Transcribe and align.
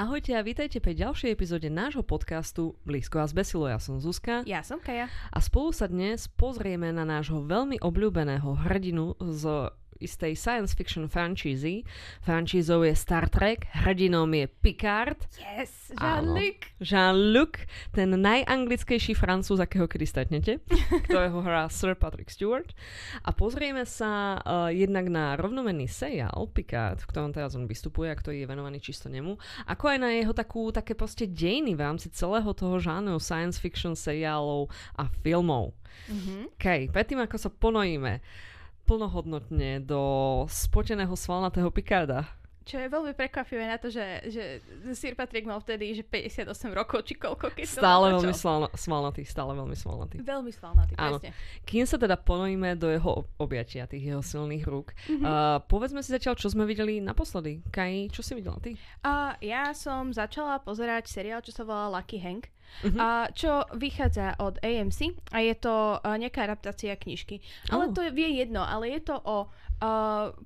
Ahojte 0.00 0.32
a 0.32 0.40
vítajte 0.40 0.80
pri 0.80 0.96
ďalšej 0.96 1.28
epizóde 1.28 1.68
nášho 1.68 2.00
podcastu 2.00 2.72
Blízko 2.88 3.20
a 3.20 3.28
zbesilo. 3.28 3.68
Ja 3.68 3.76
som 3.76 4.00
Zuzka. 4.00 4.40
Ja 4.48 4.64
som 4.64 4.80
Kaja. 4.80 5.12
A 5.28 5.38
spolu 5.44 5.76
sa 5.76 5.92
dnes 5.92 6.24
pozrieme 6.40 6.88
na 6.88 7.04
nášho 7.04 7.44
veľmi 7.44 7.76
obľúbeného 7.84 8.64
hrdinu 8.64 9.20
z 9.20 9.68
istej 10.00 10.32
science 10.36 10.72
fiction 10.72 11.06
franchízy. 11.06 11.84
Franchízou 12.24 12.82
je 12.82 12.96
Star 12.96 13.28
Trek, 13.28 13.68
hrdinom 13.84 14.32
je 14.34 14.48
Picard. 14.48 15.20
Yes, 15.36 15.92
Jean-Luc. 15.94 16.60
Jean-Luc, 16.80 17.54
ten 17.92 18.16
najanglickejší 18.16 19.12
francúz, 19.14 19.60
akého 19.60 19.84
kedy 19.84 20.06
stretnete, 20.08 20.52
ktorého 21.06 21.44
hrá 21.44 21.68
Sir 21.68 21.92
Patrick 21.94 22.32
Stewart. 22.32 22.72
A 23.22 23.30
pozrieme 23.36 23.84
sa 23.84 24.40
uh, 24.40 24.72
jednak 24.72 25.12
na 25.12 25.36
rovnomenný 25.36 25.86
seriál 25.86 26.48
Picard, 26.50 27.04
v 27.04 27.08
ktorom 27.12 27.30
teraz 27.36 27.52
on 27.54 27.68
vystupuje 27.68 28.08
a 28.08 28.16
ktorý 28.16 28.42
je 28.42 28.50
venovaný 28.50 28.80
čisto 28.80 29.12
nemu, 29.12 29.36
ako 29.68 29.84
aj 29.92 29.98
na 30.00 30.10
jeho 30.16 30.32
takú, 30.32 30.72
také 30.72 30.96
proste 30.96 31.28
dejiny 31.28 31.76
v 31.76 31.84
rámci 31.84 32.08
celého 32.10 32.50
toho 32.56 32.80
žánru 32.80 33.20
science 33.20 33.60
fiction 33.60 33.92
seriálov 33.92 34.72
a 34.96 35.06
filmov. 35.20 35.76
Mm-hmm. 36.10 36.56
Okay, 36.56 36.88
predtým 36.88 37.20
ako 37.20 37.36
sa 37.36 37.50
ponojíme, 37.52 38.22
plnohodnotne 38.90 39.86
do 39.86 40.02
spoteného 40.50 41.14
svalnatého 41.14 41.70
Picarda. 41.70 42.26
Čo 42.70 42.78
je 42.78 42.86
veľmi 42.86 43.18
prekvapivé 43.18 43.66
na 43.66 43.82
to, 43.82 43.90
že, 43.90 44.30
že 44.30 44.62
Sir 44.94 45.18
Patrick 45.18 45.42
mal 45.42 45.58
vtedy 45.58 45.90
že 45.90 46.06
58 46.06 46.46
rokov, 46.70 47.02
či 47.02 47.18
koľko, 47.18 47.50
keď 47.50 47.66
Stále 47.66 48.14
veľmi 48.14 48.30
svalna, 48.30 48.70
svalnatý, 48.78 49.26
stále 49.26 49.58
veľmi 49.58 49.74
svalnatý. 49.74 50.22
Veľmi 50.22 50.54
svalnatý, 50.54 50.94
Áno. 50.94 51.18
presne. 51.18 51.34
Kým 51.66 51.82
sa 51.82 51.98
teda 51.98 52.14
ponojíme 52.14 52.78
do 52.78 52.86
jeho 52.86 53.26
objatia, 53.42 53.90
tých 53.90 54.14
jeho 54.14 54.22
silných 54.22 54.62
rúk, 54.70 54.94
mm-hmm. 54.94 55.26
uh, 55.26 55.58
povedzme 55.66 55.98
si 55.98 56.14
zatiaľ, 56.14 56.38
čo 56.38 56.46
sme 56.46 56.62
videli 56.62 57.02
naposledy. 57.02 57.66
Kaj, 57.74 58.14
čo 58.14 58.22
si 58.22 58.38
videla 58.38 58.62
ty? 58.62 58.78
Uh, 59.02 59.34
ja 59.42 59.74
som 59.74 60.14
začala 60.14 60.62
pozerať 60.62 61.10
seriál, 61.10 61.42
čo 61.42 61.50
sa 61.50 61.66
volá 61.66 61.90
Lucky 61.90 62.22
Hank. 62.22 62.54
Uh-huh. 62.86 63.02
A 63.02 63.08
čo 63.34 63.66
vychádza 63.74 64.38
od 64.38 64.62
AMC 64.62 65.18
a 65.34 65.42
je 65.42 65.58
to 65.58 65.98
uh, 65.98 66.14
nejaká 66.14 66.46
adaptácia 66.46 66.94
knižky. 66.94 67.42
Ale 67.66 67.90
oh. 67.90 67.94
to 67.98 68.06
je, 68.06 68.14
vie 68.14 68.38
jedno, 68.38 68.62
ale 68.62 68.94
je 68.94 69.10
to 69.10 69.18
o 69.18 69.50
uh, 69.50 69.69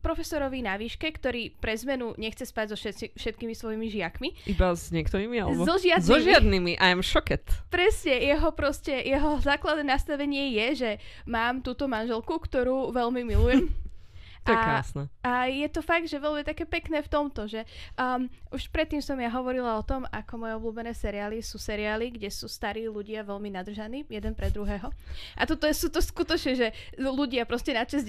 profesorovi 0.01 0.63
na 0.63 0.79
výške, 0.79 1.11
ktorý 1.11 1.59
pre 1.59 1.75
zmenu 1.75 2.15
nechce 2.15 2.47
spať 2.47 2.75
so 2.75 2.77
všetci, 2.79 3.07
všetkými 3.19 3.55
svojimi 3.55 3.87
žiakmi. 3.91 4.29
Iba 4.47 4.79
s 4.79 4.95
niektorými? 4.95 5.37
Alebo... 5.43 5.67
So 5.67 5.77
žiadnymi. 5.83 6.09
So 6.09 6.17
žiadnymi. 6.23 6.73
I 6.79 6.89
am 6.95 7.03
shocked. 7.03 7.51
Presne. 7.69 8.23
Jeho 8.23 8.55
proste, 8.55 8.95
jeho 8.95 9.43
základné 9.43 9.85
nastavenie 9.85 10.55
je, 10.55 10.67
že 10.79 10.91
mám 11.27 11.61
túto 11.67 11.91
manželku, 11.91 12.39
ktorú 12.39 12.95
veľmi 12.95 13.23
milujem. 13.27 13.67
To 14.45 14.53
je 14.53 14.59
krásne. 14.61 15.03
A, 15.25 15.29
a 15.29 15.33
je 15.49 15.69
to 15.73 15.81
fakt, 15.81 16.05
že 16.05 16.21
veľmi 16.21 16.45
také 16.45 16.69
pekné 16.69 17.01
v 17.01 17.09
tomto, 17.09 17.49
že 17.49 17.65
um, 17.97 18.29
už 18.53 18.69
predtým 18.69 19.01
som 19.01 19.17
ja 19.17 19.33
hovorila 19.33 19.81
o 19.81 19.83
tom, 19.83 20.05
ako 20.13 20.33
moje 20.37 20.53
obľúbené 20.61 20.93
seriály 20.93 21.41
sú 21.41 21.57
seriály, 21.57 22.13
kde 22.13 22.29
sú 22.29 22.45
starí 22.45 22.85
ľudia 22.85 23.25
veľmi 23.25 23.49
nadržaní 23.57 24.05
jeden 24.05 24.37
pre 24.37 24.53
druhého. 24.53 24.93
A 25.35 25.43
toto 25.49 25.65
sú 25.73 25.89
to 25.89 26.05
skutočne, 26.05 26.53
že 26.53 26.69
ľudia 27.01 27.49
proste 27.49 27.73
na 27.73 27.89
60 27.89 28.05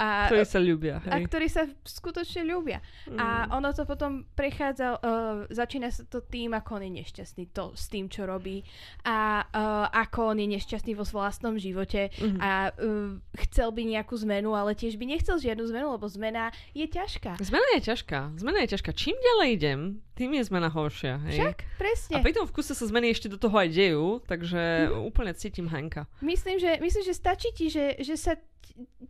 a... 0.00 0.32
Ktorí 0.32 0.48
sa 0.48 0.60
ľúbia. 0.64 0.96
Hej. 1.04 1.12
A 1.12 1.16
ktorí 1.28 1.46
sa 1.52 1.68
skutočne 1.84 2.48
ľúbia. 2.48 2.80
Mm. 3.04 3.18
A 3.20 3.26
ono 3.52 3.76
to 3.76 3.84
potom 3.84 4.24
prechádza, 4.32 4.96
uh, 4.96 5.44
začína 5.52 5.92
sa 5.92 6.08
to 6.08 6.24
tým, 6.24 6.56
ako 6.56 6.80
on 6.80 6.88
je 6.88 6.92
nešťastný 7.04 7.52
to, 7.52 7.76
s 7.76 7.92
tým, 7.92 8.08
čo 8.08 8.24
robí 8.24 8.64
a 9.04 9.44
uh, 9.44 9.86
ako 9.92 10.32
on 10.32 10.38
je 10.40 10.48
nešťastný 10.56 10.96
vo 10.96 11.04
vlastnom 11.04 11.60
živote 11.60 12.08
mm. 12.16 12.38
a 12.40 12.72
uh, 12.72 13.20
chcel 13.46 13.68
by 13.70 13.82
nejakú 13.84 14.16
zmenu, 14.24 14.56
ale 14.56 14.72
tiež 14.72 14.96
by 14.96 15.04
nechcel 15.04 15.36
žiť 15.36 15.49
žiadnu 15.50 15.64
zmenu, 15.74 15.86
lebo 15.98 16.06
zmena 16.06 16.54
je 16.70 16.86
ťažká. 16.86 17.42
Zmena 17.42 17.68
je 17.78 17.80
ťažká. 17.90 18.18
Zmena 18.38 18.58
je 18.62 18.68
ťažká. 18.78 18.90
Čím 18.94 19.18
ďalej 19.18 19.48
idem, 19.58 19.78
tým 20.14 20.30
je 20.38 20.42
zmena 20.46 20.70
horšia. 20.70 21.18
Hej? 21.26 21.38
Však, 21.42 21.58
presne. 21.80 22.14
A 22.14 22.22
pri 22.22 22.32
tom 22.36 22.46
vkuse 22.46 22.76
sa 22.76 22.84
zmeny 22.86 23.10
ešte 23.10 23.26
do 23.26 23.40
toho 23.40 23.56
aj 23.56 23.68
dejú, 23.72 24.06
takže 24.28 24.92
mm. 24.92 25.02
úplne 25.02 25.32
cítim 25.34 25.66
Hanka. 25.66 26.06
Myslím, 26.22 26.62
že, 26.62 26.78
myslím, 26.78 27.02
že 27.02 27.14
stačí 27.16 27.50
ti, 27.56 27.66
že, 27.66 27.98
že 27.98 28.14
sa 28.14 28.38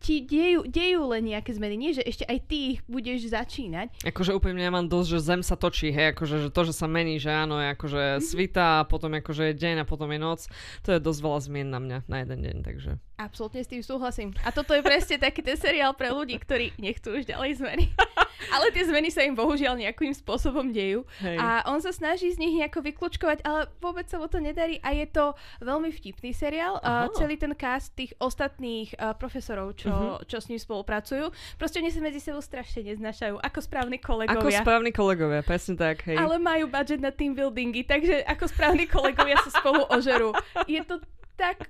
ti 0.01 0.25
dejú, 0.25 0.65
dejú 0.65 1.01
len 1.13 1.29
nejaké 1.29 1.53
zmeny. 1.53 1.75
Nie, 1.77 1.91
že 1.93 2.01
ešte 2.01 2.25
aj 2.25 2.39
ty 2.49 2.57
ich 2.75 2.79
budeš 2.89 3.29
začínať. 3.29 4.01
Akože 4.07 4.33
úplne 4.33 4.63
ja 4.63 4.73
mám 4.73 4.89
dosť, 4.89 5.07
že 5.13 5.19
zem 5.21 5.41
sa 5.45 5.59
točí, 5.59 5.93
hej, 5.93 6.17
akože 6.17 6.47
že 6.47 6.49
to, 6.49 6.61
že 6.65 6.73
sa 6.73 6.89
mení, 6.89 7.21
že 7.21 7.29
áno, 7.29 7.61
je 7.61 7.67
akože 7.77 8.03
mm-hmm. 8.17 8.25
svita, 8.25 8.65
a 8.81 8.87
potom 8.87 9.13
akože 9.13 9.51
je 9.51 9.53
deň 9.59 9.75
a 9.83 9.85
potom 9.85 10.09
je 10.09 10.19
noc, 10.19 10.47
to 10.81 10.95
je 10.95 10.99
dosť 10.99 11.19
veľa 11.21 11.39
zmien 11.45 11.69
na 11.69 11.79
mňa 11.83 11.97
na 12.09 12.17
jeden 12.23 12.39
deň, 12.41 12.55
takže. 12.65 12.91
Absolútne 13.21 13.61
s 13.61 13.69
tým 13.69 13.85
súhlasím. 13.85 14.33
A 14.41 14.49
toto 14.49 14.73
je 14.73 14.81
presne 14.81 15.21
taký 15.21 15.45
ten 15.45 15.53
seriál 15.53 15.93
pre 15.93 16.09
ľudí, 16.09 16.41
ktorí 16.41 16.73
nechcú 16.81 17.13
už 17.13 17.29
ďalej 17.29 17.61
zmeny. 17.61 17.85
ale 18.49 18.73
tie 18.73 18.87
zmeny 18.87 19.13
sa 19.13 19.21
im 19.21 19.37
bohužiaľ 19.37 19.77
nejakým 19.77 20.09
spôsobom 20.17 20.73
dejú. 20.73 21.05
Hej. 21.21 21.37
A 21.37 21.69
on 21.69 21.77
sa 21.83 21.93
snaží 21.93 22.33
z 22.33 22.41
nich 22.41 22.57
nejako 22.57 22.81
vyklúčkovať, 22.81 23.45
ale 23.45 23.69
vôbec 23.77 24.09
sa 24.09 24.17
mu 24.17 24.25
to 24.25 24.41
nedarí 24.41 24.81
a 24.81 24.95
je 24.97 25.05
to 25.05 25.37
veľmi 25.61 25.93
vtipný 25.93 26.33
seriál. 26.33 26.81
Uh, 26.81 27.11
celý 27.13 27.37
ten 27.37 27.53
cast 27.53 27.93
tých 27.93 28.17
ostatných 28.17 28.97
uh, 28.97 29.13
profesorov, 29.13 29.50
čo, 29.75 29.91
uh-huh. 29.91 30.23
čo 30.25 30.37
s 30.39 30.47
ním 30.47 30.59
spolupracujú, 30.59 31.29
proste 31.59 31.79
oni 31.83 31.91
sa 31.91 31.99
medzi 31.99 32.19
sebou 32.23 32.39
strašne 32.39 32.95
neznašajú, 32.95 33.39
ako 33.39 33.59
správni 33.59 33.97
kolegovia. 33.99 34.39
Ako 34.39 34.49
správni 34.51 34.91
kolegovia, 34.95 35.41
presne 35.43 35.75
tak. 35.75 36.07
Hej. 36.07 36.17
Ale 36.17 36.39
majú 36.39 36.71
budget 36.71 36.99
na 37.03 37.11
team 37.11 37.35
buildingy, 37.35 37.83
takže 37.83 38.23
ako 38.25 38.43
správni 38.49 38.85
kolegovia 38.87 39.37
sa 39.43 39.51
spolu 39.59 39.85
ožerú. 39.91 40.31
Je 40.65 40.81
to 40.81 40.99
tak 41.35 41.69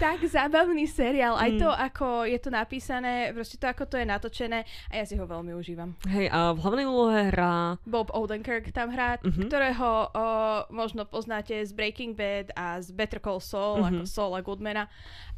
tak 0.00 0.24
zábavný 0.24 0.88
seriál. 0.88 1.36
Aj 1.36 1.50
to, 1.52 1.68
mm. 1.68 1.78
ako 1.92 2.06
je 2.24 2.38
to 2.40 2.50
napísané, 2.50 3.30
proste 3.36 3.60
to, 3.60 3.68
ako 3.68 3.84
to 3.86 3.96
je 4.00 4.06
natočené 4.08 4.64
a 4.88 4.94
ja 4.98 5.04
si 5.04 5.14
ho 5.14 5.24
veľmi 5.28 5.52
užívam. 5.54 5.94
Hej, 6.08 6.32
a 6.32 6.56
v 6.56 6.58
hlavnej 6.64 6.86
úlohe 6.88 7.20
hrá... 7.30 7.76
Bob 7.84 8.10
Odenkirk 8.10 8.72
tam 8.72 8.90
hrá, 8.90 9.20
uh-huh. 9.20 9.46
ktorého 9.46 9.88
o, 9.88 10.26
možno 10.72 11.04
poznáte 11.04 11.54
z 11.62 11.70
Breaking 11.76 12.16
Bad 12.16 12.50
a 12.56 12.80
z 12.80 12.90
Better 12.96 13.20
Call 13.20 13.38
Saul, 13.38 13.84
uh-huh. 13.84 14.00
ako 14.00 14.02
Saula 14.08 14.40
Goodmana. 14.40 14.88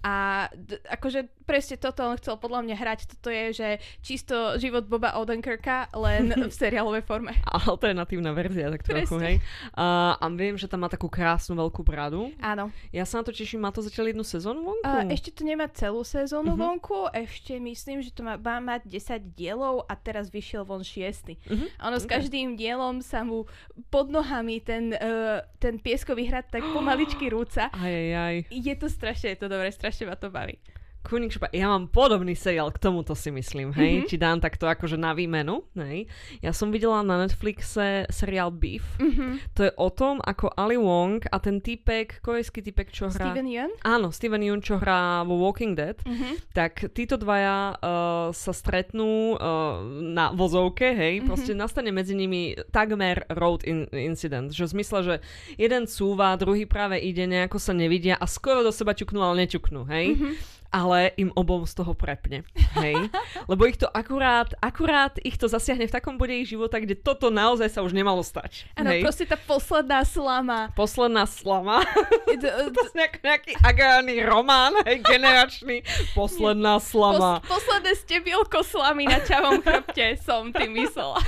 A 0.04 0.46
d- 0.52 0.84
akože 0.84 1.32
presne 1.48 1.80
toto 1.80 2.04
on 2.04 2.20
chcel 2.20 2.36
podľa 2.36 2.60
mňa 2.68 2.76
hrať. 2.76 3.00
Toto 3.16 3.32
je, 3.32 3.56
že 3.56 3.68
čisto 4.04 4.60
život 4.60 4.84
Boba 4.84 5.16
Odenkirka, 5.16 5.88
len 5.96 6.28
v 6.28 6.52
seriálovej 6.60 7.08
forme. 7.08 7.32
Alternatívna 7.48 8.36
verzia, 8.36 8.68
tak 8.68 8.84
trochu, 8.84 9.16
hej. 9.24 9.36
Uh, 9.72 10.12
a 10.12 10.24
viem, 10.36 10.60
že 10.60 10.68
tam 10.68 10.84
má 10.84 10.92
takú 10.92 11.08
krásnu 11.08 11.56
veľkú 11.56 11.80
bradu. 11.80 12.28
Áno. 12.44 12.68
Ja 12.92 13.08
sa 13.08 13.24
na 13.24 13.24
to 13.24 13.32
teším, 13.32 13.64
má 13.64 13.72
to 13.72 13.80
zatiaľ 13.80 14.12
jednu 14.12 14.24
sezónu 14.28 14.43
vonku? 14.52 14.84
Uh, 14.84 15.08
ešte 15.08 15.32
to 15.32 15.48
nemá 15.48 15.64
celú 15.72 16.04
sezónu 16.04 16.52
uh-huh. 16.52 16.76
vonku, 16.76 17.08
ešte 17.16 17.56
myslím, 17.56 18.04
že 18.04 18.12
to 18.12 18.20
má, 18.20 18.36
má 18.36 18.60
mať 18.60 18.84
10 18.84 19.32
dielov 19.32 19.88
a 19.88 19.96
teraz 19.96 20.28
vyšiel 20.28 20.68
von 20.68 20.84
6. 20.84 21.32
Uh-huh. 21.32 21.70
A 21.80 21.88
ono 21.88 21.96
okay. 21.96 22.04
s 22.04 22.06
každým 22.10 22.60
dielom 22.60 23.00
sa 23.00 23.24
mu 23.24 23.48
pod 23.88 24.12
nohami 24.12 24.60
ten, 24.60 24.92
uh, 24.92 25.40
ten 25.56 25.80
pieskový 25.80 26.28
hrad 26.28 26.52
tak 26.52 26.60
pomaličky 26.76 27.32
rúca. 27.32 27.72
Aj, 27.72 27.88
aj, 27.88 28.12
aj. 28.12 28.36
Je 28.52 28.74
to 28.76 28.92
strašne, 28.92 29.32
je 29.32 29.38
to 29.40 29.48
dobré, 29.48 29.72
strašne 29.72 30.04
ma 30.04 30.20
to 30.20 30.28
baví. 30.28 30.60
Šupa. 31.04 31.52
Ja 31.52 31.68
mám 31.68 31.92
podobný 31.92 32.32
seriál 32.32 32.72
k 32.72 32.80
tomuto 32.80 33.12
si 33.12 33.28
myslím, 33.28 33.76
hej. 33.76 34.02
Mm-hmm. 34.02 34.08
Či 34.08 34.16
dám 34.16 34.38
takto 34.40 34.64
akože 34.64 34.96
na 34.96 35.12
výmenu, 35.12 35.62
hej. 35.76 36.08
Ja 36.40 36.50
som 36.56 36.72
videla 36.72 37.04
na 37.04 37.20
Netflixe 37.20 38.08
seriál 38.08 38.48
Beef. 38.50 38.82
Mm-hmm. 38.96 39.54
To 39.54 39.60
je 39.68 39.72
o 39.76 39.88
tom, 39.92 40.24
ako 40.24 40.50
Ali 40.56 40.80
Wong 40.80 41.20
a 41.28 41.36
ten 41.38 41.60
typek, 41.60 42.24
korejský 42.24 42.64
typek, 42.64 42.88
čo 42.88 43.12
hrá... 43.12 43.30
Steven 43.30 43.46
Yeun? 43.46 43.72
Áno, 43.84 44.08
Steven 44.10 44.42
Yeun, 44.42 44.64
čo 44.64 44.80
hrá 44.80 45.22
vo 45.28 45.36
Walking 45.44 45.76
Dead. 45.76 46.00
Mm-hmm. 46.02 46.32
Tak 46.56 46.72
títo 46.96 47.20
dvaja 47.20 47.76
uh, 47.78 48.28
sa 48.32 48.52
stretnú 48.56 49.36
uh, 49.36 49.84
na 50.02 50.32
vozovke, 50.32 50.88
hej. 50.96 51.20
Mm-hmm. 51.20 51.28
Proste 51.28 51.52
nastane 51.52 51.92
medzi 51.92 52.16
nimi 52.16 52.56
takmer 52.72 53.28
road 53.28 53.62
in- 53.68 53.86
incident. 53.92 54.50
Že 54.56 54.66
v 54.66 54.72
zmysle, 54.80 54.98
že 55.04 55.14
jeden 55.60 55.84
cúva, 55.84 56.34
druhý 56.40 56.64
práve 56.64 56.96
ide, 56.98 57.28
nejako 57.28 57.60
sa 57.60 57.76
nevidia 57.76 58.16
a 58.16 58.24
skoro 58.24 58.64
do 58.64 58.72
seba 58.72 58.96
ťuknú, 58.96 59.20
ale 59.20 59.44
neťuknú, 59.44 59.84
hej. 59.86 60.16
Mm-hmm 60.16 60.56
ale 60.74 61.14
im 61.14 61.30
obom 61.38 61.62
z 61.62 61.78
toho 61.78 61.94
prepne. 61.94 62.42
Hej? 62.74 63.06
Lebo 63.50 63.62
ich 63.70 63.78
to 63.78 63.86
akurát, 63.86 64.50
akurát 64.58 65.14
ich 65.22 65.38
to 65.38 65.46
zasiahne 65.46 65.86
v 65.86 65.94
takom 65.94 66.18
bode 66.18 66.34
ich 66.34 66.50
života, 66.50 66.82
kde 66.82 66.98
toto 66.98 67.30
naozaj 67.30 67.70
sa 67.70 67.80
už 67.86 67.94
nemalo 67.94 68.26
stať. 68.26 68.66
Áno, 68.74 68.90
proste 68.98 69.22
tá 69.22 69.38
posledná 69.38 70.02
slama. 70.02 70.74
Posledná 70.74 71.30
slama. 71.30 71.86
Je 72.34 72.42
to, 72.42 72.50
to, 72.74 72.82
to 72.82 72.82
nejaký, 72.98 73.18
nejaký 73.22 73.52
agrárny 73.62 74.18
román, 74.26 74.74
hej, 74.82 74.98
generačný. 75.06 75.86
Posledná 76.18 76.82
slama. 76.82 77.38
Pos, 77.46 77.62
posledné 77.62 77.94
stebielko 77.94 78.66
slamy 78.66 79.06
na 79.06 79.22
čavom 79.22 79.62
chrbte 79.62 80.18
som 80.18 80.50
tým 80.50 80.74
myslela. 80.74 81.22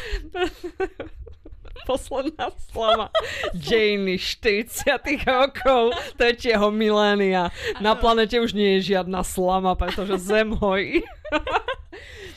Posledná 1.87 2.51
slama 2.71 3.15
Jane 3.55 4.19
40 4.19 4.91
rokov, 5.23 5.95
tretieho 6.19 6.75
milénia. 6.75 7.55
Na 7.79 7.95
planete 7.95 8.43
už 8.43 8.59
nie 8.59 8.83
je 8.83 8.99
žiadna 8.99 9.23
slama, 9.23 9.79
pretože 9.79 10.19
Zem 10.19 10.51
hojí. 10.59 11.07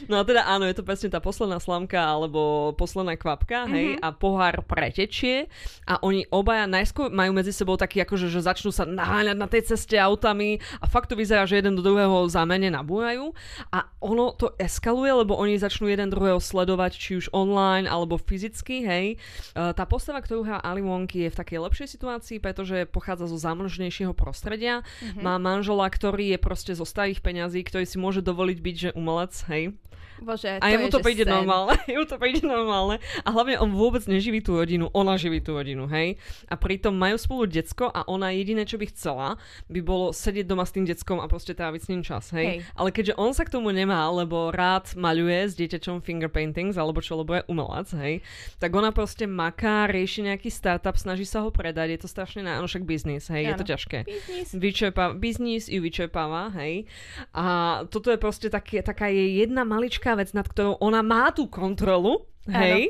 No 0.10 0.18
a 0.18 0.24
teda 0.26 0.48
áno, 0.50 0.66
je 0.66 0.74
to 0.74 0.82
presne 0.82 1.14
tá 1.14 1.22
posledná 1.22 1.62
slamka 1.62 2.02
alebo 2.02 2.74
posledná 2.74 3.14
kvapka, 3.14 3.70
mm-hmm. 3.70 3.76
hej, 3.78 3.88
a 4.02 4.10
pohár 4.10 4.66
pretečie 4.66 5.46
a 5.86 6.02
oni 6.02 6.26
obaja 6.34 6.66
najskôr 6.66 7.14
majú 7.14 7.36
medzi 7.38 7.54
sebou 7.54 7.78
taký 7.78 8.02
akože, 8.02 8.26
že 8.32 8.42
začnú 8.42 8.74
sa 8.74 8.90
naháňať 8.90 9.38
na 9.38 9.46
tej 9.46 9.70
ceste 9.70 10.02
autami 10.02 10.58
a 10.82 10.90
fakt 10.90 11.14
to 11.14 11.16
vyzerá, 11.20 11.46
že 11.46 11.62
jeden 11.62 11.78
do 11.78 11.86
druhého 11.86 12.26
zámene 12.26 12.74
nabújajú 12.74 13.36
a 13.70 13.86
ono 14.02 14.34
to 14.34 14.56
eskaluje, 14.58 15.14
lebo 15.14 15.38
oni 15.38 15.62
začnú 15.62 15.86
jeden 15.86 16.10
druhého 16.10 16.42
sledovať, 16.42 16.92
či 16.98 17.12
už 17.22 17.30
online 17.36 17.86
alebo 17.86 18.18
fyzicky, 18.18 18.88
hej. 18.88 19.06
E, 19.14 19.16
tá 19.54 19.84
postava, 19.86 20.24
ktorú 20.24 20.48
hrá 20.48 20.58
Ali 20.64 20.82
Wonky 20.82 21.28
je 21.28 21.30
v 21.30 21.38
takej 21.38 21.60
lepšej 21.70 21.88
situácii, 22.00 22.38
pretože 22.42 22.90
pochádza 22.90 23.30
zo 23.30 23.38
zámožnejšieho 23.38 24.18
prostredia, 24.18 24.82
mm-hmm. 24.82 25.22
má 25.22 25.36
manžela, 25.38 25.86
ktorý 25.86 26.34
je 26.34 26.40
proste 26.42 26.74
zo 26.74 26.88
starých 26.88 27.22
peňazí, 27.22 27.62
ktorý 27.62 27.86
si 27.86 28.02
môže 28.02 28.24
dovoliť 28.24 28.58
byť, 28.58 28.76
že 28.80 28.96
umelec, 28.96 29.36
hej. 29.52 29.76
Bože, 30.20 30.60
a 30.60 30.68
to 30.68 30.68
jemu 30.68 30.88
je, 30.88 30.92
to 30.92 31.00
príde 31.00 31.24
sen. 31.24 31.32
normálne. 31.32 31.80
jemu 31.92 32.06
to 32.06 32.18
príde 32.20 32.44
normálne. 32.44 33.00
A 33.24 33.30
hlavne 33.32 33.56
on 33.60 33.72
vôbec 33.72 34.04
neživí 34.04 34.44
tú 34.44 34.60
rodinu, 34.60 34.92
ona 34.92 35.16
živí 35.16 35.40
tú 35.40 35.56
rodinu, 35.56 35.88
hej. 35.88 36.20
A 36.52 36.60
pritom 36.60 36.92
majú 36.92 37.16
spolu 37.16 37.48
decko 37.48 37.88
a 37.88 38.04
ona 38.08 38.36
jediné, 38.36 38.68
čo 38.68 38.76
by 38.76 38.86
chcela, 38.92 39.40
by 39.72 39.80
bolo 39.80 40.12
sedieť 40.12 40.46
doma 40.46 40.68
s 40.68 40.76
tým 40.76 40.84
deckom 40.84 41.24
a 41.24 41.32
proste 41.32 41.56
tráviť 41.56 41.82
s 41.82 41.90
ním 41.92 42.02
čas, 42.04 42.32
hej. 42.36 42.60
Hej. 42.60 42.68
Ale 42.76 42.90
keďže 42.92 43.14
on 43.16 43.32
sa 43.32 43.48
k 43.48 43.54
tomu 43.56 43.72
nemá, 43.72 44.08
lebo 44.12 44.52
rád 44.52 44.92
maľuje 45.00 45.40
s 45.50 45.54
dieťačom 45.56 46.04
finger 46.04 46.28
paintings, 46.32 46.76
alebo 46.76 47.00
čo, 47.00 47.16
lebo 47.20 47.40
je 47.40 47.44
umelec, 47.48 47.88
hej, 47.96 48.14
tak 48.60 48.76
ona 48.76 48.92
proste 48.92 49.24
maká, 49.24 49.88
rieši 49.88 50.28
nejaký 50.28 50.52
startup, 50.52 51.00
snaží 51.00 51.24
sa 51.24 51.48
ho 51.48 51.50
predať, 51.50 51.96
je 51.96 52.00
to 52.04 52.10
strašne 52.12 52.44
na, 52.44 52.60
však 52.60 52.84
biznis, 52.84 53.32
hej, 53.32 53.50
je 53.50 53.56
to 53.56 53.66
ťažké 53.66 53.98
Biznis. 54.04 54.48
vyčerpá, 54.52 55.16
biznis 55.16 55.72
ju 55.72 55.80
vyčerpáva, 55.80 56.52
hej. 56.60 56.86
A 57.32 57.82
toto 57.88 58.12
je 58.12 58.20
proste 58.20 58.52
také, 58.70 58.86
taká 58.86 59.10
je 59.10 59.42
jedna 59.42 59.66
maličká 59.66 60.14
vec, 60.14 60.30
nad 60.38 60.46
ktorou 60.46 60.78
ona 60.78 61.02
má 61.02 61.34
tú 61.34 61.50
kontrolu, 61.50 62.30
hej, 62.52 62.82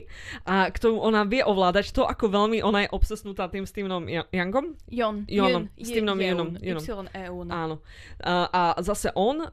a 0.46 0.68
ktorú 0.68 1.00
ona 1.00 1.24
vie 1.24 1.42
ovládať, 1.42 1.92
to 1.92 2.04
ako 2.04 2.28
veľmi 2.28 2.60
ona 2.62 2.86
je 2.86 2.90
obsesnutá 2.90 3.48
tým 3.48 3.66
Stevenom 3.66 4.08
Ja- 4.08 4.28
Youngom. 4.30 4.76
Jon. 4.88 5.26
Jonom. 5.28 5.68
Jun- 5.76 5.86
S 5.86 5.90
tým 5.90 6.06
nom 6.06 6.18
Je- 6.18 6.28
Junom. 6.30 6.50
Jeun. 6.58 6.80
Junom. 6.80 7.08
YEU. 7.10 7.38
No. 7.44 7.52
Áno. 7.52 7.76
A, 8.20 8.34
a 8.50 8.62
zase 8.80 9.12
on, 9.14 9.42
uh, 9.42 9.50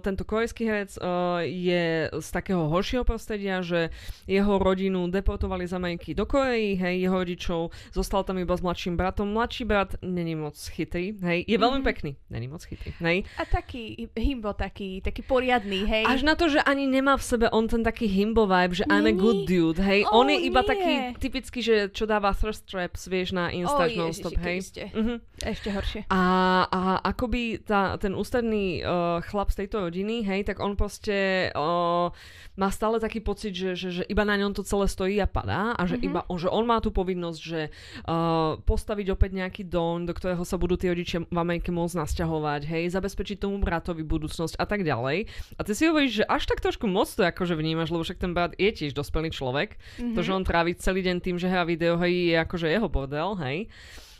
tento 0.00 0.24
korejský 0.24 0.64
herec, 0.64 0.96
uh, 0.98 1.40
je 1.40 2.10
z 2.10 2.28
takého 2.32 2.68
horšieho 2.68 3.04
prostredia, 3.04 3.60
že 3.62 3.88
jeho 4.26 4.58
rodinu 4.58 5.06
deportovali 5.06 5.64
z 5.64 5.72
Ameriky 5.72 6.12
do 6.12 6.26
Korei, 6.26 6.74
hej, 6.74 7.00
jeho 7.00 7.16
rodičov, 7.16 7.60
zostal 7.92 8.24
tam 8.24 8.38
iba 8.38 8.56
s 8.56 8.60
mladším 8.60 8.96
bratom. 8.96 9.28
Mladší 9.30 9.64
brat 9.64 9.94
není 10.02 10.34
moc 10.34 10.56
chytrý, 10.68 11.14
hej, 11.22 11.44
je 11.46 11.56
veľmi 11.56 11.80
Mhm. 11.80 11.86
pekný, 11.86 12.12
není 12.30 12.48
moc 12.48 12.64
chytrý, 12.64 12.92
hej. 13.00 13.24
A 13.38 13.44
taký 13.46 14.08
himbo, 14.16 14.52
taký, 14.52 15.00
taký 15.00 15.22
poriadný, 15.22 15.86
hej. 15.86 16.04
Až 16.06 16.22
na 16.22 16.34
to, 16.34 16.48
že 16.48 16.58
ani 16.60 16.86
nemá 16.86 17.16
v 17.16 17.24
sebe 17.24 17.46
on 17.50 17.68
ten 17.68 17.84
taký 17.84 18.06
himbo 18.06 18.46
vibe, 18.46 18.74
že 18.74 18.84
I'm 18.90 19.06
a 19.06 19.12
Není? 19.12 19.20
good 19.20 19.45
dude, 19.46 19.78
hej. 19.80 20.02
Ó, 20.04 20.20
on 20.20 20.28
je 20.28 20.38
iba 20.42 20.60
nie. 20.60 20.68
taký 20.68 20.92
typický, 21.16 21.58
že 21.62 21.74
čo 21.88 22.04
dáva 22.04 22.34
thirst 22.34 22.66
traps, 22.66 23.06
vieš, 23.06 23.30
na 23.30 23.48
Insta 23.48 23.86
Ó, 23.86 23.90
non-stop, 23.94 24.34
hej. 24.42 24.58
Mhm. 24.92 25.22
Ešte 25.40 25.68
horšie. 25.70 26.00
A, 26.10 26.22
a 26.66 26.80
akoby 27.06 27.62
tá, 27.62 27.94
ten 27.96 28.12
ústredný 28.12 28.82
uh, 28.82 29.22
chlap 29.22 29.54
z 29.54 29.64
tejto 29.64 29.86
rodiny, 29.86 30.20
hej, 30.20 30.42
tak 30.44 30.58
on 30.58 30.74
proste 30.74 31.48
uh, 31.54 32.10
má 32.56 32.68
stále 32.68 32.98
taký 32.98 33.20
pocit, 33.20 33.52
že, 33.52 33.76
že, 33.76 33.88
že 33.92 34.02
iba 34.08 34.24
na 34.24 34.34
ňom 34.34 34.52
to 34.52 34.64
celé 34.64 34.88
stojí 34.88 35.16
a 35.20 35.28
padá 35.28 35.72
a 35.72 35.82
že, 35.86 35.96
Mhm. 35.96 36.04
iba, 36.04 36.20
že 36.36 36.48
on 36.48 36.64
má 36.64 36.80
tú 36.80 36.90
povinnosť, 36.90 37.40
že 37.40 37.60
uh, 38.04 38.56
postaviť 38.60 39.06
opäť 39.12 39.30
nejaký 39.36 39.62
dom, 39.64 40.04
do 40.04 40.12
ktorého 40.12 40.42
sa 40.42 40.56
budú 40.56 40.74
tí 40.74 40.88
rodičia 40.88 41.22
v 41.22 41.38
Amerike 41.38 41.68
môcť 41.70 41.94
nasťahovať, 41.96 42.62
hej, 42.66 42.84
zabezpečiť 42.90 43.38
tomu 43.38 43.60
bratovi 43.60 44.02
budúcnosť 44.02 44.56
a 44.56 44.64
tak 44.64 44.82
ďalej. 44.82 45.28
A 45.54 45.60
ty 45.62 45.72
si 45.72 45.84
hovoríš, 45.86 46.20
že 46.20 46.24
až 46.26 46.48
tak 46.48 46.58
trošku 46.60 46.88
moc 46.88 47.06
to 47.06 47.22
akože 47.22 47.52
vnímaš, 47.54 47.92
lebo 47.92 48.02
však 48.02 48.18
ten 48.18 48.32
brat 48.32 48.56
je 48.56 48.70
tiež 48.72 48.92
dospelý 48.92 49.25
človek. 49.30 49.76
Mhm. 49.98 50.14
To, 50.14 50.20
že 50.22 50.34
on 50.34 50.44
trávi 50.44 50.74
celý 50.78 51.02
deň 51.06 51.16
tým, 51.20 51.36
že 51.38 51.50
hrá 51.50 51.64
videohry, 51.64 52.32
je 52.32 52.36
akože 52.40 52.66
jeho 52.70 52.88
bordel, 52.88 53.34
hej. 53.42 53.66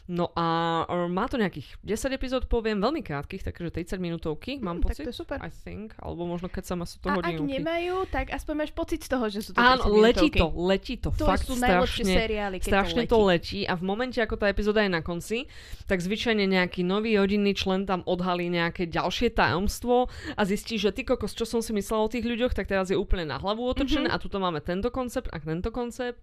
No 0.08 0.30
a 0.32 0.46
uh, 0.84 1.06
má 1.06 1.26
to 1.26 1.34
nejakých 1.34 1.66
10 1.80 1.90
epizód, 2.12 2.42
poviem, 2.44 2.78
veľmi 2.78 3.00
krátkých, 3.00 3.42
takže 3.42 3.74
30 3.90 3.98
minútovky, 3.98 4.56
mám 4.56 4.78
Hm, 4.78 4.82
tak 4.84 4.94
pocit. 4.94 5.02
to 5.02 5.10
je 5.10 5.18
super. 5.18 5.38
I 5.38 5.50
think, 5.50 5.92
alebo 5.96 6.22
možno 6.24 6.46
keď 6.46 6.62
sa 6.64 6.74
má 6.74 6.84
sú 6.84 6.96
to 6.96 7.08
A 7.08 7.18
ak 7.18 7.34
nemajú, 7.36 8.06
tak 8.06 8.30
aspoň 8.30 8.54
máš 8.56 8.70
pocit 8.70 9.00
z 9.00 9.08
toho, 9.08 9.26
že 9.26 9.40
sú 9.40 9.50
to 9.50 9.58
Áno, 9.58 9.82
30 9.82 9.98
letí 9.98 9.98
minútovky. 10.24 10.38
to, 10.38 10.46
letí 10.56 10.94
to, 10.96 11.08
To 11.12 11.26
fakt 11.26 11.42
sú 11.44 11.54
strašne, 11.56 12.06
seriály, 12.06 12.56
keď 12.56 12.68
strašne 12.68 13.02
to 13.02 13.02
letí. 13.02 13.10
to 13.10 13.20
letí 13.20 13.60
a 13.64 13.74
v 13.74 13.82
momente, 13.82 14.16
ako 14.16 14.34
tá 14.36 14.46
epizóda 14.46 14.80
je 14.80 14.88
na 14.88 15.00
konci, 15.00 15.50
tak 15.84 15.98
zvyčajne 15.98 16.46
nejaký 16.46 16.80
nový 16.82 17.16
rodinný 17.16 17.50
člen 17.52 17.82
tam 17.82 18.04
odhalí 18.04 18.46
nejaké 18.46 18.86
ďalšie 18.86 19.32
tajomstvo 19.32 20.06
a 20.32 20.42
zistí, 20.44 20.76
že 20.76 20.88
ty 20.88 21.02
kokos, 21.02 21.32
čo 21.32 21.44
som 21.44 21.58
si 21.58 21.72
myslela 21.72 22.00
o 22.00 22.08
tých 22.08 22.22
ľuďoch, 22.22 22.52
tak 22.52 22.66
teraz 22.66 22.86
je 22.86 22.96
úplne 22.96 23.26
na 23.26 23.36
hlavu 23.36 23.60
otočené 23.64 24.06
Mhm. 24.06 24.14
a 24.14 24.18
tuto 24.18 24.38
máme 24.38 24.60
tento 24.60 24.86
koncept 24.88 25.26
a 25.28 25.38
tento 25.38 25.68
koncept. 25.68 26.22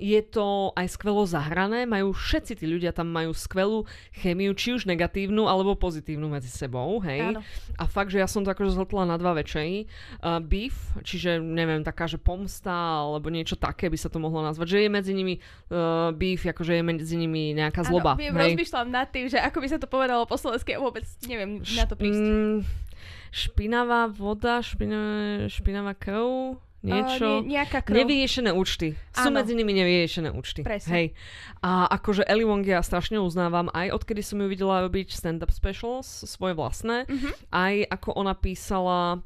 Je 0.00 0.24
to 0.24 0.72
aj 0.72 0.96
skvelo 0.96 1.28
zahrané, 1.28 1.84
majú 1.84 2.16
všetci 2.16 2.56
tí 2.56 2.64
ľudia 2.64 2.96
tam 2.96 3.12
majú 3.12 3.36
skvelú 3.36 3.84
chemiu, 4.16 4.56
či 4.56 4.72
už 4.72 4.88
negatívnu 4.88 5.44
alebo 5.44 5.76
pozitívnu 5.76 6.24
medzi 6.32 6.48
sebou, 6.48 7.04
hej. 7.04 7.36
Áno. 7.36 7.44
A 7.76 7.84
fakt, 7.84 8.08
že 8.08 8.16
ja 8.16 8.24
som 8.24 8.40
to 8.40 8.48
akože 8.48 8.80
zhltla 8.80 9.04
na 9.04 9.20
dva 9.20 9.36
večery. 9.36 9.84
Uh, 10.24 10.40
beef, 10.40 10.72
čiže 11.04 11.36
neviem, 11.36 11.84
taká, 11.84 12.08
že 12.08 12.16
pomsta 12.16 12.72
alebo 13.04 13.28
niečo 13.28 13.60
také 13.60 13.92
by 13.92 13.98
sa 14.00 14.08
to 14.08 14.16
mohlo 14.16 14.40
nazvať, 14.40 14.66
že 14.72 14.78
je 14.84 14.88
medzi 14.88 15.12
nimi 15.12 15.36
uh, 15.36 16.16
beef, 16.16 16.48
akože 16.48 16.80
je 16.80 16.82
medzi 16.82 17.14
nimi 17.20 17.52
nejaká 17.52 17.84
zloba. 17.84 18.16
Áno, 18.16 18.24
viem, 18.24 18.32
hej. 18.32 18.56
rozmýšľam 18.56 18.88
nad 18.88 19.12
tým, 19.12 19.28
že 19.28 19.36
ako 19.36 19.58
by 19.60 19.68
sa 19.68 19.76
to 19.76 19.84
povedalo 19.84 20.24
po 20.24 20.40
slovensky, 20.40 20.80
vôbec 20.80 21.04
neviem 21.28 21.60
na 21.76 21.84
to 21.84 21.92
prísť. 21.92 22.24
Mm, 22.24 22.64
špinavá 23.30 24.08
voda, 24.08 24.64
špinavá, 24.64 25.46
špinavá 25.52 25.92
krv, 25.92 26.56
niečo. 26.80 27.40
Uh, 27.40 27.44
nejaká 27.44 27.80
krv. 27.80 27.94
Nevyriešené 27.96 28.50
účty. 28.50 28.96
Sú 29.10 29.28
Áno. 29.28 29.36
medzi 29.36 29.52
nimi 29.52 29.72
nevyriešené 29.72 30.32
účty. 30.32 30.64
Presne. 30.64 30.90
Hej. 30.90 31.06
A 31.60 31.86
akože 31.90 32.24
Ellie 32.24 32.44
Wong 32.44 32.62
ja 32.62 32.80
strašne 32.80 33.18
uznávam, 33.18 33.68
aj 33.70 33.92
odkedy 33.92 34.20
som 34.20 34.40
ju 34.40 34.46
videla 34.46 34.80
robiť 34.80 35.12
stand-up 35.12 35.50
specials, 35.50 36.08
svoje 36.24 36.52
vlastné, 36.52 37.04
Mhm. 37.04 37.30
aj 37.50 37.74
ako 37.90 38.08
ona 38.14 38.32
písala 38.32 39.20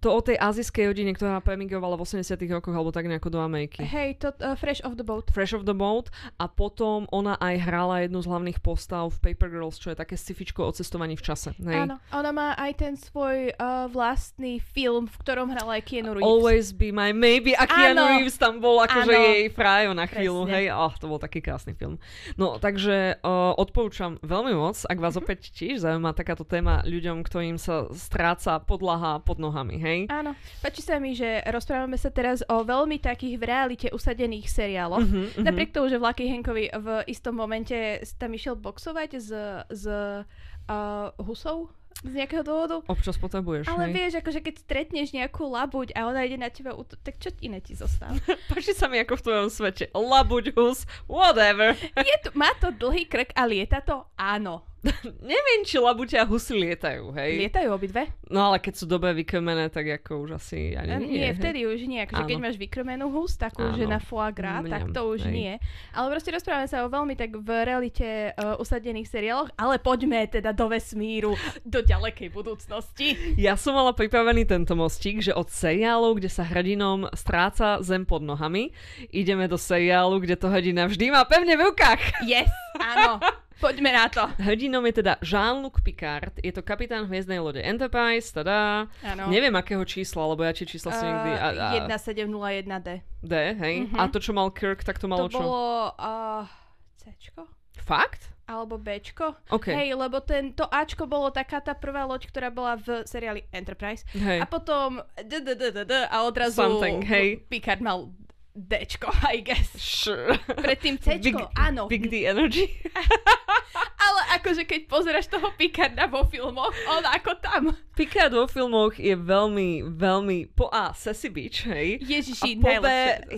to 0.00 0.08
o 0.08 0.20
tej 0.24 0.40
azijskej 0.40 0.88
rodine, 0.88 1.12
ktorá 1.12 1.44
premigrovala 1.44 2.00
v 2.00 2.08
80 2.08 2.40
rokoch 2.48 2.72
alebo 2.72 2.88
tak 2.88 3.04
nejako 3.04 3.28
do 3.36 3.40
Ameriky. 3.44 3.84
Hej, 3.84 4.24
to 4.24 4.32
uh, 4.40 4.56
Fresh 4.56 4.80
of 4.82 4.96
the 4.96 5.04
Boat. 5.04 5.28
Fresh 5.28 5.52
of 5.52 5.68
the 5.68 5.76
Boat 5.76 6.08
a 6.40 6.48
potom 6.48 7.04
ona 7.12 7.36
aj 7.36 7.54
hrala 7.60 8.08
jednu 8.08 8.24
z 8.24 8.26
hlavných 8.32 8.58
postav 8.64 9.12
v 9.12 9.30
Paper 9.30 9.52
Girls, 9.52 9.76
čo 9.76 9.92
je 9.92 9.96
také 10.00 10.16
scifičko 10.16 10.64
o 10.64 10.72
cestovaní 10.72 11.20
v 11.20 11.24
čase. 11.24 11.52
Hej. 11.60 11.84
Áno, 11.84 12.00
ona 12.16 12.30
má 12.32 12.48
aj 12.56 12.72
ten 12.80 12.94
svoj 12.96 13.52
uh, 13.60 13.92
vlastný 13.92 14.56
film, 14.72 15.04
v 15.04 15.16
ktorom 15.20 15.52
hrala 15.52 15.76
aj 15.76 15.82
Keanu 15.84 16.16
Reeves. 16.16 16.24
Always 16.24 16.66
be 16.72 16.88
my 16.88 17.12
maybe 17.12 17.52
a 17.52 17.68
Keanu 17.68 18.00
Áno. 18.00 18.16
Reeves 18.16 18.40
tam 18.40 18.56
bol 18.64 18.80
akože 18.80 19.12
jej 19.12 19.52
frajo 19.52 19.92
na 19.92 20.08
chvíľu, 20.08 20.48
Presne. 20.48 20.56
hej, 20.56 20.64
oh, 20.72 20.92
to 20.96 21.06
bol 21.12 21.20
taký 21.20 21.44
krásny 21.44 21.76
film. 21.76 22.00
No, 22.40 22.56
takže 22.56 23.20
uh, 23.20 23.52
odporúčam 23.60 24.16
veľmi 24.24 24.56
moc, 24.56 24.80
ak 24.88 24.96
vás 24.96 25.20
opäť 25.20 25.52
tiež 25.52 25.84
zaujíma 25.84 26.16
takáto 26.16 26.48
téma 26.48 26.80
ľuďom, 26.88 27.20
ktorým 27.20 27.60
sa 27.60 27.84
stráca 27.92 28.56
podlaha 28.64 29.20
pod 29.20 29.36
nohami, 29.36 29.76
hej. 29.76 29.89
Áno, 30.06 30.36
páči 30.62 30.82
sa 30.84 31.00
mi, 31.02 31.16
že 31.16 31.42
rozprávame 31.48 31.98
sa 31.98 32.12
teraz 32.12 32.44
o 32.46 32.62
veľmi 32.62 33.00
takých 33.00 33.34
v 33.40 33.44
realite 33.44 33.88
usadených 33.90 34.46
seriáloch. 34.46 35.02
Mhm, 35.02 35.22
mhm. 35.40 35.44
Napriek 35.44 35.74
tomu, 35.74 35.90
že 35.90 35.98
Vlaky 35.98 36.28
Henkovi 36.28 36.70
v 36.70 36.88
istom 37.08 37.34
momente 37.34 37.74
tam 38.20 38.30
išiel 38.30 38.54
boxovať 38.54 39.10
s, 39.18 39.30
s 39.68 39.84
uh, 39.88 41.08
husou 41.18 41.72
z 42.00 42.12
nejakého 42.16 42.40
dôvodu. 42.40 42.80
Občas 42.88 43.20
potrebuješ, 43.20 43.68
Ale 43.68 43.90
hej. 43.90 43.92
vieš, 43.92 44.12
akože 44.24 44.40
keď 44.40 44.54
stretneš 44.64 45.08
nejakú 45.12 45.44
labuť 45.44 45.92
a 45.92 46.08
ona 46.08 46.24
ide 46.24 46.40
na 46.40 46.48
teba, 46.48 46.72
úto- 46.72 46.96
tak 46.96 47.20
čo 47.20 47.28
iné 47.44 47.60
ti 47.60 47.76
zostáva? 47.76 48.16
Páči 48.50 48.72
sa 48.72 48.88
mi 48.88 48.96
ako 49.02 49.20
v 49.20 49.24
tvojom 49.28 49.48
svete. 49.52 49.84
Labuť 49.92 50.56
hus, 50.56 50.88
whatever. 51.04 51.76
Je 52.10 52.16
tu, 52.24 52.32
má 52.32 52.48
to 52.56 52.72
dlhý 52.72 53.04
krk 53.04 53.36
a 53.36 53.44
lieta 53.44 53.84
to? 53.84 54.08
Áno. 54.16 54.64
Neviem, 55.20 55.60
či 55.68 55.76
labute 55.76 56.16
a 56.16 56.24
husy 56.24 56.56
lietajú, 56.56 57.12
hej. 57.12 57.44
Lietajú 57.44 57.68
obidve? 57.68 58.08
No 58.32 58.48
ale 58.48 58.56
keď 58.64 58.80
sú 58.80 58.84
dobre 58.88 59.12
vykrmené, 59.12 59.68
tak 59.68 59.84
ako 60.00 60.24
už 60.24 60.30
asi 60.40 60.72
ani 60.72 61.04
nie. 61.04 61.20
nie, 61.20 61.28
hej. 61.28 61.36
vtedy 61.36 61.68
už 61.68 61.84
nie. 61.84 62.00
Akože 62.00 62.24
keď 62.24 62.38
máš 62.40 62.56
vykrmenú 62.56 63.12
hus, 63.12 63.36
takú, 63.36 63.60
že 63.76 63.84
Áno. 63.84 63.92
na 63.96 64.00
foie 64.00 64.32
gras, 64.32 64.64
tak 64.64 64.88
Mňam, 64.88 64.96
to 64.96 65.02
už 65.04 65.20
hej. 65.28 65.34
nie. 65.36 65.52
Ale 65.92 66.06
proste 66.08 66.32
rozprávame 66.32 66.64
sa 66.64 66.80
o 66.80 66.88
veľmi 66.88 67.12
tak 67.12 67.36
v 67.36 67.48
realite 67.60 68.32
uh, 68.32 68.56
usadených 68.56 69.04
seriáloch, 69.04 69.52
ale 69.60 69.76
poďme 69.76 70.24
teda 70.32 70.56
do 70.56 70.72
vesmíru, 70.72 71.36
do 71.60 71.79
ďalekej 71.82 72.28
budúcnosti. 72.30 73.16
Ja 73.36 73.56
som 73.56 73.76
mala 73.76 73.92
pripravený 73.92 74.44
tento 74.44 74.76
mostík, 74.76 75.20
že 75.20 75.32
od 75.32 75.48
seriálov, 75.48 76.20
kde 76.20 76.30
sa 76.30 76.44
hrdinom 76.44 77.08
stráca 77.12 77.80
zem 77.80 78.04
pod 78.04 78.20
nohami, 78.20 78.70
ideme 79.10 79.46
do 79.46 79.56
seriálu, 79.56 80.20
kde 80.20 80.36
to 80.36 80.48
hrdina 80.48 80.86
vždy 80.86 81.10
má 81.12 81.24
pevne 81.24 81.56
v 81.56 81.72
rukách. 81.72 82.24
Yes, 82.24 82.50
áno. 82.78 83.18
Poďme 83.60 83.92
na 83.92 84.08
to. 84.08 84.24
Hrdinom 84.40 84.80
je 84.88 85.04
teda 85.04 85.20
Jean-Luc 85.20 85.84
Picard, 85.84 86.32
je 86.40 86.48
to 86.48 86.64
kapitán 86.64 87.04
hviezdnej 87.04 87.44
lode 87.44 87.60
Enterprise, 87.60 88.32
tada. 88.32 88.88
Neviem 89.28 89.52
akého 89.52 89.84
čísla, 89.84 90.24
lebo 90.32 90.40
ja 90.48 90.56
tie 90.56 90.64
čísla 90.64 90.96
si 90.96 91.04
nikdy... 91.04 91.30
A, 91.36 91.48
a, 91.52 91.68
1701D. 91.92 92.88
D, 93.20 93.34
hej? 93.60 93.74
Mhm. 93.84 94.00
A 94.00 94.08
to, 94.08 94.16
čo 94.16 94.32
mal 94.32 94.48
Kirk, 94.48 94.80
tak 94.80 94.96
to 94.96 95.12
malo 95.12 95.28
To 95.28 95.36
čo? 95.36 95.44
bolo... 95.44 95.92
Uh, 96.00 96.48
Cčko? 96.96 97.44
Fakt? 97.84 98.32
Alebo 98.50 98.74
Bčko. 98.82 99.38
Okay. 99.46 99.70
Hej, 99.78 99.88
lebo 99.94 100.18
ten, 100.18 100.50
to 100.50 100.66
Ačko 100.66 101.06
bolo 101.06 101.30
taká 101.30 101.62
tá 101.62 101.78
prvá 101.78 102.02
loď, 102.02 102.26
ktorá 102.26 102.50
bola 102.50 102.74
v 102.74 103.06
seriáli 103.06 103.46
Enterprise. 103.54 104.02
Hej. 104.10 104.42
A 104.42 104.46
potom 104.50 104.98
d, 105.14 105.38
d, 105.38 105.54
d, 105.54 105.70
d, 105.70 105.80
d, 105.86 105.94
a 106.10 106.16
odrazu 106.26 106.58
Something, 106.58 107.06
hej. 107.06 107.38
Picard 107.46 107.78
mal 107.78 108.10
Dčko, 108.58 109.14
I 109.30 109.40
guess. 109.46 109.70
Sure. 109.78 110.34
Predtým 110.58 110.98
Cčko, 111.04 111.22
Big, 111.22 111.38
áno. 111.54 111.86
Big 111.86 112.10
D 112.10 112.26
Energy. 112.26 112.66
Ale 114.10 114.20
akože 114.42 114.66
keď 114.66 114.90
pozeráš 114.90 115.30
toho 115.30 115.54
Picarda 115.54 116.10
vo 116.10 116.26
filmoch, 116.26 116.74
on 116.90 117.06
ako 117.06 117.38
tam. 117.38 117.62
Picard 117.94 118.34
vo 118.34 118.50
filmoch 118.50 118.98
je 118.98 119.14
veľmi, 119.14 119.86
veľmi 119.94 120.50
po 120.58 120.66
A, 120.74 120.90
sassy 120.90 121.30
bitch, 121.30 121.70
hej. 121.70 122.02
Ježiši, 122.02 122.58
a 122.58 122.62
po 122.64 122.70
B, 122.82 122.88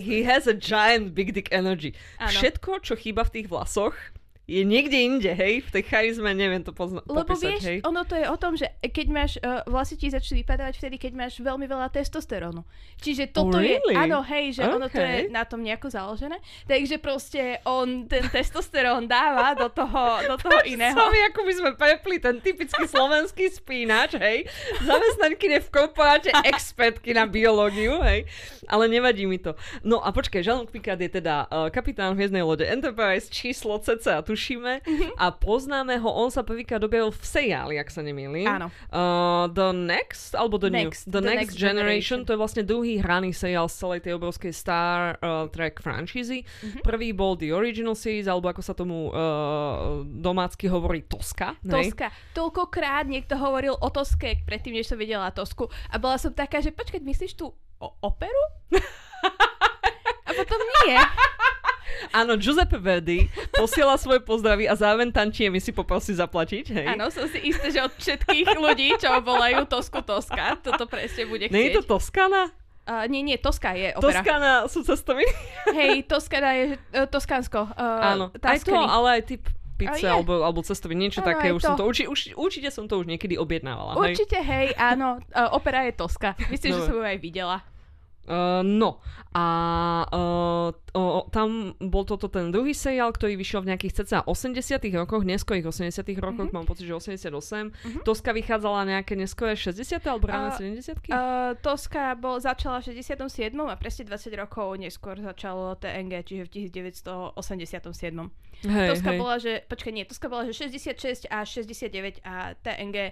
he 0.01 0.25
has 0.25 0.49
a 0.49 0.55
giant 0.57 1.13
big 1.13 1.29
dick 1.29 1.51
energy. 1.53 1.93
Áno. 2.17 2.33
Všetko, 2.33 2.81
čo 2.81 2.97
chýba 2.97 3.21
v 3.21 3.37
tých 3.37 3.47
vlasoch, 3.53 3.93
je 4.43 4.59
niekde 4.61 4.97
inde, 4.97 5.31
hej, 5.31 5.63
v 5.63 5.69
tej 5.71 5.83
charizme, 5.85 6.27
neviem 6.29 6.59
to 6.59 6.69
pozna- 6.69 6.99
Lebo 7.01 7.23
popísať, 7.25 7.47
vieš, 7.49 7.63
hej. 7.63 7.77
ono 7.81 8.03
to 8.03 8.11
je 8.13 8.25
o 8.25 8.35
tom, 8.35 8.53
že 8.53 8.67
keď 8.81 9.07
máš, 9.07 9.31
uh, 9.37 9.63
vlasy 9.63 9.95
ti 9.95 10.07
začnú 10.07 10.35
vypadávať 10.37 10.75
vtedy, 10.75 10.95
keď 10.97 11.11
máš 11.15 11.33
veľmi 11.37 11.63
veľa 11.63 11.87
testosterónu. 11.89 12.59
Čiže 12.99 13.31
toto 13.31 13.55
really? 13.55 13.79
je, 13.89 13.95
áno, 13.95 14.19
hej, 14.21 14.45
že 14.53 14.67
ono 14.67 14.85
to 14.85 14.99
je 14.99 15.15
Okay. 15.15 15.31
na 15.31 15.43
tom 15.43 15.59
nejako 15.59 15.87
založené. 15.87 16.37
Takže 16.63 16.95
proste 16.97 17.39
on 17.63 18.03
ten 18.03 18.23
testosterón 18.25 19.05
dáva 19.05 19.53
do 19.53 19.67
toho, 19.67 20.03
do 20.25 20.35
toho 20.35 20.59
iného. 20.73 20.91
Sami, 20.93 21.19
ako 21.23 21.39
by 21.39 21.53
sme 21.53 21.69
prepli 21.73 22.15
ten 22.17 22.35
typický 22.37 22.83
slovenský 22.83 23.47
spínač, 23.47 24.15
hej. 24.17 24.43
Zamestnankyne 24.83 25.59
v 25.59 25.69
korporáte, 25.69 26.29
expertky 26.45 27.11
na 27.11 27.23
biológiu, 27.23 28.03
hej. 28.03 28.27
Ale 28.65 28.87
nevadí 28.87 29.23
mi 29.23 29.37
to. 29.37 29.55
No 29.81 29.99
a 29.99 30.11
počkaj, 30.11 30.41
Jean-Luc 30.41 30.67
Picard 30.69 30.99
je 30.99 31.11
teda 31.13 31.47
uh, 31.47 31.67
kapitán 31.69 32.11
hviezdnej 32.13 32.41
lode 32.41 32.63
Enterprise, 32.63 33.27
číslo 33.27 33.79
CC 33.79 34.07
a 34.09 34.21
tušíme. 34.33 34.81
A 35.21 35.29
poznáme 35.29 36.01
ho, 36.01 36.09
on 36.09 36.33
sa 36.33 36.41
prvýkrát 36.41 36.81
objavil 36.81 37.13
v 37.13 37.21
seriáli, 37.21 37.75
ak 37.77 37.93
sa 37.93 38.01
nemýlim. 38.01 38.49
Áno. 38.49 38.67
Uh, 38.89 39.45
the 39.53 39.69
Next, 39.69 40.33
alebo 40.33 40.57
The 40.57 40.73
Next, 40.73 41.05
New? 41.05 41.13
The, 41.13 41.21
The 41.21 41.23
Next, 41.23 41.37
Next 41.37 41.55
Generation. 41.55 41.81
Generation. 41.93 42.19
To 42.25 42.31
je 42.33 42.39
vlastne 42.41 42.63
druhý 42.65 42.93
hraný 42.97 43.29
seriál 43.31 43.69
z 43.69 43.75
celej 43.77 43.99
tej 44.09 44.13
obrovskej 44.17 44.53
Star 44.55 45.21
uh, 45.21 45.45
Trek 45.53 45.77
franšízy. 45.77 46.41
Prvý 46.81 47.13
bol 47.13 47.37
The 47.37 47.53
Original 47.53 47.93
Series, 47.93 48.25
alebo 48.25 48.49
ako 48.49 48.61
sa 48.65 48.73
tomu 48.73 49.13
uh, 49.13 50.01
domácky 50.01 50.65
hovorí 50.65 51.05
Toska. 51.05 51.53
hej? 51.61 51.93
Toska. 51.93 52.09
Toľkokrát 52.33 53.05
niekto 53.05 53.37
hovoril 53.37 53.77
o 53.77 53.87
Toske, 53.93 54.41
predtým, 54.49 54.73
než 54.73 54.89
som 54.89 54.97
videla 54.97 55.29
Tosku. 55.29 55.69
A 55.93 56.01
bola 56.01 56.17
som 56.17 56.33
taká, 56.33 56.57
že 56.57 56.73
počkať, 56.73 57.05
myslíš 57.05 57.37
tú 57.37 57.53
o 57.77 57.87
operu? 58.01 58.43
A 60.23 60.31
potom 60.33 60.59
nie. 60.81 60.97
Áno, 62.11 62.37
Giuseppe 62.37 62.77
Verdi 62.77 63.27
posiela 63.53 63.97
svoje 63.97 64.21
pozdravy 64.21 64.69
a 64.69 64.73
zároveň 64.77 65.13
tantiemi 65.13 65.57
si 65.57 65.71
poprosí 65.71 66.13
zaplatiť, 66.13 66.65
hej? 66.73 66.87
Áno, 66.93 67.09
som 67.09 67.25
si 67.29 67.39
istá, 67.49 67.69
že 67.69 67.79
od 67.81 67.93
všetkých 67.95 68.47
ľudí, 68.57 68.97
čo 69.01 69.09
volajú 69.21 69.65
Tosku 69.65 70.01
Toska, 70.01 70.59
toto 70.61 70.85
presne 70.85 71.25
bude 71.25 71.47
chcieť. 71.47 71.55
Nie 71.55 71.73
je 71.73 71.81
to 71.81 71.97
Toskana? 71.97 72.53
Uh, 72.83 73.07
nie, 73.07 73.23
nie, 73.23 73.39
Toska 73.39 73.71
je 73.79 73.95
opera. 73.95 74.19
Toskana 74.19 74.51
sú 74.67 74.83
cestoviny? 74.83 75.31
Hej, 75.71 76.03
Toskana 76.03 76.49
je 76.51 76.63
uh, 76.75 77.07
Toskansko. 77.07 77.71
Uh, 77.79 78.11
Áno, 78.11 78.25
aj 78.35 78.59
to, 78.59 78.75
ale 78.75 79.07
aj 79.19 79.21
typ 79.23 79.43
pizze 79.79 80.03
je. 80.03 80.11
alebo, 80.11 80.43
alebo 80.43 80.59
cestoviny, 80.59 81.07
niečo 81.07 81.23
Áno, 81.23 81.31
také. 81.31 81.55
Už 81.55 81.63
to. 81.63 81.67
som 81.71 81.79
to, 81.79 81.87
urči, 81.87 82.03
už, 82.11 82.35
určite 82.35 82.69
som 82.75 82.85
to 82.91 82.99
už 82.99 83.07
niekedy 83.07 83.39
objednávala, 83.39 83.95
hej? 84.03 84.19
Určite, 84.19 84.35
hej, 84.35 84.75
áno, 84.75 85.23
uh, 85.31 85.55
opera 85.55 85.87
je 85.87 85.95
Toska. 85.95 86.35
Myslím, 86.51 86.75
že 86.75 86.79
Dobre. 86.83 86.89
som 86.91 86.95
ju 86.99 87.05
aj 87.07 87.19
videla. 87.23 87.57
Uh, 88.23 88.63
no 88.63 89.03
a 89.33 89.45
uh, 90.07 90.69
o, 90.93 91.25
tam 91.27 91.73
bol 91.81 92.05
toto 92.05 92.29
ten 92.29 92.53
druhý 92.53 92.71
seriál, 92.71 93.09
ktorý 93.09 93.33
vyšiel 93.33 93.65
v 93.65 93.73
nejakých 93.73 94.05
cca 94.05 94.21
80 94.23 94.77
rokoch, 94.93 95.25
neskorých 95.25 95.65
80 95.67 96.21
rokoch, 96.21 96.47
Mhm. 96.47 96.53
mám 96.53 96.63
pocit, 96.63 96.85
že 96.85 96.93
88. 96.93 97.73
Toska 98.05 98.29
vychádzala 98.31 98.85
nejaké 98.85 99.17
neskoré 99.17 99.57
60 99.57 100.05
alebo 100.05 100.29
ráne 100.29 100.53
Uh, 100.53 100.77
70 100.77 101.01
Uh, 101.09 101.57
Toska 101.59 102.13
bol, 102.13 102.37
začala 102.39 102.79
v 102.79 102.93
67. 102.93 103.27
a 103.65 103.75
presne 103.75 104.05
20 104.05 104.37
rokov 104.37 104.77
neskôr 104.77 105.17
začalo 105.17 105.73
TNG, 105.75 106.21
čiže 106.23 106.43
v 106.45 106.49
1987. 106.69 108.29
hej, 108.67 108.89
Toska 108.95 109.11
hej. 109.11 109.19
bola, 109.19 109.35
že, 109.39 109.53
počkaj, 109.67 109.93
nie, 109.93 110.05
Toska 110.05 110.27
bola, 110.31 110.43
že 110.47 110.53
66 110.53 111.27
až 111.29 111.47
69 111.63 112.23
a 112.23 112.55
TNG 112.59 113.11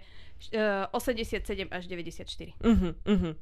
uh, 0.56 0.88
87 0.92 1.68
až 1.72 1.84
94. 1.88 2.54
Uh-huh, 2.64 2.96
uh-huh. 3.06 3.34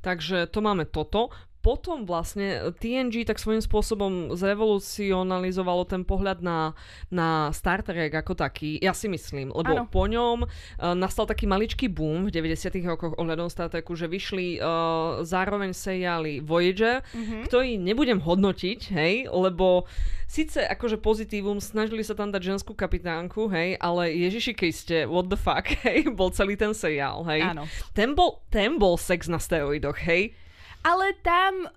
Takže 0.00 0.46
to 0.46 0.58
máme 0.60 0.84
toto. 0.88 1.30
Potom 1.60 2.08
vlastne 2.08 2.72
TNG 2.72 3.28
tak 3.28 3.36
svojím 3.36 3.60
spôsobom 3.60 4.32
zrevolucionalizovalo 4.32 5.84
ten 5.84 6.02
pohľad 6.02 6.40
na, 6.40 6.72
na 7.12 7.52
Star 7.52 7.84
Trek 7.84 8.08
ako 8.16 8.32
taký, 8.32 8.80
ja 8.80 8.96
si 8.96 9.12
myslím, 9.12 9.52
lebo 9.52 9.84
Áno. 9.84 9.84
po 9.84 10.08
ňom 10.08 10.44
uh, 10.44 10.48
nastal 10.96 11.28
taký 11.28 11.44
maličký 11.44 11.92
boom 11.92 12.26
v 12.26 12.32
90 12.32 12.80
rokoch 12.88 13.12
ohľadom 13.20 13.52
Star 13.52 13.68
Treku, 13.68 13.92
že 13.92 14.08
vyšli 14.08 14.56
uh, 14.56 15.20
zároveň 15.20 15.76
seriály 15.76 16.40
Voyager, 16.40 17.04
Mhm. 17.12 17.44
ktorý 17.46 17.76
nebudem 17.76 18.18
hodnotiť, 18.18 18.80
hej, 18.90 19.14
lebo 19.28 19.84
síce 20.24 20.64
akože 20.64 20.96
pozitívum, 20.96 21.60
snažili 21.60 22.00
sa 22.00 22.16
tam 22.16 22.32
dať 22.32 22.56
ženskú 22.56 22.72
kapitánku, 22.72 23.50
hej, 23.50 23.76
ale 23.76 24.14
Ježiši 24.16 24.52
Kriste, 24.56 24.98
what 25.04 25.28
the 25.28 25.36
fuck, 25.36 25.68
hej, 25.84 26.08
bol 26.08 26.32
celý 26.32 26.56
ten 26.56 26.72
seriál, 26.72 27.20
hej. 27.28 27.44
Áno. 27.44 27.68
Ten 27.92 28.16
bol, 28.16 28.40
ten 28.48 28.80
bol 28.80 28.96
sex 28.96 29.28
na 29.28 29.36
steroidoch, 29.36 30.00
hej. 30.00 30.32
Ale 30.82 31.12
tam, 31.22 31.68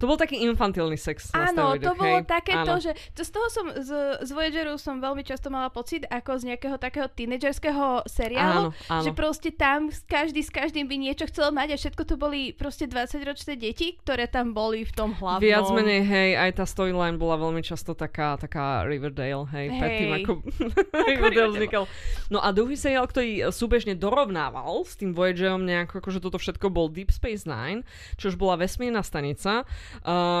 To 0.00 0.08
bol 0.08 0.16
taký 0.16 0.40
infantilný 0.40 0.96
sex 0.96 1.28
áno, 1.36 1.76
to 1.76 1.92
bolo 1.92 2.24
hej. 2.24 2.26
takéto, 2.26 2.72
že 2.80 2.96
to 3.12 3.20
z 3.20 3.30
toho 3.30 3.46
som, 3.52 3.66
z, 3.76 3.90
z 4.24 4.30
Voyageru 4.32 4.80
som 4.80 4.96
veľmi 4.96 5.20
často 5.20 5.52
mala 5.52 5.68
pocit 5.68 6.08
ako 6.08 6.40
z 6.40 6.52
nejakého 6.52 6.80
takého 6.80 7.04
tínedžerského 7.04 8.08
seriálu, 8.08 8.72
Áno, 8.72 8.88
áno. 8.88 9.04
že 9.04 9.12
proste 9.12 9.52
tam 9.52 9.92
každý 10.08 10.40
s 10.40 10.48
každým 10.48 10.88
by 10.88 10.96
niečo 10.96 11.28
chcel 11.28 11.52
mať 11.52 11.74
a 11.74 11.76
všetko 11.76 12.02
to 12.08 12.14
boli 12.16 12.56
proste 12.56 12.88
20-ročné 12.88 13.60
deti, 13.60 14.00
ktoré 14.00 14.24
tam 14.24 14.56
boli 14.56 14.88
v 14.88 14.92
tom 14.96 15.12
hlavnom. 15.12 15.44
Viac 15.44 15.68
menej, 15.68 16.00
hej, 16.00 16.30
aj 16.40 16.50
tá 16.56 16.64
storyline 16.64 17.20
bola 17.20 17.36
veľmi 17.36 17.60
často 17.60 17.92
taká, 17.92 18.40
taká 18.40 18.88
Riverdale, 18.88 19.44
hej, 19.52 19.66
Hej. 19.68 19.80
predtým 19.84 20.10
ako 20.16 20.32
Riverdale 20.40 21.04
Riverdale. 21.12 21.52
vznikal. 21.52 21.84
No 22.32 22.40
a 22.40 22.48
druhý 22.56 22.80
seriál, 22.80 23.04
ktorý 23.04 23.52
súbežne 23.52 23.92
dorovnával 23.92 24.80
s 24.88 24.96
tým 24.96 25.12
Voyagerom 25.12 25.60
nejako, 25.60 26.00
akože 26.00 26.24
toto 26.24 26.40
všetko 26.40 26.72
bol 26.72 26.88
Deep 26.88 27.12
Space 27.12 27.44
Nine, 27.44 27.84
čo 28.16 28.32
už 28.32 28.40
bola 28.40 28.56
vesmírna 28.56 29.04
stanica, 29.04 29.68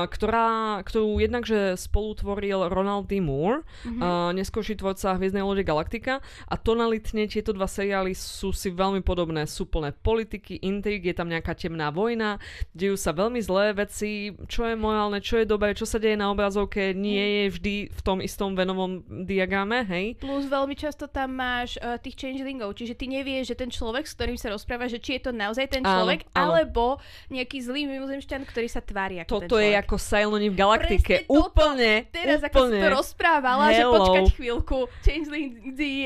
ktorá, 0.06 0.80
ktorú 0.84 1.18
jednakže 1.20 1.76
spolutvoril 1.76 2.68
Ronald 2.68 3.06
D. 3.10 3.18
Moore, 3.20 3.62
mm-hmm. 3.84 4.34
neskôrší 4.36 4.76
tvorca 4.78 5.16
Hviezdnej 5.16 5.42
lode 5.42 5.64
Galaktika 5.64 6.20
a 6.48 6.54
tonalitne 6.60 7.26
tieto 7.30 7.54
dva 7.56 7.64
seriály 7.64 8.12
sú 8.12 8.52
si 8.52 8.68
veľmi 8.68 9.00
podobné, 9.00 9.48
sú 9.48 9.64
plné 9.64 9.96
politiky, 9.96 10.60
intrig, 10.60 11.06
je 11.06 11.16
tam 11.16 11.32
nejaká 11.32 11.56
temná 11.56 11.88
vojna, 11.88 12.36
dejú 12.76 12.98
sa 13.00 13.16
veľmi 13.16 13.40
zlé 13.40 13.72
veci, 13.72 14.36
čo 14.46 14.68
je 14.68 14.76
morálne, 14.76 15.24
čo 15.24 15.40
je 15.40 15.48
dobré, 15.48 15.72
čo 15.72 15.88
sa 15.88 15.96
deje 15.96 16.20
na 16.20 16.28
obrazovke, 16.28 16.92
nie 16.92 17.24
je 17.24 17.44
vždy 17.56 17.74
v 17.88 18.00
tom 18.04 18.20
istom 18.20 18.52
venovom 18.52 19.00
diagrame, 19.24 19.86
hej? 19.88 20.20
Plus 20.20 20.44
veľmi 20.44 20.76
často 20.76 21.08
tam 21.08 21.40
máš 21.40 21.80
uh, 21.80 21.96
tých 21.96 22.20
changelingov, 22.20 22.76
čiže 22.76 22.92
ty 22.92 23.08
nevieš, 23.08 23.56
že 23.56 23.56
ten 23.56 23.72
človek, 23.72 24.04
s 24.04 24.12
ktorým 24.12 24.36
sa 24.36 24.52
rozpráva, 24.52 24.90
že 24.92 25.00
či 25.00 25.16
je 25.16 25.30
to 25.30 25.32
naozaj 25.32 25.64
ten 25.72 25.80
Áno, 25.80 26.04
človek, 26.04 26.28
áno. 26.36 26.60
alebo 26.60 26.84
nejaký 27.32 27.64
zlý 27.64 27.88
mimozemšťan, 27.88 28.44
ktorý 28.44 28.68
sa 28.68 28.84
tvári 28.84 29.24
ako 29.24 29.39
ten 29.39 29.39
Toto 29.40 29.56
je 29.56 29.70
človek. 29.72 29.82
ako 29.84 29.94
Cyloni 29.96 30.48
v 30.50 30.56
Galaktike. 30.56 31.14
Presne 31.22 31.28
toto. 31.28 31.40
Úplne, 31.48 31.92
Teraz, 32.10 32.40
ako 32.44 32.58
úplne. 32.60 32.70
si 32.70 32.82
to 32.82 32.88
rozprávala, 32.90 33.64
že 33.70 33.82
Hello. 33.82 33.94
počkať 33.96 34.24
chvíľku, 34.34 34.78
Changeling 35.00 35.52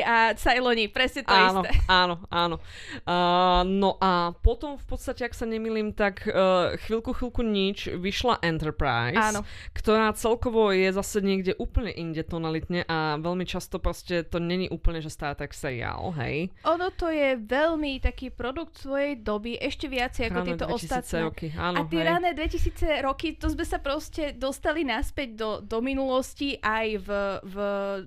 a 0.03 0.17
Cyloni, 0.35 0.87
presne 0.89 1.23
to 1.25 1.35
áno, 1.35 1.61
isté. 1.63 1.71
áno, 1.89 2.15
áno. 2.29 2.57
Uh, 3.03 3.63
no 3.65 3.97
a 3.99 4.33
potom 4.39 4.77
v 4.77 4.85
podstate, 4.87 5.25
ak 5.25 5.35
sa 5.35 5.45
nemýlim, 5.45 5.93
tak 5.93 6.25
uh, 6.27 6.77
chvíľku, 6.87 7.13
chvíľku 7.13 7.43
nič, 7.43 7.91
vyšla 7.91 8.41
Enterprise, 8.41 9.17
Áno. 9.17 9.41
ktorá 9.73 10.13
celkovo 10.15 10.71
je 10.71 10.91
zase 10.93 11.21
niekde 11.21 11.57
úplne 11.57 11.91
inde 11.91 12.23
tonalitne 12.23 12.85
a 12.87 13.17
veľmi 13.19 13.45
často 13.45 13.79
proste 13.79 14.23
to 14.23 14.39
není 14.39 14.69
úplne, 14.69 15.01
že 15.01 15.09
Star 15.09 15.35
Trek 15.35 15.53
seriál, 15.53 16.13
hej? 16.19 16.51
Ono 16.65 16.91
to 16.93 17.09
je 17.09 17.37
veľmi 17.39 18.01
taký 18.01 18.29
produkt 18.29 18.81
svojej 18.81 19.17
doby, 19.17 19.57
ešte 19.57 19.87
viacej 19.87 20.29
ako 20.29 20.41
Ráno 20.41 20.49
tieto 20.49 20.65
2000 20.69 20.75
ostatné. 20.77 21.19
roky, 21.23 21.47
áno, 21.55 21.77
a 21.79 21.89
tie 21.89 22.01
hej. 22.01 22.09
rané 22.09 22.29
2000 22.35 23.07
roky, 23.07 23.24
to 23.33 23.49
sme 23.49 23.65
sa 23.65 23.81
proste 23.81 24.37
dostali 24.37 24.85
naspäť 24.85 25.29
do, 25.33 25.51
do 25.65 25.81
minulosti 25.81 26.61
aj 26.61 26.87
v, 27.01 27.09
v 27.41 27.57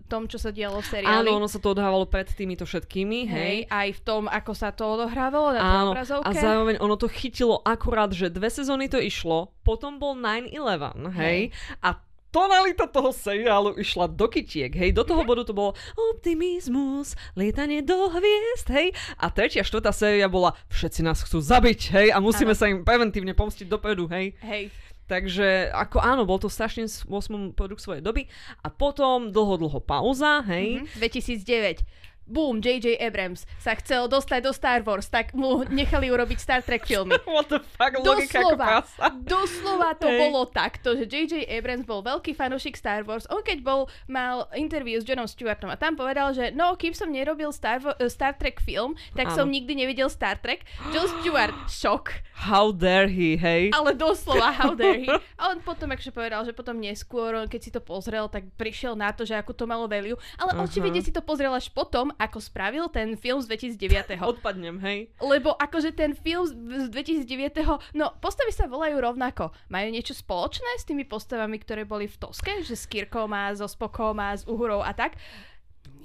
tom, 0.06 0.30
čo 0.30 0.38
sa 0.38 0.54
dialo 0.54 0.86
v 0.86 0.88
seriáli. 0.88 1.26
Áno, 1.26 1.42
ono 1.42 1.50
sa 1.50 1.58
to 1.58 1.74
odhávalo 1.74 2.06
pred 2.06 2.30
týmito 2.30 2.70
všetkými, 2.70 3.26
hej? 3.26 3.34
Hej, 3.34 3.58
aj 3.74 3.90
v 3.98 4.02
tom, 4.06 4.24
ako 4.30 4.52
sa 4.54 4.70
to 4.70 4.86
odohrávalo 4.86 5.58
na 5.58 5.62
Áno, 5.62 5.92
obrazovke. 5.98 6.30
a 6.30 6.32
zároveň 6.38 6.78
ono 6.78 6.94
to 6.94 7.10
chytilo 7.10 7.58
akurát, 7.66 8.14
že 8.14 8.30
dve 8.30 8.54
sezóny 8.54 8.86
to 8.86 9.02
išlo, 9.02 9.50
potom 9.66 9.98
bol 9.98 10.14
9-11, 10.14 11.10
hej, 11.18 11.50
a 11.82 11.98
tonalita 12.28 12.86
toho 12.86 13.10
seriálu 13.16 13.80
išla 13.80 14.06
do 14.12 14.28
kytiek, 14.28 14.70
hej, 14.70 14.92
do 14.94 15.02
toho 15.08 15.24
bodu 15.30 15.48
to 15.48 15.56
bolo 15.56 15.74
optimizmus, 15.96 17.16
lietanie 17.34 17.82
do 17.82 18.12
hviezd, 18.12 18.68
hej, 18.70 18.94
a 19.18 19.32
tretia, 19.32 19.64
štvrtá 19.66 19.90
séria 19.96 20.28
bola 20.30 20.54
všetci 20.70 21.02
nás 21.02 21.24
chcú 21.24 21.40
zabiť, 21.40 21.80
hej, 21.96 22.08
a 22.14 22.22
musíme 22.22 22.54
Áno. 22.54 22.60
sa 22.60 22.70
im 22.70 22.84
preventívne 22.84 23.34
pomstiť 23.34 23.66
dopredu, 23.66 24.06
hej. 24.12 24.36
Hej, 24.44 24.70
Takže 25.08 25.72
ako 25.72 26.04
áno, 26.04 26.28
bol 26.28 26.36
to 26.38 26.52
strašne 26.52 26.84
8 26.86 27.56
produkt 27.56 27.80
svojej 27.80 28.04
doby 28.04 28.28
a 28.60 28.68
potom 28.68 29.32
dlho, 29.32 29.56
dlho 29.56 29.80
pauza, 29.80 30.44
hej. 30.52 30.84
Mm-hmm. 30.84 31.82
2009 31.82 31.88
boom, 32.28 32.60
J.J. 32.60 33.00
Abrams 33.00 33.48
sa 33.58 33.74
chcel 33.80 34.12
dostať 34.12 34.40
do 34.44 34.52
Star 34.52 34.84
Wars, 34.84 35.08
tak 35.08 35.34
mu 35.34 35.64
nechali 35.68 36.12
urobiť 36.12 36.38
Star 36.38 36.62
Trek 36.62 36.84
filmy. 36.84 37.16
What 37.26 37.50
the 37.50 37.64
fuck, 37.64 37.98
doslova, 38.04 38.84
doslova 39.24 39.96
to 39.96 40.08
hey. 40.12 40.20
bolo 40.28 40.46
takto, 40.46 40.94
že 40.94 41.08
J.J. 41.08 41.48
Abrams 41.48 41.88
bol 41.88 42.04
veľký 42.04 42.36
fanúšik 42.36 42.76
Star 42.76 43.08
Wars. 43.08 43.26
On 43.32 43.42
keď 43.42 43.64
bol, 43.64 43.88
mal 44.12 44.52
interview 44.54 45.00
s 45.00 45.08
Johnom 45.08 45.26
Stewartom 45.26 45.72
a 45.72 45.80
tam 45.80 45.96
povedal, 45.96 46.36
že 46.36 46.52
no, 46.52 46.76
kým 46.76 46.92
som 46.92 47.08
nerobil 47.08 47.50
Star, 47.56 47.80
uh, 47.80 47.96
Star 48.12 48.36
Trek 48.36 48.60
film, 48.60 49.00
tak 49.16 49.32
ano. 49.32 49.44
som 49.44 49.48
nikdy 49.48 49.74
nevidel 49.74 50.12
Star 50.12 50.36
Trek. 50.36 50.68
John 50.92 51.08
Stewart, 51.08 51.56
šok. 51.72 52.12
How 52.48 52.76
dare 52.76 53.08
he, 53.10 53.40
hej? 53.40 53.72
Ale 53.72 53.96
doslova, 53.96 54.52
how 54.52 54.76
dare 54.76 55.00
he. 55.00 55.10
A 55.40 55.56
on 55.56 55.64
potom 55.64 55.90
akože 55.90 56.12
povedal, 56.12 56.44
že 56.44 56.52
potom 56.52 56.78
neskôr, 56.78 57.48
keď 57.48 57.60
si 57.64 57.72
to 57.72 57.80
pozrel, 57.80 58.28
tak 58.28 58.46
prišiel 58.60 58.94
na 58.94 59.16
to, 59.16 59.24
že 59.24 59.38
ako 59.38 59.56
to 59.56 59.66
malo 59.66 59.88
value. 59.88 60.18
Ale 60.36 60.54
uh-huh. 60.54 60.66
očividne 60.68 61.00
si 61.00 61.14
to 61.14 61.24
pozrel 61.24 61.54
až 61.56 61.70
potom, 61.72 62.12
ako 62.18 62.42
spravil 62.42 62.90
ten 62.90 63.16
film 63.16 63.40
z 63.40 63.50
2009. 63.78 64.18
Odpadnem, 64.22 64.78
hej. 64.82 65.10
Lebo 65.22 65.54
akože 65.54 65.94
ten 65.94 66.18
film 66.18 66.46
z 66.50 66.90
2009. 66.90 67.94
No, 67.94 68.14
postavy 68.18 68.52
sa 68.52 68.66
volajú 68.66 68.98
rovnako. 68.98 69.54
Majú 69.70 69.88
niečo 69.94 70.18
spoločné 70.18 70.82
s 70.82 70.86
tými 70.86 71.06
postavami, 71.06 71.62
ktoré 71.62 71.86
boli 71.86 72.10
v 72.10 72.18
Toske? 72.18 72.66
Že 72.66 72.76
s 72.76 72.86
Kirkou 72.90 73.30
má, 73.30 73.54
so 73.54 73.70
Spokom 73.70 74.18
a 74.18 74.34
s 74.34 74.44
Uhurou 74.50 74.82
a 74.82 74.92
tak? 74.92 75.16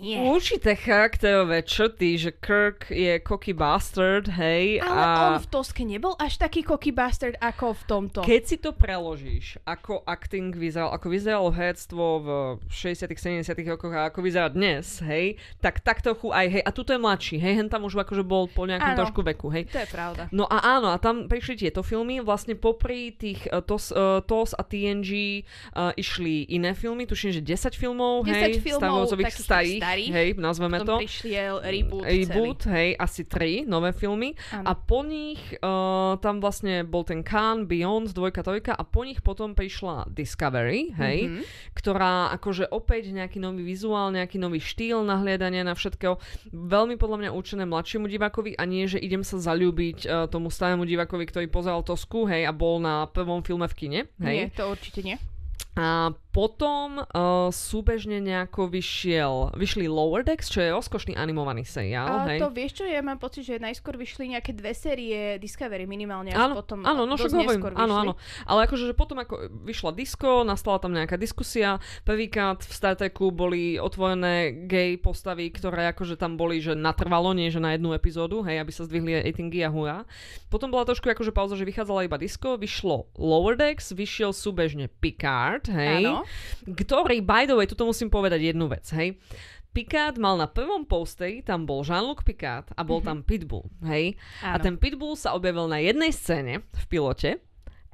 Nie. 0.02 0.18
Určité 0.18 0.74
charakterové 0.74 1.62
črty, 1.62 2.18
že 2.18 2.30
Kirk 2.34 2.90
je 2.90 3.22
cocky 3.22 3.54
bastard, 3.54 4.26
hej. 4.26 4.82
Ale 4.82 4.98
a... 4.98 5.10
on 5.30 5.34
v 5.38 5.46
Toske 5.46 5.86
nebol 5.86 6.18
až 6.18 6.42
taký 6.42 6.66
cocky 6.66 6.90
bastard 6.90 7.38
ako 7.38 7.78
v 7.78 7.82
tomto. 7.86 8.20
Keď 8.26 8.42
si 8.42 8.56
to 8.58 8.74
preložíš, 8.74 9.62
ako 9.62 10.02
acting 10.02 10.50
vyzeral, 10.50 10.90
ako 10.90 11.06
vyzeralo 11.06 11.54
herectvo 11.54 12.04
v 12.18 12.28
60 12.66 13.46
70 13.46 13.70
rokoch 13.70 13.94
a 13.94 14.10
ako 14.10 14.18
vyzerá 14.26 14.50
dnes, 14.50 14.98
hej, 15.06 15.38
tak 15.62 15.78
tak 15.78 16.02
trochu 16.02 16.34
aj, 16.34 16.46
hej, 16.58 16.62
a 16.66 16.70
tuto 16.74 16.90
je 16.90 16.98
mladší, 16.98 17.36
hej, 17.38 17.62
hen 17.62 17.70
tam 17.70 17.86
už 17.86 18.02
akože 18.02 18.26
bol 18.26 18.50
po 18.50 18.66
nejakom 18.66 18.98
áno, 18.98 19.00
trošku 19.06 19.22
veku, 19.22 19.46
hej. 19.54 19.70
To 19.70 19.78
je 19.78 19.88
pravda. 19.88 20.26
No 20.34 20.50
a 20.50 20.80
áno, 20.80 20.90
a 20.90 20.98
tam 20.98 21.30
prišli 21.30 21.68
tieto 21.68 21.86
filmy, 21.86 22.18
vlastne 22.18 22.58
popri 22.58 23.14
tých 23.14 23.46
uh, 23.52 23.62
TOS, 23.62 23.94
uh, 23.94 24.18
TOS 24.26 24.58
a 24.58 24.66
TNG 24.66 25.42
uh, 25.76 25.94
išli 25.94 26.50
iné 26.50 26.74
filmy, 26.74 27.06
tuším, 27.06 27.30
že 27.38 27.42
10 27.44 27.78
filmov, 27.78 28.26
10 28.26 28.34
hej, 28.34 28.52
filmov, 28.58 28.82
Star 28.82 28.90
Warsových 28.90 29.34
starých, 29.38 29.80
starých, 29.92 30.10
hej, 30.16 30.28
nazveme 30.40 30.78
Potom 30.80 30.88
to. 30.88 30.96
prišiel 31.04 31.54
reboot 31.60 32.04
Reboot, 32.08 32.60
celý. 32.64 32.72
hej, 32.72 32.88
asi 32.96 33.22
tri 33.28 33.52
nové 33.68 33.92
filmy. 33.92 34.32
Ano. 34.56 34.64
A 34.64 34.72
po 34.72 35.04
nich 35.04 35.40
uh, 35.60 36.16
tam 36.18 36.40
vlastne 36.40 36.82
bol 36.88 37.04
ten 37.04 37.20
Khan, 37.20 37.68
Beyond, 37.68 38.16
dvojka, 38.16 38.40
trojka 38.40 38.72
a 38.72 38.82
po 38.88 39.04
nich 39.04 39.20
potom 39.20 39.52
prišla 39.52 40.08
Discovery, 40.08 40.96
hej, 40.96 41.18
mm-hmm. 41.28 41.44
ktorá 41.76 42.32
akože 42.40 42.72
opäť 42.72 43.12
nejaký 43.12 43.36
nový 43.38 43.62
vizuál, 43.62 44.10
nejaký 44.16 44.40
nový 44.40 44.58
štýl 44.58 45.04
nahliadania 45.04 45.62
na 45.62 45.76
všetkého. 45.76 46.16
Veľmi 46.50 46.96
podľa 46.96 47.28
mňa 47.28 47.30
určené 47.36 47.68
mladšiemu 47.68 48.08
divákovi 48.08 48.56
a 48.56 48.64
nie, 48.64 48.88
že 48.88 48.96
idem 48.96 49.20
sa 49.20 49.36
zalúbiť 49.36 49.98
uh, 50.08 50.26
tomu 50.26 50.48
starému 50.48 50.88
divákovi, 50.88 51.28
ktorý 51.28 51.46
pozeral 51.52 51.84
Tosku, 51.84 52.24
hej, 52.24 52.48
a 52.48 52.52
bol 52.54 52.80
na 52.80 53.04
prvom 53.10 53.44
filme 53.44 53.68
v 53.68 53.74
kine. 53.76 54.00
Hej. 54.22 54.36
Nie, 54.36 54.46
to 54.54 54.72
určite 54.72 55.04
nie. 55.04 55.20
A 55.72 56.12
potom 56.32 57.00
uh, 57.00 57.48
súbežne 57.52 58.20
nejako 58.20 58.68
vyšiel, 58.72 59.52
vyšli 59.56 59.84
Lower 59.88 60.24
Decks, 60.24 60.48
čo 60.48 60.64
je 60.64 60.72
rozkošný 60.72 61.12
animovaný 61.16 61.64
seriál. 61.64 62.08
A 62.08 62.28
hej. 62.28 62.40
to 62.40 62.48
vieš 62.48 62.80
čo, 62.80 62.84
ja 62.88 63.04
mám 63.04 63.20
pocit, 63.20 63.44
že 63.44 63.60
najskôr 63.60 64.00
vyšli 64.00 64.32
nejaké 64.32 64.56
dve 64.56 64.72
série 64.72 65.36
Discovery 65.36 65.84
minimálne, 65.84 66.32
až 66.32 66.40
áno, 66.48 66.54
potom 66.60 66.84
áno, 66.84 67.04
no 67.04 67.20
však 67.20 67.36
hovorím, 67.36 67.76
áno, 67.76 67.94
áno. 68.00 68.12
Ale 68.48 68.64
akože, 68.68 68.92
že 68.92 68.94
potom 68.96 69.20
ako 69.20 69.64
vyšla 69.64 69.92
disco, 69.96 70.44
nastala 70.44 70.80
tam 70.80 70.96
nejaká 70.96 71.20
diskusia, 71.20 71.80
prvýkrát 72.04 72.64
v 72.64 72.72
Star 72.72 72.96
Treku 72.96 73.28
boli 73.28 73.76
otvorené 73.76 74.68
gay 74.68 74.96
postavy, 74.96 75.52
ktoré 75.52 75.92
akože 75.92 76.16
tam 76.16 76.40
boli, 76.40 76.60
že 76.64 76.72
natrvalo, 76.72 77.32
nie 77.36 77.52
že 77.52 77.60
na 77.60 77.76
jednu 77.76 77.92
epizódu, 77.92 78.40
hej, 78.44 78.60
aby 78.60 78.72
sa 78.72 78.88
zdvihli 78.88 79.20
ratingy 79.20 79.64
a 79.64 79.72
hurá. 79.72 80.08
Potom 80.48 80.72
bola 80.72 80.84
trošku 80.88 81.12
akože 81.12 81.32
pauza, 81.32 81.56
že 81.56 81.68
vychádzala 81.68 82.08
iba 82.08 82.16
disco, 82.16 82.56
vyšlo 82.56 83.08
Lower 83.20 83.56
Decks, 83.56 83.92
vyšiel 83.92 84.32
súbežne 84.32 84.88
Picard, 85.00 85.61
hej. 85.70 86.06
Áno 86.08 86.24
ktorý, 86.66 87.18
by 87.22 87.50
the 87.50 87.58
way, 87.58 87.66
tuto 87.66 87.82
musím 87.82 88.06
povedať 88.06 88.54
jednu 88.54 88.70
vec, 88.70 88.86
hej. 88.94 89.18
Picard 89.72 90.20
mal 90.20 90.36
na 90.36 90.44
prvom 90.44 90.84
posteri, 90.84 91.40
tam 91.40 91.64
bol 91.64 91.80
Jean-Luc 91.80 92.28
Picard 92.28 92.68
a 92.76 92.84
bol 92.84 93.00
mm-hmm. 93.00 93.08
tam 93.08 93.26
Pitbull, 93.26 93.66
hej. 93.88 94.14
Áno. 94.44 94.54
A 94.54 94.56
ten 94.60 94.76
Pitbull 94.76 95.16
sa 95.16 95.32
objavil 95.32 95.66
na 95.66 95.80
jednej 95.80 96.12
scéne 96.12 96.62
v 96.62 96.84
pilote 96.92 97.40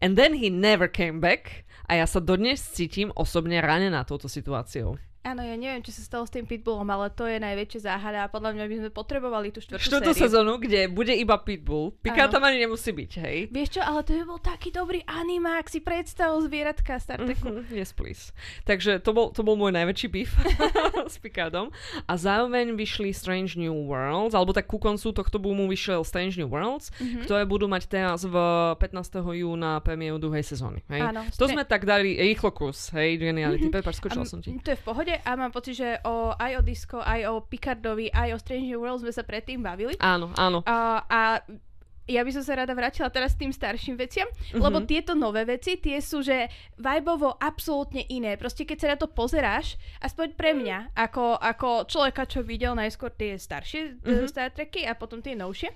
and 0.03 0.19
then 0.19 0.35
he 0.43 0.51
never 0.51 0.91
came 0.91 1.23
back 1.23 1.65
a 1.87 2.03
ja 2.03 2.07
sa 2.07 2.19
dodnes 2.21 2.61
cítim 2.75 3.15
osobne 3.15 3.63
ranená 3.63 4.05
touto 4.05 4.27
situáciou. 4.29 4.99
Áno, 5.27 5.43
ja 5.43 5.59
neviem, 5.59 5.83
čo 5.83 5.91
sa 5.91 6.01
stalo 6.07 6.25
s 6.25 6.33
tým 6.33 6.47
Pitbullom, 6.47 6.87
ale 6.89 7.11
to 7.11 7.27
je 7.27 7.43
najväčšia 7.43 7.91
záhada 7.91 8.25
a 8.25 8.33
podľa 8.33 8.55
mňa 8.55 8.65
by 8.65 8.75
sme 8.81 8.91
potrebovali 8.95 9.51
tú 9.51 9.59
štvrtú 9.61 9.83
Štvrtú 9.83 10.13
sezónu, 10.15 10.63
kde 10.63 10.89
bude 10.89 11.11
iba 11.13 11.37
Pitbull. 11.37 11.93
Pika 12.01 12.31
tam 12.31 12.47
ani 12.47 12.65
nemusí 12.65 12.95
byť, 12.95 13.13
hej. 13.27 13.39
Vieš 13.53 13.77
čo, 13.77 13.83
ale 13.83 14.07
to 14.07 14.15
by 14.15 14.23
bol 14.25 14.41
taký 14.41 14.73
dobrý 14.73 15.05
animák, 15.05 15.69
si 15.69 15.85
predstav 15.85 16.33
zvieratka 16.41 16.97
Star 17.03 17.21
Treku. 17.21 17.51
Mm-hmm, 17.51 17.77
yes, 17.77 17.91
please. 17.93 18.31
Takže 18.65 19.03
to 19.03 19.11
bol, 19.13 19.35
to 19.35 19.45
bol 19.45 19.59
môj 19.59 19.75
najväčší 19.75 20.09
beef 20.09 20.33
s 21.13 21.21
Picardom. 21.21 21.75
A 22.07 22.15
zároveň 22.17 22.73
vyšli 22.79 23.13
Strange 23.13 23.61
New 23.61 23.91
Worlds, 23.91 24.33
alebo 24.33 24.57
tak 24.57 24.71
ku 24.71 24.81
koncu 24.81 25.13
tohto 25.13 25.37
boomu 25.37 25.69
vyšiel 25.69 26.07
Strange 26.07 26.41
New 26.41 26.49
Worlds, 26.49 26.95
mm-hmm. 26.95 27.27
ktoré 27.29 27.43
budú 27.45 27.67
mať 27.67 27.91
teraz 27.91 28.25
v 28.25 28.37
15. 28.81 29.19
júna 29.35 29.83
premiéru 29.85 30.17
druhej 30.17 30.47
sezóny. 30.47 30.81
Hej. 30.89 31.11
Áno, 31.11 31.21
to 31.37 31.45
sme 31.51 31.67
tak 31.69 31.85
dali 31.85 32.17
rýchlo 32.17 32.55
kus, 32.55 32.95
hej, 32.97 33.21
geniality. 33.21 33.69
Mm-hmm. 33.69 33.97
Skočil 33.99 34.25
som 34.25 34.39
ti. 34.39 34.55
To 34.63 34.71
je 34.73 34.79
v 34.79 34.85
pohode 34.87 35.08
a 35.17 35.31
mám 35.39 35.53
pocit, 35.55 35.81
že 35.81 35.89
o, 36.05 36.37
aj 36.37 36.53
o 36.59 36.63
Disco, 36.63 36.99
aj 37.01 37.21
o 37.31 37.41
Picardovi, 37.41 38.13
aj 38.13 38.37
o 38.37 38.39
Strange 38.41 38.69
New 38.69 38.81
World 38.83 39.01
sme 39.07 39.13
sa 39.15 39.25
predtým 39.25 39.65
bavili. 39.65 39.97
Áno, 40.03 40.33
áno. 40.37 40.61
A, 40.69 41.05
a 41.09 41.21
ja 42.09 42.25
by 42.25 42.33
som 42.33 42.41
sa 42.41 42.57
rada 42.57 42.73
vrátila 42.73 43.13
teraz 43.13 43.37
tým 43.37 43.53
starším 43.53 44.01
veciam, 44.01 44.25
mm-hmm. 44.25 44.65
lebo 44.65 44.81
tieto 44.89 45.13
nové 45.13 45.45
veci, 45.45 45.77
tie 45.77 46.01
sú, 46.01 46.25
že 46.25 46.49
vajbovo 46.81 47.37
absolútne 47.37 48.09
iné. 48.09 48.41
Proste 48.41 48.65
keď 48.65 48.79
sa 48.81 48.89
na 48.93 48.97
to 48.97 49.13
pozeráš, 49.13 49.77
aspoň 50.01 50.33
pre 50.33 50.57
mňa, 50.57 50.97
ako, 50.97 51.37
ako 51.37 51.85
človeka, 51.85 52.25
čo 52.25 52.41
videl 52.41 52.73
najskôr 52.73 53.13
tie 53.13 53.37
staršie 53.37 54.01
mm-hmm. 54.01 54.27
Star 54.27 54.49
Treky 54.51 54.89
a 54.89 54.97
potom 54.97 55.21
tie 55.21 55.37
novšie, 55.37 55.69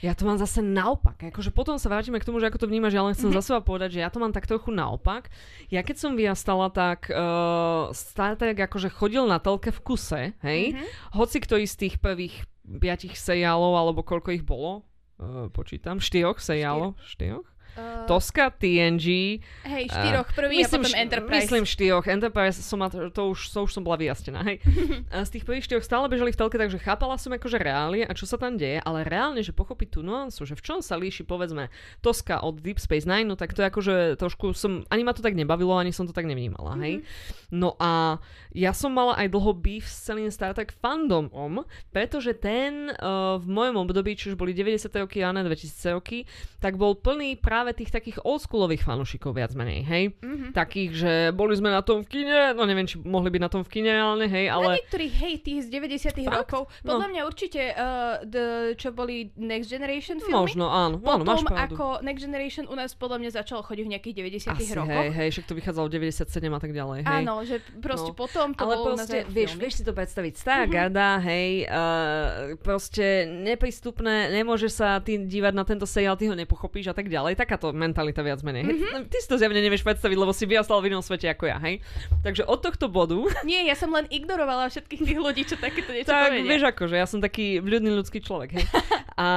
ja 0.00 0.16
to 0.16 0.24
mám 0.24 0.40
zase 0.40 0.64
naopak. 0.64 1.28
Akože 1.28 1.52
potom 1.52 1.76
sa 1.76 1.92
vrátime 1.92 2.16
k 2.16 2.24
tomu, 2.24 2.40
že 2.40 2.48
ako 2.48 2.64
to 2.64 2.70
vnímaš, 2.72 2.96
ja 2.96 3.04
len 3.04 3.12
chcem 3.12 3.28
mm-hmm. 3.28 3.42
za 3.44 3.48
seba 3.52 3.60
povedať, 3.60 4.00
že 4.00 4.00
ja 4.00 4.08
to 4.08 4.16
mám 4.16 4.32
tak 4.32 4.48
trochu 4.48 4.72
naopak. 4.72 5.28
Ja 5.68 5.84
keď 5.84 5.96
som 6.00 6.16
vyrastala, 6.16 6.72
tak 6.72 7.12
uh, 7.12 7.92
Star 7.92 8.40
Trek 8.40 8.56
akože 8.56 8.88
chodil 8.88 9.28
na 9.28 9.36
telke 9.36 9.68
v 9.68 9.80
kuse, 9.84 10.22
hej? 10.40 10.62
Mm-hmm. 10.72 10.88
Hoci 11.20 11.36
ktorý 11.44 11.64
z 11.68 11.76
tých 11.76 11.94
prvých 12.00 12.48
piatich 12.64 13.18
seriálov, 13.18 13.76
alebo 13.76 14.00
koľko 14.00 14.30
ich 14.32 14.44
bolo, 14.46 14.88
uh, 15.20 15.50
počítam, 15.52 16.00
štyroch 16.00 16.40
seriálov, 16.40 16.96
štyroch? 17.04 17.49
Uh, 17.78 18.06
Toska, 18.10 18.50
TNG. 18.50 19.38
Hej, 19.62 19.84
štyroch 19.90 20.28
prvý 20.34 20.66
myslím, 20.66 20.80
a 20.80 20.84
potom 20.84 20.92
Enterprise. 20.98 21.42
Myslím 21.46 21.64
štyroch. 21.66 22.04
Enterprise, 22.06 22.58
som 22.58 22.82
to, 22.88 23.22
už, 23.30 23.38
to 23.50 23.58
už 23.62 23.70
som 23.70 23.82
bola 23.86 23.96
vyjastená. 24.00 24.42
Hej. 24.42 24.62
a 25.10 25.22
z 25.28 25.30
tých 25.38 25.44
prvých 25.46 25.64
štyroch 25.66 25.84
stále 25.86 26.10
bežali 26.10 26.34
v 26.34 26.38
telke, 26.40 26.56
takže 26.58 26.82
chápala 26.82 27.14
som 27.20 27.30
akože 27.30 27.58
reálne 27.60 28.02
a 28.06 28.12
čo 28.16 28.26
sa 28.26 28.40
tam 28.40 28.58
deje, 28.58 28.82
ale 28.82 29.06
reálne, 29.06 29.44
že 29.44 29.54
pochopiť 29.54 29.98
tú 29.98 30.00
nuansu, 30.00 30.48
že 30.48 30.58
v 30.58 30.62
čom 30.64 30.78
sa 30.80 30.96
líši 30.96 31.22
povedzme 31.22 31.68
Toska 32.00 32.40
od 32.42 32.58
Deep 32.58 32.80
Space 32.80 33.06
Nine, 33.06 33.28
no 33.28 33.36
tak 33.36 33.52
to 33.52 33.60
je 33.62 33.70
akože 33.70 33.94
trošku 34.16 34.56
som, 34.56 34.82
ani 34.90 35.04
ma 35.04 35.12
to 35.12 35.22
tak 35.22 35.36
nebavilo, 35.36 35.76
ani 35.76 35.92
som 35.94 36.08
to 36.08 36.16
tak 36.16 36.26
nevnímala. 36.26 36.74
Hej. 36.80 37.04
Mm-hmm. 37.04 37.54
No 37.54 37.76
a 37.76 38.22
ja 38.50 38.72
som 38.72 38.90
mala 38.90 39.14
aj 39.20 39.30
dlho 39.30 39.52
beef 39.54 39.86
s 39.86 40.08
celým 40.08 40.32
Star 40.32 40.56
Trek 40.56 40.72
fandomom, 40.72 41.62
pretože 41.94 42.34
ten 42.34 42.90
uh, 42.90 43.36
v 43.36 43.46
mojom 43.46 43.76
období, 43.86 44.16
či 44.16 44.32
už 44.32 44.40
boli 44.40 44.56
90. 44.56 44.88
roky, 44.98 45.20
a 45.20 45.30
2000 45.30 45.96
roky, 45.96 46.24
tak 46.58 46.80
bol 46.80 46.96
plný 46.96 47.36
práve 47.36 47.59
práve 47.60 47.76
tých 47.76 47.92
takých 47.92 48.24
oldschoolových 48.24 48.88
fanúšikov 48.88 49.36
viac 49.36 49.52
menej, 49.52 49.84
hej? 49.84 50.16
Mm-hmm. 50.16 50.56
Takých, 50.56 50.90
že 50.96 51.12
boli 51.36 51.52
sme 51.52 51.68
na 51.68 51.84
tom 51.84 52.00
v 52.00 52.08
kine, 52.08 52.56
no 52.56 52.64
neviem, 52.64 52.88
či 52.88 52.96
mohli 52.96 53.28
byť 53.28 53.42
na 53.44 53.52
tom 53.52 53.60
v 53.60 53.68
kine 53.68 53.92
reálne, 53.92 54.24
hej, 54.32 54.48
ale... 54.48 54.64
Na 54.64 54.76
niektorých, 54.80 55.12
hej, 55.12 55.34
tých 55.44 55.60
z 55.60 55.68
90 55.68 56.24
rokov, 56.24 56.72
podľa 56.80 57.04
no. 57.04 57.12
mňa 57.12 57.22
určite, 57.28 57.60
uh, 57.76 58.24
the, 58.24 58.72
čo 58.80 58.96
boli 58.96 59.28
Next 59.36 59.68
Generation 59.68 60.24
filmy. 60.24 60.32
Možno, 60.32 60.72
áno, 60.72 60.96
Potom, 61.04 61.20
áno, 61.20 61.36
máš 61.36 61.44
pravdu. 61.44 61.76
ako 61.76 61.84
Next 62.00 62.24
Generation 62.24 62.64
u 62.64 62.72
nás 62.80 62.96
podľa 62.96 63.20
mňa 63.20 63.30
začalo 63.44 63.60
chodiť 63.60 63.84
v 63.84 63.90
nejakých 63.92 64.14
90 64.48 64.56
Asi, 64.56 64.72
rokoch. 64.72 64.88
hej, 64.88 65.08
hej, 65.12 65.28
však 65.36 65.44
to 65.44 65.52
vychádzalo 65.52 65.86
97 65.92 66.32
a 66.48 66.60
tak 66.64 66.72
ďalej, 66.72 66.98
hej. 67.04 67.16
Áno, 67.20 67.44
že 67.44 67.60
proste 67.84 68.12
no. 68.12 68.16
potom 68.16 68.56
to 68.56 68.64
Ale 68.64 68.72
bolo 68.80 68.96
proste, 68.96 69.28
vieš, 69.28 69.60
vieš 69.60 69.74
si 69.76 69.84
to 69.84 69.92
predstaviť, 69.92 70.32
stará 70.32 70.64
mm-hmm. 70.64 70.72
garda, 70.80 71.10
hej, 71.20 71.68
uh, 71.68 72.56
proste 72.64 73.28
neprístupné, 73.28 74.32
nemôže 74.32 74.72
sa 74.72 74.96
ty 75.04 75.20
dívať 75.20 75.52
na 75.52 75.68
tento 75.68 75.84
seriál, 75.84 76.16
ty 76.16 76.24
ho 76.24 76.32
nepochopíš 76.32 76.88
a 76.88 76.96
tak 76.96 77.12
ďalej, 77.12 77.36
tak 77.36 77.49
takáto 77.50 77.74
mentalita 77.74 78.22
viac 78.22 78.38
menej. 78.46 78.62
Mm-hmm. 78.62 79.10
Ty 79.10 79.18
si 79.18 79.26
to 79.26 79.34
zjavne 79.34 79.58
nevieš 79.58 79.82
predstaviť, 79.82 80.14
lebo 80.14 80.30
si 80.30 80.46
vyrastal 80.46 80.78
v 80.78 80.94
inom 80.94 81.02
svete 81.02 81.26
ako 81.26 81.50
ja, 81.50 81.58
hej? 81.58 81.82
Takže 82.22 82.46
od 82.46 82.62
tohto 82.62 82.86
bodu... 82.86 83.26
Nie, 83.42 83.66
ja 83.66 83.74
som 83.74 83.90
len 83.90 84.06
ignorovala 84.06 84.70
všetkých 84.70 85.02
tých 85.02 85.18
ľudí, 85.18 85.42
čo 85.42 85.58
takéto 85.58 85.90
niečo 85.90 86.14
tak, 86.14 86.30
povedia. 86.30 86.46
vieš 86.46 86.64
ako, 86.70 86.82
že 86.86 86.96
ja 87.02 87.06
som 87.10 87.18
taký 87.18 87.58
vľudný 87.58 87.90
ľudský 87.98 88.22
človek, 88.22 88.62
hej? 88.62 88.66
A, 89.20 89.28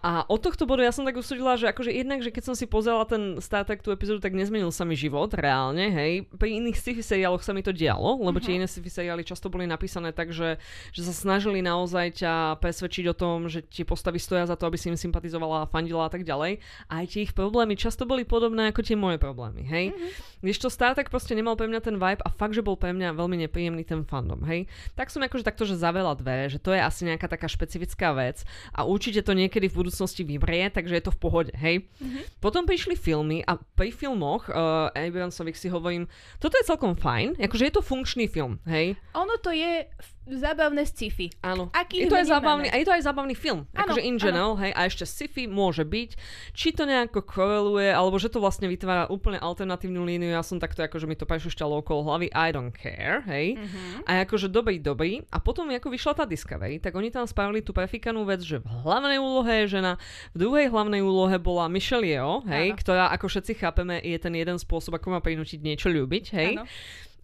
a 0.00 0.12
od 0.32 0.40
tohto 0.40 0.64
bodu 0.64 0.80
ja 0.80 0.96
som 0.96 1.04
tak 1.04 1.20
usúdila, 1.20 1.60
že 1.60 1.68
akože 1.68 1.92
jednak, 1.92 2.24
že 2.24 2.32
keď 2.32 2.48
som 2.48 2.54
si 2.56 2.64
pozerala 2.64 3.04
ten 3.04 3.36
Star 3.44 3.68
Trek 3.68 3.84
tú 3.84 3.92
epizódu, 3.92 4.24
tak 4.24 4.32
nezmenil 4.32 4.72
sa 4.72 4.88
mi 4.88 4.96
život 4.96 5.28
reálne, 5.36 5.92
hej? 5.92 6.24
Pri 6.40 6.56
iných 6.56 6.80
sci-fi 6.80 7.04
seriáloch 7.04 7.44
sa 7.44 7.52
mi 7.52 7.60
to 7.60 7.68
dialo, 7.68 8.16
lebo 8.16 8.40
uh-huh. 8.40 8.48
tie 8.48 8.56
iné 8.56 8.64
sci-fi 8.64 8.88
seriály 8.88 9.28
často 9.28 9.52
boli 9.52 9.68
napísané 9.68 10.16
tak, 10.16 10.32
že, 10.32 10.56
že 10.88 11.04
sa 11.04 11.12
snažili 11.12 11.60
naozaj 11.60 12.24
ťa 12.24 12.64
presvedčiť 12.64 13.04
o 13.12 13.14
tom, 13.18 13.52
že 13.52 13.60
tie 13.60 13.84
postavy 13.84 14.16
stoja 14.16 14.48
za 14.48 14.56
to, 14.56 14.72
aby 14.72 14.80
si 14.80 14.88
im 14.88 14.96
sympatizovala 14.96 15.68
a 15.68 15.68
fandila 15.68 16.08
a 16.08 16.12
tak 16.16 16.24
ďalej. 16.24 16.56
A 16.88 17.04
aj 17.04 17.06
tie 17.12 17.28
ich 17.28 17.36
problémy 17.36 17.55
často 17.78 18.04
boli 18.04 18.28
podobné 18.28 18.68
ako 18.68 18.84
tie 18.84 18.98
moje 18.98 19.16
problémy, 19.16 19.64
hej? 19.64 19.94
Uh-huh. 19.94 20.10
Když 20.44 20.56
to 20.60 20.68
Star 20.68 20.92
Trek 20.92 21.08
proste 21.08 21.32
nemal 21.32 21.56
pre 21.56 21.64
mňa 21.64 21.80
ten 21.80 21.96
vibe 21.96 22.20
a 22.20 22.28
fakt, 22.28 22.52
že 22.52 22.60
bol 22.60 22.76
pre 22.76 22.92
mňa 22.92 23.16
veľmi 23.16 23.40
nepríjemný 23.48 23.88
ten 23.88 24.04
fandom, 24.04 24.44
hej? 24.44 24.68
Tak 24.92 25.08
som 25.08 25.24
akože 25.24 25.46
takto, 25.46 25.64
že 25.64 25.80
zavela 25.80 26.12
dvere, 26.12 26.52
že 26.52 26.60
to 26.60 26.76
je 26.76 26.80
asi 26.82 27.08
nejaká 27.08 27.30
taká 27.30 27.48
špecifická 27.48 28.12
vec 28.12 28.44
a 28.76 28.84
určite 28.84 29.24
to 29.24 29.32
niekedy 29.32 29.72
v 29.72 29.78
budúcnosti 29.86 30.26
vybrie, 30.26 30.68
takže 30.68 31.00
je 31.00 31.04
to 31.08 31.12
v 31.14 31.20
pohode, 31.22 31.52
hej? 31.56 31.88
Uh-huh. 31.96 32.20
Potom 32.42 32.68
prišli 32.68 32.98
filmy 32.98 33.40
a 33.46 33.56
pri 33.56 33.94
filmoch 33.94 34.52
uh, 34.52 34.92
Abramsovi 34.92 35.56
si 35.56 35.72
hovorím, 35.72 36.04
toto 36.42 36.58
je 36.60 36.68
celkom 36.68 36.98
fajn, 36.98 37.40
akože 37.40 37.64
je 37.70 37.74
to 37.74 37.80
funkčný 37.80 38.28
film, 38.28 38.60
hej? 38.68 38.98
Ono 39.16 39.40
to 39.40 39.54
je 39.54 39.88
zábavné 40.26 40.82
sci-fi. 40.82 41.30
Áno. 41.40 41.70
Aký 41.70 42.04
je 42.04 42.10
to 42.10 42.18
aj 42.18 42.26
zábavný, 42.26 42.66
a 42.68 42.76
je 42.76 42.86
to 42.86 42.94
aj 42.94 43.02
zábavný 43.06 43.34
film. 43.38 43.64
Ano, 43.72 43.94
akože 43.94 44.02
in 44.02 44.18
general, 44.18 44.58
hej, 44.58 44.74
a 44.74 44.80
ešte 44.90 45.06
sci-fi 45.06 45.46
môže 45.46 45.86
byť. 45.86 46.10
Či 46.52 46.74
to 46.74 46.82
nejako 46.84 47.22
koreluje, 47.22 47.94
alebo 47.94 48.18
že 48.18 48.28
to 48.28 48.42
vlastne 48.42 48.66
vytvára 48.66 49.06
úplne 49.06 49.38
alternatívnu 49.38 50.02
líniu, 50.02 50.34
ja 50.34 50.42
som 50.42 50.58
takto 50.58 50.82
akože 50.82 51.06
mi 51.06 51.14
to 51.14 51.24
prešušťalo 51.24 51.80
okolo 51.80 52.02
hlavy, 52.10 52.28
I 52.34 52.50
don't 52.50 52.74
care, 52.74 53.22
hej. 53.30 53.56
Uh-huh. 53.56 54.02
A 54.10 54.26
akože 54.26 54.50
dobrý, 54.50 54.82
dobrý. 54.82 55.22
A 55.30 55.38
potom 55.38 55.70
ako 55.70 55.88
vyšla 55.94 56.12
tá 56.18 56.24
Discovery, 56.26 56.82
tak 56.82 56.98
oni 56.98 57.14
tam 57.14 57.24
spravili 57.24 57.62
tú 57.62 57.70
prefikanú 57.70 58.26
vec, 58.26 58.42
že 58.42 58.58
v 58.58 58.66
hlavnej 58.66 59.22
úlohe 59.22 59.64
je 59.64 59.78
žena, 59.78 59.96
v 60.34 60.36
druhej 60.42 60.66
hlavnej 60.74 61.00
úlohe 61.06 61.38
bola 61.38 61.70
Michelle 61.70 62.02
Yeoh, 62.02 62.42
hej, 62.50 62.74
ano. 62.74 62.78
ktorá, 62.78 63.04
ako 63.14 63.30
všetci 63.30 63.62
chápeme, 63.62 64.02
je 64.02 64.18
ten 64.18 64.34
jeden 64.34 64.58
spôsob, 64.58 64.98
ako 64.98 65.14
má 65.14 65.20
prinútiť 65.22 65.62
niečo 65.62 65.86
ľúbiť, 65.86 66.24
hej. 66.34 66.52
Ano. 66.58 66.66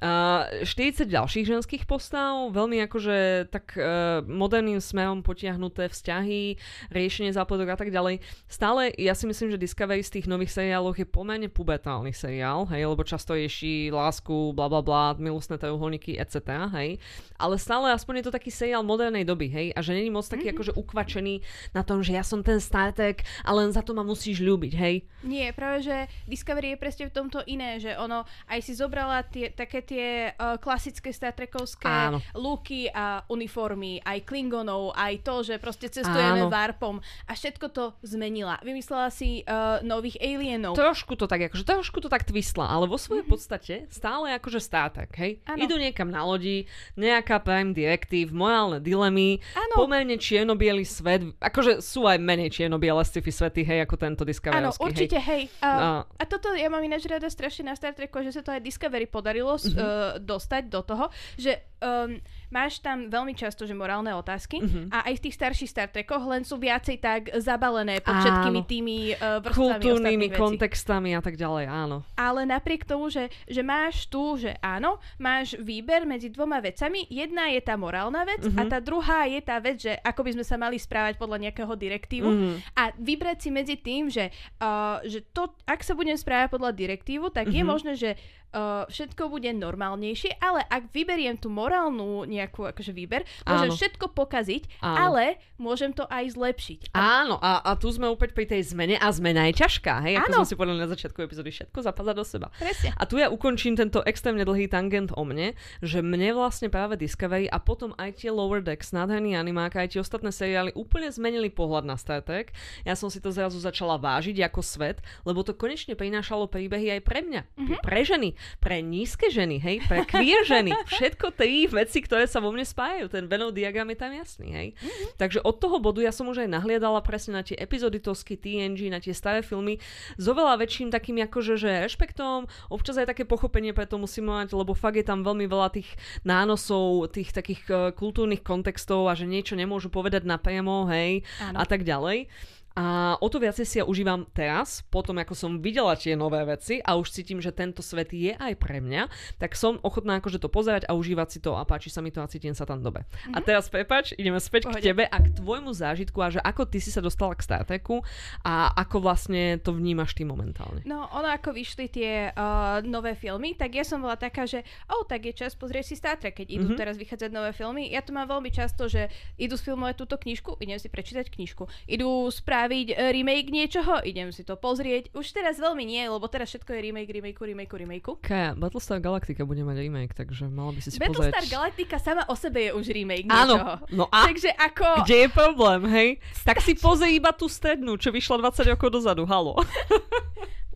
Uh, 0.02 0.66
40 0.66 1.06
ďalších 1.06 1.46
ženských 1.46 1.84
postav, 1.86 2.50
veľmi 2.50 2.82
akože 2.90 3.46
tak 3.54 3.78
uh, 3.78 4.18
moderným 4.26 4.82
smerom 4.82 5.22
potiahnuté 5.22 5.86
vzťahy, 5.86 6.58
riešenie 6.90 7.30
zápladok 7.30 7.70
a 7.70 7.78
tak 7.78 7.94
ďalej. 7.94 8.18
Stále, 8.50 8.90
ja 8.98 9.14
si 9.14 9.30
myslím, 9.30 9.54
že 9.54 9.62
Discovery 9.62 10.02
z 10.02 10.18
tých 10.18 10.26
nových 10.26 10.58
seriáloch 10.58 10.98
je 10.98 11.06
pomerne 11.06 11.46
pubertálny 11.46 12.10
seriál, 12.10 12.66
hej, 12.74 12.82
lebo 12.82 13.06
často 13.06 13.38
ješí 13.38 13.94
lásku, 13.94 14.50
bla 14.58 14.66
bla 14.66 14.82
bla, 14.82 15.14
milostné 15.14 15.54
trojuholníky, 15.54 16.18
etc. 16.18 16.66
Hej. 16.74 16.98
Ale 17.38 17.54
stále 17.62 17.94
aspoň 17.94 18.18
je 18.18 18.24
to 18.26 18.34
taký 18.34 18.50
seriál 18.50 18.82
modernej 18.82 19.22
doby, 19.22 19.54
hej, 19.54 19.70
a 19.70 19.86
že 19.86 19.94
není 19.94 20.10
moc 20.10 20.26
taký 20.26 20.50
mm-hmm. 20.50 20.58
akože 20.58 20.72
ukvačený 20.82 21.34
na 21.78 21.86
tom, 21.86 22.02
že 22.02 22.18
ja 22.18 22.26
som 22.26 22.42
ten 22.42 22.58
Star 22.58 22.90
Trek 22.90 23.22
a 23.46 23.54
len 23.54 23.70
za 23.70 23.86
to 23.86 23.94
ma 23.94 24.02
musíš 24.02 24.42
ľúbiť, 24.42 24.72
hej. 24.74 25.06
Nie, 25.22 25.54
práve 25.54 25.86
že 25.86 26.10
Discovery 26.26 26.74
je 26.74 26.82
presne 26.82 27.06
v 27.06 27.14
tomto 27.14 27.38
iné, 27.46 27.78
že 27.78 27.94
ono 27.94 28.26
aj 28.50 28.58
si 28.66 28.74
zobrala 28.74 29.22
tie, 29.30 29.54
také 29.54 29.78
tie 29.78 29.91
uh, 29.98 30.57
klasické 30.57 31.11
Star 31.11 31.35
Trekovské 31.37 31.88
Áno. 31.88 32.18
luky 32.37 32.88
a 32.92 33.24
uniformy, 33.28 33.98
aj 34.02 34.24
Klingonov, 34.24 34.94
aj 34.96 35.24
to, 35.24 35.35
že 35.42 35.55
proste 35.59 35.90
cestujeme 35.90 36.46
Áno. 36.46 36.52
Warpom 36.52 36.96
a 37.28 37.33
všetko 37.33 37.66
to 37.72 37.85
zmenila. 38.07 38.61
Vymyslela 38.62 39.09
si 39.12 39.42
uh, 39.44 39.83
nových 39.83 40.16
alienov. 40.22 40.76
Trošku 40.78 41.16
to 41.18 41.26
tak, 41.26 41.50
akože 41.50 41.64
trošku 41.66 41.98
to 42.00 42.09
tak 42.09 42.24
twistla, 42.28 42.68
ale 42.68 42.88
vo 42.88 42.96
svojej 42.96 43.26
mm-hmm. 43.26 43.33
podstate 43.33 43.74
stále 43.92 44.33
akože 44.38 44.61
Star 44.62 44.92
Trek, 44.92 45.12
hej? 45.18 45.40
Áno. 45.48 45.64
Idú 45.64 45.76
niekam 45.76 46.09
na 46.09 46.22
lodi, 46.22 46.64
nejaká 46.94 47.40
Prime 47.42 47.74
Directive, 47.74 48.31
morálne 48.33 48.78
dilemy, 48.78 49.40
Áno. 49.57 49.74
pomerne 49.78 50.16
čierno 50.16 50.55
svet, 50.83 51.22
akože 51.38 51.83
sú 51.83 52.07
aj 52.07 52.18
menej 52.20 52.50
čierno 52.52 52.78
sci-fi 53.02 53.33
svety, 53.33 53.62
hej, 53.66 53.78
ako 53.85 53.94
tento 53.98 54.22
Discovery. 54.22 54.62
Áno, 54.62 54.70
určite, 54.78 55.18
hej. 55.18 55.48
hej. 55.50 55.62
Uh, 55.62 56.07
a 56.07 56.24
toto 56.28 56.55
ja 56.55 56.70
mám 56.70 56.83
ináč 56.85 57.05
rada 57.11 57.26
strašne 57.26 57.70
na 57.70 57.74
Star 57.74 57.92
Treku, 57.92 58.22
že 58.22 58.33
sa 58.35 58.42
to 58.44 58.55
aj 58.55 58.62
Discovery 58.62 59.07
podarilo 59.11 59.55
mm-hmm. 59.57 59.74
Uh, 59.82 60.18
dostať 60.22 60.62
do 60.70 60.80
toho, 60.86 61.04
že 61.36 61.74
um, 61.82 62.16
máš 62.52 62.78
tam 62.84 63.08
veľmi 63.08 63.32
často, 63.32 63.64
že 63.64 63.72
morálne 63.72 64.12
otázky 64.12 64.60
mm-hmm. 64.60 64.84
a 64.92 65.08
aj 65.08 65.14
v 65.18 65.22
tých 65.24 65.36
starších 65.40 65.70
Star 65.72 65.88
Trekoch 65.88 66.22
len 66.28 66.44
sú 66.44 66.60
viacej 66.60 66.96
tak 67.00 67.32
zabalené 67.40 68.04
pod 68.04 68.20
všetkými 68.20 68.60
tými 68.68 68.96
uh, 69.16 69.40
vrstvami 69.40 69.80
Kultúrnymi 69.80 70.28
kontextami 70.36 71.16
a 71.16 71.24
tak 71.24 71.40
ďalej, 71.40 71.64
áno. 71.66 72.04
Ale 72.14 72.44
napriek 72.44 72.84
tomu, 72.84 73.08
že, 73.08 73.32
že 73.48 73.64
máš 73.64 74.06
tu, 74.06 74.36
že 74.36 74.54
áno, 74.60 75.00
máš 75.16 75.56
výber 75.56 76.04
medzi 76.04 76.28
dvoma 76.28 76.60
vecami. 76.60 77.08
Jedna 77.08 77.48
je 77.48 77.60
tá 77.64 77.74
morálna 77.80 78.28
vec 78.28 78.44
mm-hmm. 78.44 78.60
a 78.60 78.62
tá 78.68 78.78
druhá 78.78 79.24
je 79.24 79.40
tá 79.40 79.56
vec, 79.58 79.80
že 79.80 79.96
ako 80.04 80.20
by 80.28 80.30
sme 80.36 80.44
sa 80.44 80.56
mali 80.60 80.76
správať 80.76 81.16
podľa 81.16 81.48
nejakého 81.48 81.72
direktívu. 81.72 82.28
Mm-hmm. 82.28 82.54
A 82.76 82.82
vybrať 83.00 83.38
si 83.40 83.48
medzi 83.48 83.76
tým, 83.80 84.12
že, 84.12 84.28
uh, 84.60 85.00
že 85.08 85.24
to, 85.32 85.56
ak 85.64 85.80
sa 85.80 85.96
budem 85.96 86.18
správať 86.20 86.52
podľa 86.52 86.76
direktívu, 86.76 87.32
tak 87.32 87.48
mm-hmm. 87.48 87.56
je 87.56 87.64
mhm. 87.64 87.70
možné, 87.70 87.92
že 87.96 88.10
uh, 88.52 88.84
všetko 88.90 89.32
bude 89.32 89.48
normálnejšie, 89.54 90.38
ale 90.38 90.66
ak 90.68 90.92
vyberiem 90.92 91.38
tú 91.40 91.48
morálnu 91.48 92.28
nejakú 92.28 92.41
akože 92.48 92.92
výber, 92.94 93.26
môžem 93.44 93.70
Áno. 93.70 93.76
všetko 93.76 94.07
pokaziť, 94.16 94.62
Áno. 94.81 94.96
ale 94.96 95.24
môžem 95.61 95.94
to 95.94 96.09
aj 96.09 96.35
zlepšiť. 96.35 96.81
Áno, 96.96 97.38
a, 97.38 97.62
a 97.62 97.70
tu 97.78 97.90
sme 97.92 98.09
opäť 98.09 98.35
pri 98.35 98.48
tej 98.48 98.74
zmene 98.74 98.98
a 98.98 99.09
zmena 99.12 99.46
je 99.50 99.62
ťažká, 99.62 100.02
hej, 100.09 100.18
ako 100.18 100.31
Áno. 100.33 100.38
som 100.42 100.48
si 100.48 100.55
povedal 100.59 100.78
na 100.78 100.90
začiatku 100.90 101.18
epizódy, 101.22 101.55
všetko 101.55 101.78
zapadá 101.85 102.12
do 102.16 102.26
seba. 102.26 102.50
Presne. 102.59 102.94
A 102.98 103.02
tu 103.07 103.20
ja 103.20 103.31
ukončím 103.31 103.78
tento 103.78 104.02
extrémne 104.02 104.42
dlhý 104.42 104.66
tangent 104.66 105.14
o 105.14 105.22
mne, 105.22 105.55
že 105.85 106.02
mne 106.02 106.35
vlastne 106.35 106.72
práve 106.72 106.98
Discovery 106.98 107.46
a 107.46 107.62
potom 107.62 107.94
aj 108.00 108.24
tie 108.24 108.31
Lower 108.33 108.64
Decks, 108.64 108.90
nádherný 108.90 109.37
animák, 109.38 109.78
aj 109.78 109.94
tie 109.94 110.00
ostatné 110.02 110.33
seriály 110.35 110.74
úplne 110.74 111.09
zmenili 111.12 111.52
pohľad 111.52 111.85
na 111.87 111.94
Star 112.00 112.24
Trek. 112.24 112.55
Ja 112.83 112.96
som 112.98 113.12
si 113.12 113.20
to 113.20 113.31
zrazu 113.31 113.61
začala 113.61 114.00
vážiť 114.00 114.40
ako 114.48 114.61
svet, 114.64 114.98
lebo 115.22 115.44
to 115.46 115.55
konečne 115.55 115.94
prinášalo 115.94 116.48
príbehy 116.48 116.98
aj 116.98 117.00
pre 117.05 117.20
mňa, 117.22 117.42
mm-hmm. 117.44 117.78
pre 117.85 118.00
ženy, 118.02 118.31
pre 118.59 118.81
nízke 118.81 119.28
ženy, 119.28 119.61
hej, 119.61 119.76
pre 119.87 120.02
queer 120.09 120.42
ženy. 120.42 120.72
Všetko 120.88 121.37
tri 121.37 121.68
veci, 121.68 122.02
ktoré 122.02 122.26
sa 122.32 122.40
vo 122.40 122.48
mne 122.48 122.64
spájajú. 122.64 123.12
Ten 123.12 123.28
Venov 123.28 123.52
diagram 123.52 123.92
je 123.92 123.98
tam 124.00 124.12
jasný, 124.16 124.48
hej. 124.56 124.68
Mm-hmm. 124.72 125.20
Takže 125.20 125.44
od 125.44 125.56
toho 125.60 125.76
bodu 125.76 126.00
ja 126.00 126.08
som 126.08 126.24
už 126.32 126.48
aj 126.48 126.48
nahliadala 126.48 127.04
presne 127.04 127.36
na 127.36 127.44
tie 127.44 127.60
epizoditosky 127.60 128.40
TNG, 128.40 128.88
na 128.88 129.04
tie 129.04 129.12
staré 129.12 129.44
filmy 129.44 129.76
s 130.16 130.24
oveľa 130.24 130.56
väčším 130.64 130.88
takým 130.88 131.20
akože, 131.28 131.60
že 131.60 131.84
rešpektom, 131.84 132.48
občas 132.72 132.96
aj 132.96 133.12
také 133.12 133.28
pochopenie 133.28 133.76
pre 133.76 133.84
to 133.84 134.00
musím 134.00 134.32
mať, 134.32 134.56
lebo 134.56 134.72
fakt 134.72 134.96
je 134.96 135.04
tam 135.04 135.20
veľmi 135.20 135.44
veľa 135.44 135.68
tých 135.76 135.92
nánosov, 136.24 137.12
tých 137.12 137.36
takých 137.36 137.62
uh, 137.68 137.76
kultúrnych 137.92 138.40
kontextov 138.40 139.10
a 139.10 139.12
že 139.12 139.28
niečo 139.28 139.52
nemôžu 139.52 139.92
povedať 139.92 140.24
napriamo, 140.24 140.88
hej, 140.88 141.26
Áno. 141.44 141.60
a 141.60 141.64
tak 141.68 141.84
ďalej. 141.84 142.32
A 142.72 143.16
o 143.20 143.26
to 143.28 143.37
viacej 143.37 143.66
si 143.68 143.76
ja 143.80 143.85
užívam 143.85 144.24
teraz, 144.32 144.80
potom 144.88 145.20
ako 145.20 145.37
som 145.37 145.61
videla 145.61 145.92
tie 145.92 146.16
nové 146.16 146.40
veci 146.48 146.80
a 146.80 146.96
už 146.96 147.12
cítim, 147.12 147.37
že 147.37 147.52
tento 147.52 147.85
svet 147.85 148.08
je 148.16 148.32
aj 148.32 148.56
pre 148.56 148.80
mňa, 148.80 149.12
tak 149.37 149.52
som 149.52 149.76
ochotná 149.85 150.20
akože 150.24 150.40
to 150.40 150.48
pozerať 150.48 150.88
a 150.88 150.96
užívať 150.96 151.28
si 151.28 151.38
to 151.44 151.52
a 151.52 151.68
páči 151.68 151.92
sa 151.92 152.00
mi 152.00 152.08
to 152.08 152.24
a 152.24 152.30
cítim 152.30 152.56
sa 152.56 152.64
tam 152.64 152.80
dobe. 152.80 153.04
Mm-hmm. 153.04 153.35
A 153.37 153.38
mhm. 153.40 153.44
teraz 153.44 153.68
prepač, 153.68 154.16
ideme 154.16 154.40
späť 154.40 154.72
Pohode. 154.72 154.80
k 154.80 154.92
tebe 154.92 155.04
a 155.04 155.16
k 155.20 155.28
tvojmu 155.37 155.72
zážitku 155.76 156.16
a 156.24 156.32
že 156.32 156.40
ako 156.40 156.64
ty 156.64 156.80
si 156.80 156.88
sa 156.88 157.04
dostala 157.04 157.37
k 157.37 157.44
Star 157.44 157.62
Treku 157.68 158.00
a 158.40 158.72
ako 158.72 159.04
vlastne 159.04 159.61
to 159.61 159.76
vnímaš 159.76 160.16
ty 160.16 160.24
momentálne. 160.24 160.80
No, 160.88 161.12
ono 161.12 161.28
ako 161.28 161.52
vyšli 161.52 161.92
tie 161.92 162.32
uh, 162.32 162.80
nové 162.88 163.12
filmy, 163.12 163.52
tak 163.52 163.76
ja 163.76 163.85
som 163.85 164.00
bola 164.00 164.16
taká, 164.16 164.48
že 164.48 164.64
oh, 164.88 165.04
tak 165.04 165.28
je 165.28 165.37
čas 165.37 165.52
pozrieť 165.52 165.92
si 165.92 165.94
Star 166.00 166.16
Trek, 166.16 166.40
keď 166.40 166.48
idú 166.48 166.72
mm-hmm. 166.72 166.80
teraz 166.80 166.96
vychádzať 166.96 167.30
nové 167.30 167.52
filmy. 167.52 167.92
Ja 167.92 168.00
to 168.00 168.16
mám 168.16 168.32
veľmi 168.32 168.48
často, 168.48 168.88
že 168.88 169.12
idú 169.37 169.61
sfilmovať 169.61 169.94
túto 170.00 170.16
knižku, 170.16 170.56
idem 170.64 170.80
si 170.80 170.88
prečítať 170.88 171.28
knižku. 171.28 171.68
Idú 171.85 172.30
spra- 172.32 172.62
spraviť 172.62 172.94
e, 172.94 173.11
remake 173.11 173.51
niečoho, 173.51 174.07
idem 174.07 174.31
si 174.31 174.46
to 174.46 174.55
pozrieť. 174.55 175.11
Už 175.18 175.35
teraz 175.35 175.59
veľmi 175.59 175.83
nie, 175.83 176.07
lebo 176.07 176.31
teraz 176.31 176.55
všetko 176.55 176.70
je 176.79 176.81
remake, 176.87 177.11
remake, 177.11 177.42
remake, 177.42 177.75
remake. 177.75 178.07
Kaja, 178.22 178.55
Battlestar 178.55 179.03
Galactica 179.03 179.42
bude 179.42 179.66
mať 179.66 179.83
remake, 179.83 180.14
takže 180.14 180.46
mala 180.46 180.70
by 180.70 180.79
si 180.79 180.94
si 180.94 181.03
Battlestar 181.03 181.42
pozrieť. 181.42 181.51
Galactica 181.51 181.96
sama 181.98 182.22
o 182.31 182.38
sebe 182.38 182.62
je 182.62 182.70
už 182.70 182.87
remake 182.94 183.27
Áno, 183.27 183.59
niečoho. 183.59 183.75
no 183.90 184.05
a 184.14 184.31
takže 184.31 184.55
ako... 184.55 185.03
kde 185.03 185.27
je 185.27 185.29
problém, 185.35 185.81
hej? 185.90 186.09
Tak 186.46 186.62
si 186.62 186.79
pozri 186.79 187.18
iba 187.18 187.35
tú 187.35 187.51
strednú, 187.51 187.98
čo 187.98 188.14
vyšla 188.14 188.38
20 188.38 188.79
rokov 188.79 188.94
dozadu, 188.94 189.27
halo. 189.27 189.59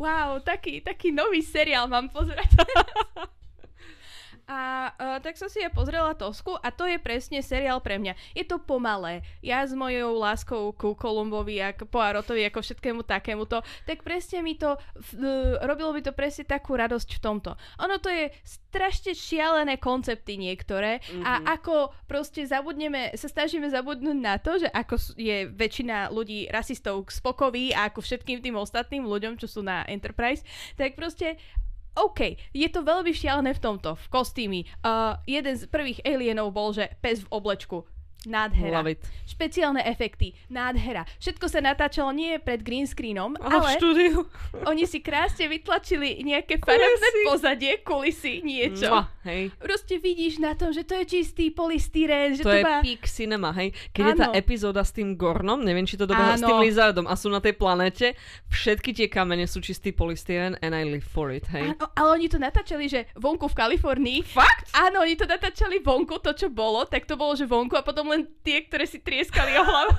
wow, 0.02 0.42
taký, 0.42 0.82
taký 0.82 1.14
nový 1.14 1.38
seriál 1.38 1.86
mám 1.86 2.10
pozerať. 2.10 2.50
A 4.46 4.94
uh, 4.94 5.18
tak 5.18 5.34
som 5.34 5.50
si 5.50 5.58
ja 5.58 5.74
pozrela 5.74 6.14
Tosku 6.14 6.54
a 6.54 6.70
to 6.70 6.86
je 6.86 7.02
presne 7.02 7.42
seriál 7.42 7.82
pre 7.82 7.98
mňa. 7.98 8.14
Je 8.30 8.46
to 8.46 8.62
pomalé. 8.62 9.26
Ja 9.42 9.66
s 9.66 9.74
mojou 9.74 10.14
láskou 10.22 10.70
ku 10.70 10.94
Kolumbovi 10.94 11.58
a 11.58 11.74
k 11.74 11.82
Poirotovi 11.82 12.46
ako 12.46 12.62
všetkému 12.62 13.02
takémuto, 13.02 13.66
tak 13.90 14.06
presne 14.06 14.46
mi 14.46 14.54
to, 14.54 14.78
uh, 14.78 15.58
robilo 15.66 15.90
by 15.90 15.98
to 15.98 16.14
presne 16.14 16.46
takú 16.46 16.78
radosť 16.78 17.18
v 17.18 17.22
tomto. 17.22 17.58
Ono 17.82 17.98
to 17.98 18.06
je 18.06 18.30
strašne 18.46 19.18
šialené 19.18 19.82
koncepty 19.82 20.38
niektoré 20.38 21.02
mm-hmm. 21.02 21.24
a 21.26 21.32
mhm. 21.42 21.44
ako 21.50 21.74
proste 22.06 22.46
zabudneme, 22.46 23.18
sa 23.18 23.26
snažíme 23.26 23.66
zabudnúť 23.66 24.18
na 24.22 24.38
to, 24.38 24.62
že 24.62 24.70
ako 24.70 24.94
je 25.18 25.50
väčšina 25.50 26.14
ľudí 26.14 26.46
rasistov 26.54 27.10
spokoví 27.10 27.74
a 27.74 27.90
ako 27.90 27.98
všetkým 27.98 28.38
tým 28.38 28.54
ostatným 28.54 29.10
ľuďom, 29.10 29.42
čo 29.42 29.50
sú 29.50 29.66
na 29.66 29.82
Enterprise, 29.90 30.46
tak 30.78 30.94
proste 30.94 31.34
OK, 31.96 32.36
je 32.52 32.68
to 32.68 32.84
veľmi 32.84 33.08
šialené 33.16 33.56
v 33.56 33.62
tomto, 33.64 33.96
v 33.96 34.06
kostými. 34.12 34.60
Uh, 34.84 35.16
jeden 35.24 35.56
z 35.56 35.64
prvých 35.64 36.04
alienov 36.04 36.52
bol, 36.52 36.76
že 36.76 36.92
pes 37.00 37.24
v 37.24 37.32
oblečku. 37.32 37.88
Nádhera. 38.26 38.82
Špeciálne 39.22 39.86
efekty. 39.86 40.34
Nádhera. 40.50 41.06
Všetko 41.22 41.46
sa 41.46 41.62
natáčalo 41.62 42.10
nie 42.10 42.34
pred 42.42 42.66
green 42.66 42.90
screenom, 42.90 43.38
Aha, 43.38 43.62
ale 43.62 43.78
štúdiu. 43.78 44.26
oni 44.70 44.82
si 44.90 44.98
krásne 44.98 45.46
vytlačili 45.46 46.26
nejaké 46.26 46.58
farebné 46.58 47.08
pozadie, 47.22 47.78
kulisy, 47.86 48.42
niečo. 48.42 48.90
Mua, 48.90 49.06
hej. 49.22 49.54
Proste 49.62 50.02
vidíš 50.02 50.42
na 50.42 50.58
tom, 50.58 50.74
že 50.74 50.82
to 50.82 50.98
je 51.02 51.04
čistý 51.06 51.54
polystyrén. 51.54 52.34
Že 52.34 52.42
to, 52.42 52.50
to 52.50 52.58
je 52.58 52.64
má... 52.66 52.82
peak 52.82 53.06
cinema, 53.06 53.50
hej. 53.54 53.70
Keď 53.94 54.02
ano. 54.02 54.10
je 54.10 54.16
tá 54.18 54.26
epizóda 54.34 54.82
s 54.82 54.90
tým 54.90 55.14
Gornom, 55.14 55.62
neviem, 55.62 55.86
či 55.86 55.94
to 55.94 56.10
dobehlo 56.10 56.34
s 56.34 56.42
tým 56.42 56.58
Lizardom 56.58 57.06
a 57.06 57.14
sú 57.14 57.30
na 57.30 57.38
tej 57.38 57.54
planete, 57.54 58.18
všetky 58.50 58.90
tie 58.90 59.06
kamene 59.06 59.46
sú 59.46 59.62
čistý 59.62 59.94
polystyrén 59.94 60.58
and 60.66 60.74
I 60.74 60.82
live 60.82 61.06
for 61.06 61.30
it, 61.30 61.46
hej. 61.54 61.74
Áno, 61.78 61.86
ale 61.94 62.08
oni 62.18 62.26
to 62.26 62.42
natáčali, 62.42 62.90
že 62.90 63.06
vonku 63.14 63.46
v 63.46 63.54
Kalifornii. 63.54 64.18
Fakt? 64.26 64.74
Áno, 64.74 65.06
oni 65.06 65.14
to 65.14 65.30
natáčali 65.30 65.78
vonku, 65.78 66.18
to 66.18 66.34
čo 66.34 66.50
bolo, 66.50 66.82
tak 66.90 67.06
to 67.06 67.14
bolo, 67.14 67.38
že 67.38 67.46
vonku 67.46 67.78
a 67.78 67.86
potom 67.86 68.08
len 68.10 68.15
tie, 68.40 68.64
ktoré 68.64 68.88
si 68.88 69.02
trieskali 69.02 69.52
o 69.58 69.64
hlavu. 69.66 69.92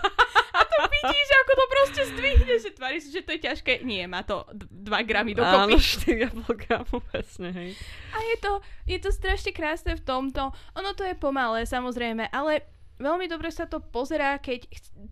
A 0.57 0.61
to 0.65 0.77
vidíš, 0.89 1.27
ako 1.45 1.51
to 1.53 1.65
proste 1.69 2.01
zdvihne, 2.15 2.55
že 2.57 2.69
tvári 2.73 2.97
si, 2.97 3.13
že 3.13 3.21
to 3.21 3.37
je 3.37 3.45
ťažké. 3.45 3.85
Nie, 3.85 4.09
má 4.09 4.25
to 4.25 4.47
2 4.55 4.89
gramy 5.05 5.37
dokopy. 5.37 5.75
Áno, 5.75 5.77
4,5 5.77 6.63
gramu, 6.65 6.95
presne, 7.13 7.53
hej. 7.53 7.71
A 8.15 8.17
je 8.25 8.35
to, 8.41 8.51
je 8.89 8.97
to 8.97 9.09
strašne 9.13 9.53
krásne 9.53 9.93
v 9.93 10.01
tomto. 10.01 10.49
Ono 10.73 10.91
to 10.97 11.05
je 11.05 11.13
pomalé, 11.13 11.69
samozrejme, 11.69 12.33
ale 12.33 12.65
veľmi 12.97 13.29
dobre 13.29 13.53
sa 13.53 13.69
to 13.69 13.77
pozerá, 13.77 14.41
keď 14.41 14.65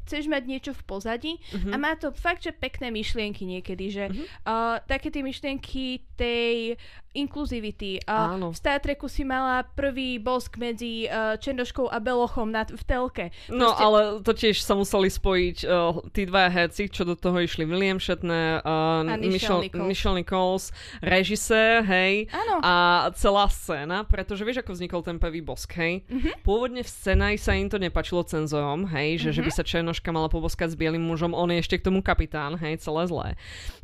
chceš 0.05 0.25
mať 0.25 0.43
niečo 0.49 0.71
v 0.73 0.83
pozadí 0.85 1.33
uh-huh. 1.37 1.73
a 1.73 1.75
má 1.77 1.93
to 1.93 2.09
fakt, 2.11 2.41
že 2.45 2.51
pekné 2.53 2.89
myšlienky 2.89 3.45
niekedy, 3.45 3.85
že 3.93 4.05
uh-huh. 4.09 4.25
uh, 4.45 4.75
také 4.89 5.13
tie 5.13 5.21
myšlienky 5.21 6.01
tej 6.17 6.81
inkluzivity. 7.15 8.03
Uh, 8.03 8.51
v 8.51 8.57
Star 8.59 8.77
Treku 8.83 9.07
si 9.07 9.23
mala 9.23 9.63
prvý 9.63 10.19
bosk 10.21 10.59
medzi 10.59 11.07
uh, 11.07 11.39
Černoškou 11.39 11.87
a 11.87 11.97
Belochom 12.03 12.51
na, 12.51 12.67
v 12.67 12.83
telke. 12.83 13.31
No, 13.47 13.71
Proste... 13.71 13.81
ale 13.81 13.99
to 14.21 14.31
tiež 14.35 14.59
sa 14.61 14.75
museli 14.75 15.07
spojiť 15.07 15.57
uh, 15.65 16.03
tí 16.11 16.27
dva 16.27 16.51
herci, 16.51 16.91
čo 16.91 17.07
do 17.07 17.15
toho 17.15 17.39
išli. 17.41 17.63
William 17.63 17.97
Shatner, 17.97 18.61
uh, 18.61 19.07
a 19.07 19.15
Michelle, 19.15 19.63
Nichols. 19.63 19.87
Michelle 19.87 20.17
Nichols, 20.19 20.63
režisér, 20.99 21.81
hej, 21.87 22.27
Áno. 22.35 22.59
a 22.61 22.73
celá 23.15 23.47
scéna, 23.47 24.03
pretože 24.03 24.43
vieš, 24.43 24.61
ako 24.61 24.75
vznikol 24.75 25.01
ten 25.01 25.17
prvý 25.17 25.39
bosk, 25.39 25.71
hej? 25.79 26.03
Uh-huh. 26.11 26.35
Pôvodne 26.43 26.83
v 26.83 26.89
scéne 26.91 27.33
sa 27.39 27.55
im 27.55 27.71
to 27.71 27.79
nepačilo 27.79 28.27
cenzorom, 28.27 28.85
hej, 28.91 29.23
že, 29.23 29.31
uh-huh. 29.31 29.35
že 29.39 29.41
by 29.41 29.51
mhm. 29.55 29.57
sa 29.57 29.63
Černoška 29.63 30.09
mala 30.11 30.27
poboskať 30.27 30.75
s 30.75 30.77
bielým 30.77 31.01
mužom, 31.07 31.31
on 31.31 31.49
je 31.49 31.63
ešte 31.63 31.79
k 31.79 31.87
tomu 31.87 32.03
kapitán, 32.03 32.59
hej, 32.59 32.83
celé 32.83 33.07
zlé. 33.07 33.27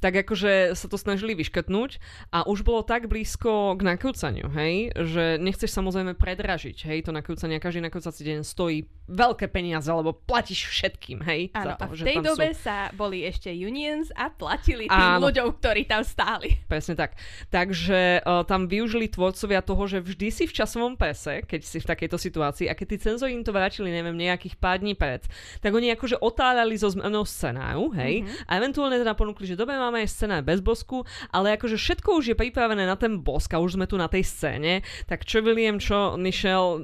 Tak 0.04 0.28
akože 0.28 0.76
sa 0.76 0.88
to 0.92 1.00
snažili 1.00 1.34
vyškrtnúť 1.34 2.04
a 2.36 2.44
už 2.44 2.68
bolo 2.68 2.84
tak 2.84 3.08
blízko 3.08 3.21
blízko 3.22 3.78
k 3.78 3.86
nakrúcaniu, 3.86 4.50
hej, 4.50 4.90
že 4.98 5.38
nechceš 5.38 5.70
samozrejme 5.78 6.18
predražiť, 6.18 6.90
hej, 6.90 7.06
to 7.06 7.14
nakrúcanie, 7.14 7.62
každý 7.62 7.86
nakrúcací 7.86 8.26
deň 8.26 8.42
stojí 8.42 8.90
veľké 9.06 9.46
peniaze, 9.46 9.86
lebo 9.94 10.18
platíš 10.18 10.74
všetkým, 10.74 11.22
hej. 11.22 11.54
Áno, 11.54 11.78
a 11.78 11.86
v 11.86 12.02
tej 12.02 12.18
dobe 12.26 12.50
sú... 12.58 12.66
sa 12.66 12.90
boli 12.98 13.22
ešte 13.22 13.54
unions 13.54 14.10
a 14.18 14.34
platili 14.34 14.90
tým 14.90 15.22
Áno. 15.22 15.30
ľuďom, 15.30 15.54
ktorí 15.62 15.86
tam 15.86 16.02
stáli. 16.02 16.66
Presne 16.66 16.98
tak. 16.98 17.14
Takže 17.54 18.26
uh, 18.26 18.42
tam 18.42 18.66
využili 18.66 19.06
tvorcovia 19.06 19.62
toho, 19.62 19.84
že 19.86 20.02
vždy 20.02 20.28
si 20.34 20.44
v 20.50 20.56
časovom 20.58 20.98
pese, 20.98 21.46
keď 21.46 21.62
si 21.62 21.78
v 21.78 21.86
takejto 21.94 22.18
situácii, 22.18 22.66
a 22.72 22.74
keď 22.74 22.88
tí 22.90 22.98
cenzori 23.06 23.38
im 23.38 23.46
to 23.46 23.54
vrátili, 23.54 23.94
neviem, 23.94 24.18
nejakých 24.18 24.58
pár 24.58 24.82
dní 24.82 24.98
pred, 24.98 25.22
tak 25.62 25.70
oni 25.70 25.94
akože 25.94 26.18
otáľali 26.18 26.74
zo 26.74 26.90
zmenou 26.90 27.22
scenáru, 27.22 27.94
hej, 27.94 28.26
mm-hmm. 28.26 28.50
a 28.50 28.52
eventuálne 28.58 28.98
teda 28.98 29.14
ponúkli, 29.14 29.46
že 29.46 29.60
dobre, 29.60 29.78
máme 29.78 30.02
aj 30.02 30.10
scenár 30.10 30.42
bez 30.42 30.58
bosku, 30.58 31.06
ale 31.30 31.54
akože 31.60 31.78
všetko 31.78 32.10
už 32.18 32.26
je 32.34 32.36
pripravené 32.40 32.88
na 32.88 32.96
ten 32.96 33.11
ten 33.12 33.20
bosk 33.20 33.52
a 33.52 33.60
už 33.60 33.76
sme 33.76 33.84
tu 33.92 34.00
na 34.00 34.08
tej 34.08 34.24
scéne, 34.24 34.80
tak 35.04 35.28
čo 35.28 35.44
William, 35.44 35.76
čo 35.76 36.16
Michelle, 36.16 36.80
e, 36.80 36.84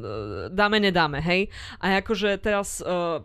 dáme, 0.51 0.83
nedáme, 0.83 1.23
hej. 1.23 1.47
A 1.79 2.03
akože 2.03 2.35
teraz 2.43 2.83
uh, 2.83 3.23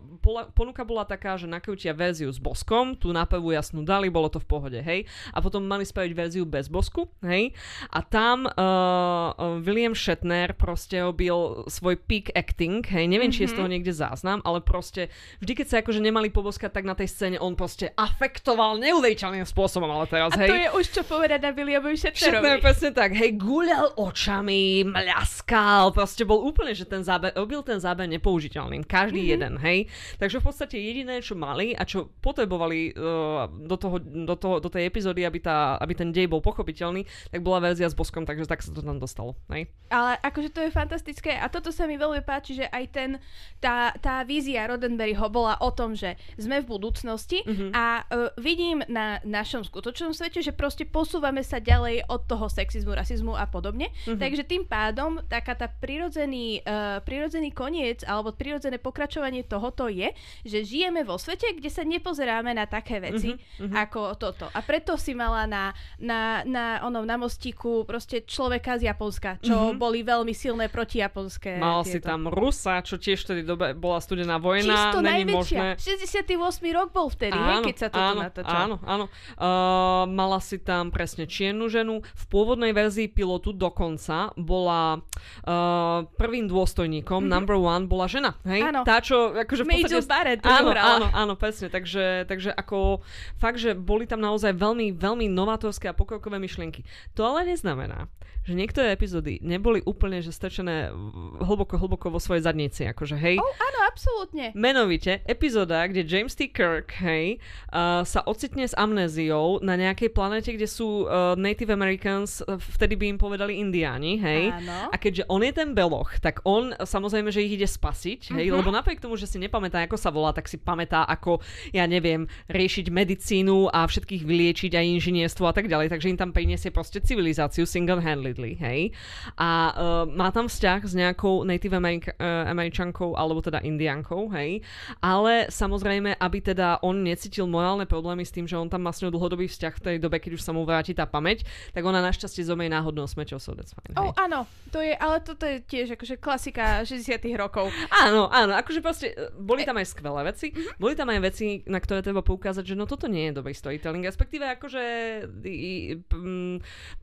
ponuka 0.55 0.87
bola 0.87 1.03
taká, 1.03 1.35
že 1.35 1.51
nakrútia 1.51 1.91
verziu 1.91 2.31
s 2.31 2.39
boskom, 2.39 2.95
tu 2.95 3.11
nápevu 3.11 3.51
jasnú 3.51 3.83
dali, 3.83 4.07
bolo 4.07 4.31
to 4.31 4.39
v 4.39 4.47
pohode, 4.47 4.79
hej. 4.79 5.03
A 5.35 5.43
potom 5.43 5.67
mali 5.67 5.83
spraviť 5.83 6.11
verziu 6.15 6.47
bez 6.47 6.71
bosku, 6.71 7.11
hej. 7.27 7.51
A 7.91 7.99
tam 8.05 8.47
uh, 8.47 9.59
William 9.59 9.91
Shatner 9.91 10.55
proste 10.55 11.03
robil 11.03 11.67
svoj 11.67 11.99
peak 11.99 12.31
acting, 12.31 12.85
hej. 12.87 13.11
Neviem, 13.11 13.33
mm-hmm. 13.33 13.35
či 13.35 13.43
je 13.43 13.51
z 13.51 13.57
toho 13.59 13.67
mhm. 13.67 13.73
niekde 13.75 13.91
záznam, 13.91 14.39
ale 14.47 14.63
proste 14.63 15.11
vždy, 15.43 15.53
keď 15.59 15.67
sa 15.67 15.75
akože 15.83 15.99
nemali 15.99 16.31
poboskať, 16.31 16.71
tak 16.71 16.87
na 16.87 16.95
tej 16.95 17.11
scéne 17.11 17.37
on 17.41 17.57
proste 17.59 17.91
afektoval 17.99 18.79
neuveriteľným 18.79 19.43
spôsobom, 19.43 19.89
ale 19.91 20.05
teraz, 20.07 20.31
hej. 20.39 20.47
A 20.47 20.53
to 20.53 20.55
je 20.55 20.69
už 20.79 20.85
čo 20.93 21.01
povedať 21.03 21.39
na 21.43 21.51
Williamovi 21.51 21.97
Shatnerovi. 21.99 22.39
Shatner, 22.39 22.57
presne 22.61 22.92
tak, 22.93 23.17
hej, 23.17 23.33
guľal 23.35 23.97
očami, 23.97 24.85
mľaskal, 24.85 25.89
proste 25.91 26.23
bol 26.23 26.45
úplne, 26.45 26.77
že 26.77 26.85
ten 26.85 27.01
záber, 27.01 27.33
robil 27.33 27.65
ten 27.65 27.81
záber 27.81 28.05
nepoužiteľným, 28.05 28.85
každý 28.85 29.25
mm-hmm. 29.25 29.33
jeden, 29.33 29.53
hej. 29.57 29.79
Takže 30.21 30.37
v 30.39 30.45
podstate 30.45 30.77
jediné, 30.77 31.19
čo 31.25 31.33
mali 31.33 31.73
a 31.73 31.81
čo 31.81 32.13
potrebovali 32.21 32.93
uh, 32.93 33.49
do, 33.49 33.75
toho, 33.75 33.97
do, 33.99 34.35
toho, 34.37 34.61
do 34.61 34.69
tej 34.69 34.85
epizódy, 34.85 35.25
aby, 35.25 35.41
tá, 35.41 35.81
aby 35.81 35.97
ten 35.97 36.13
dej 36.13 36.29
bol 36.29 36.39
pochopiteľný, 36.39 37.03
tak 37.33 37.41
bola 37.41 37.73
verzia 37.73 37.89
s 37.89 37.97
boskom, 37.97 38.29
takže 38.29 38.45
tak 38.45 38.61
sa 38.61 38.69
to 38.69 38.85
tam 38.85 39.01
dostalo, 39.01 39.33
hej. 39.49 39.65
Ale 39.89 40.21
akože 40.21 40.53
to 40.53 40.61
je 40.61 40.69
fantastické 40.69 41.33
a 41.33 41.49
toto 41.49 41.73
sa 41.73 41.89
mi 41.89 41.97
veľmi 41.97 42.21
páči, 42.21 42.61
že 42.61 42.69
aj 42.69 42.83
ten, 42.93 43.09
tá, 43.57 43.91
tá 43.97 44.21
vízia 44.21 44.69
Roddenberryho 44.69 45.27
bola 45.33 45.57
o 45.57 45.73
tom, 45.73 45.97
že 45.97 46.13
sme 46.37 46.61
v 46.61 46.69
budúcnosti 46.69 47.41
mm-hmm. 47.41 47.69
a 47.73 47.85
uh, 48.05 48.29
vidím 48.37 48.85
na 48.85 49.17
našom 49.25 49.65
skutočnom 49.65 50.13
svete, 50.13 50.45
že 50.45 50.53
proste 50.53 50.85
posúvame 50.85 51.41
sa 51.41 51.57
ďalej 51.57 52.05
od 52.05 52.21
toho 52.29 52.45
sexizmu 52.51 52.72
sexizmu, 52.73 52.97
rasizmu 52.97 53.33
a 53.37 53.45
podobne. 53.45 53.93
Mm-hmm. 53.93 54.17
Takže 54.17 54.43
tým 54.49 54.63
pádom 54.65 55.21
taká 55.29 55.53
tá 55.53 55.69
prirodzený, 55.69 56.65
uh, 56.65 56.97
prirodzený 57.05 57.53
koniec 57.53 58.01
alebo 58.01 58.33
prirodzené 58.33 58.81
pokračovanie 58.81 59.45
tohoto 59.45 59.85
je, 59.85 60.09
že 60.41 60.65
žijeme 60.65 61.05
vo 61.05 61.21
svete, 61.21 61.53
kde 61.53 61.69
sa 61.69 61.85
nepozeráme 61.85 62.49
na 62.57 62.65
také 62.65 62.97
veci 62.97 63.37
mm-hmm. 63.37 63.77
ako 63.77 64.17
toto. 64.17 64.49
A 64.49 64.59
preto 64.65 64.97
si 64.97 65.13
mala 65.13 65.45
na, 65.45 65.77
na, 66.01 66.41
na, 66.49 66.81
onom, 66.81 67.05
na 67.05 67.21
mostíku 67.21 67.85
proste 67.85 68.25
človeka 68.25 68.81
z 68.81 68.89
Japonska, 68.89 69.37
čo 69.45 69.53
mm-hmm. 69.53 69.77
boli 69.77 70.01
veľmi 70.01 70.33
silné 70.33 70.65
proti 70.73 70.97
japonské. 71.03 71.61
Mal 71.61 71.85
tieto. 71.85 71.93
si 71.93 71.97
tam 72.01 72.25
Rusa, 72.25 72.81
čo 72.81 72.97
tiež 72.97 73.21
vtedy 73.21 73.45
dobe 73.45 73.77
bola 73.77 74.01
studená 74.01 74.41
vojna. 74.41 74.73
Čisto 74.73 74.99
Není 75.03 75.29
najväčšia. 75.29 75.61
Možné... 75.77 76.25
68. 76.25 76.77
rok 76.77 76.87
bol 76.95 77.07
vtedy, 77.11 77.35
áno, 77.35 77.61
hej, 77.61 77.69
keď 77.69 77.75
sa 77.75 77.87
toto 77.91 78.13
áno, 78.15 78.21
natáčalo. 78.23 78.57
Áno, 78.63 78.75
áno. 78.87 79.05
Uh, 79.35 80.03
mala 80.07 80.39
si 80.39 80.57
tam 80.57 80.89
presne 80.89 81.27
čiernu 81.27 81.67
ženu. 81.67 81.99
V 82.15 82.23
pôvodnej 82.31 82.62
verzii 82.71 83.11
pilotu 83.11 83.51
dokonca 83.51 84.31
bola 84.39 85.01
uh, 85.01 86.07
prvým 86.15 86.47
dôstojníkom, 86.47 87.27
mm-hmm. 87.27 87.33
number 87.35 87.57
one, 87.59 87.83
bola 87.89 88.07
žena. 88.07 88.37
Hej? 88.47 88.71
Áno. 88.71 88.87
Tá, 88.87 89.03
čo 89.03 89.35
akože 89.35 89.67
v 89.67 89.83
podstate... 89.83 90.07
Barrett 90.07 90.45
áno, 90.45 90.71
áno, 90.71 91.07
áno, 91.11 91.33
presne. 91.33 91.67
Takže, 91.67 92.29
takže 92.29 92.53
ako 92.53 93.01
fakt, 93.41 93.57
že 93.57 93.73
boli 93.73 94.05
tam 94.05 94.21
naozaj 94.21 94.53
veľmi, 94.53 94.93
veľmi 94.93 95.25
novátorské 95.27 95.89
a 95.89 95.97
pokrokové 95.97 96.37
myšlienky. 96.37 96.85
To 97.17 97.25
ale 97.25 97.49
neznamená, 97.49 98.07
že 98.43 98.53
niektoré 98.53 98.91
epizódy 98.91 99.39
neboli 99.39 99.79
úplne 99.87 100.19
že 100.19 100.35
strčené 100.35 100.91
hlboko, 101.39 101.79
hlboko 101.79 102.11
vo 102.11 102.19
svojej 102.19 102.43
zadnici, 102.43 102.83
akože 102.83 103.15
hej. 103.15 103.39
Oh, 103.39 103.55
áno, 103.55 103.79
absolútne. 103.87 104.51
Menovite, 104.51 105.23
epizóda, 105.23 105.87
kde 105.87 106.03
James 106.03 106.35
T. 106.35 106.51
Kirk, 106.51 106.91
hej, 106.99 107.39
uh, 107.71 108.03
sa 108.03 108.19
ocitne 108.27 108.67
s 108.67 108.75
amnéziou 108.75 109.63
na 109.63 109.79
nejakej 109.79 110.11
planete, 110.11 110.51
kde 110.51 110.67
sú 110.67 111.07
uh, 111.07 111.39
Native 111.39 111.71
Americans, 111.71 112.43
uh, 112.43 112.59
vtedy 112.59 112.99
by 112.99 113.15
im 113.15 113.19
povedali 113.19 113.63
indiáni, 113.63 114.19
hej. 114.19 114.51
Áno. 114.51 114.91
A 114.91 114.95
keďže 114.99 115.23
on 115.31 115.39
je 115.39 115.53
ten 115.55 115.71
beloch, 115.71 116.19
tak 116.19 116.43
on 116.43 116.75
samozrejme, 116.75 117.31
že 117.31 117.47
ich 117.47 117.55
ide 117.55 117.67
spasiť, 117.67 118.35
hej, 118.35 118.51
uh-huh. 118.51 118.59
lebo 118.59 118.75
napriek 118.75 118.99
tomu, 118.99 119.15
že 119.15 119.25
si 119.25 119.39
nepamätá, 119.39 119.79
ako 119.87 119.95
sa 119.95 120.11
volá, 120.11 120.35
tak 120.35 120.51
si 120.51 120.59
pamätá, 120.59 121.07
ako, 121.07 121.39
ja 121.71 121.87
neviem, 121.87 122.27
riešiť 122.51 122.91
medicínu 122.91 123.71
a 123.71 123.87
všetkých 123.87 124.27
vyliečiť 124.27 124.75
aj 124.75 124.85
inžinierstvo 124.99 125.47
a 125.47 125.55
tak 125.55 125.71
ďalej, 125.71 125.87
takže 125.87 126.11
im 126.11 126.19
tam 126.19 126.35
priniesie 126.35 126.75
proste 126.75 126.99
civilizáciu 126.99 127.63
single-handedly 127.63 128.32
Ridley, 128.33 128.57
hej. 128.57 128.89
A 129.37 129.49
uh, 129.69 130.03
má 130.09 130.33
tam 130.33 130.49
vzťah 130.49 130.81
s 130.81 130.93
nejakou 130.97 131.45
Native 131.45 131.77
Amerik- 131.77 132.17
uh, 132.17 132.49
Američankou, 132.49 133.13
alebo 133.13 133.45
teda 133.45 133.61
Indiankou, 133.61 134.33
hej. 134.33 134.65
Ale 134.99 135.53
samozrejme, 135.53 136.17
aby 136.17 136.37
teda 136.41 136.81
on 136.81 137.05
necítil 137.05 137.45
morálne 137.45 137.85
problémy 137.85 138.25
s 138.25 138.33
tým, 138.33 138.49
že 138.49 138.57
on 138.57 138.65
tam 138.65 138.89
má 138.89 138.91
s 138.91 139.05
ňou 139.05 139.13
dlhodobý 139.13 139.45
vzťah 139.45 139.73
v 139.77 139.83
tej 139.85 139.95
dobe, 140.01 140.17
keď 140.17 140.41
už 140.41 140.41
sa 140.41 140.49
mu 140.49 140.65
vráti 140.65 140.97
tá 140.97 141.05
pamäť, 141.05 141.45
tak 141.71 141.85
ona 141.85 142.01
našťastie 142.01 142.41
zomej 142.41 142.73
náhodnou 142.73 143.05
smečou, 143.05 143.37
so 143.37 143.53
that's 143.53 143.77
fine, 143.77 143.93
hej. 143.93 144.01
Oh, 144.01 144.11
áno, 144.17 144.49
to 144.73 144.81
je, 144.81 144.97
ale 144.97 145.21
toto 145.21 145.45
je 145.45 145.61
tiež 145.61 145.93
akože 145.93 146.17
klasika 146.17 146.81
60 146.81 147.21
rokov. 147.37 147.69
Áno, 147.93 148.25
áno, 148.33 148.57
akože 148.57 148.81
proste 148.81 149.13
e, 149.13 149.29
boli 149.37 149.61
tam 149.61 149.77
aj 149.77 149.93
skvelé 149.93 150.33
veci, 150.33 150.49
mm-hmm. 150.49 150.81
boli 150.81 150.97
tam 150.97 151.13
aj 151.13 151.19
veci, 151.21 151.61
na 151.69 151.77
ktoré 151.77 152.01
treba 152.01 152.25
poukázať, 152.25 152.73
že 152.73 152.75
no 152.79 152.89
toto 152.89 153.05
nie 153.05 153.29
je 153.29 153.37
dobrý 153.37 153.53
storytelling, 153.53 154.01
respektíve 154.07 154.49
akože 154.57 154.83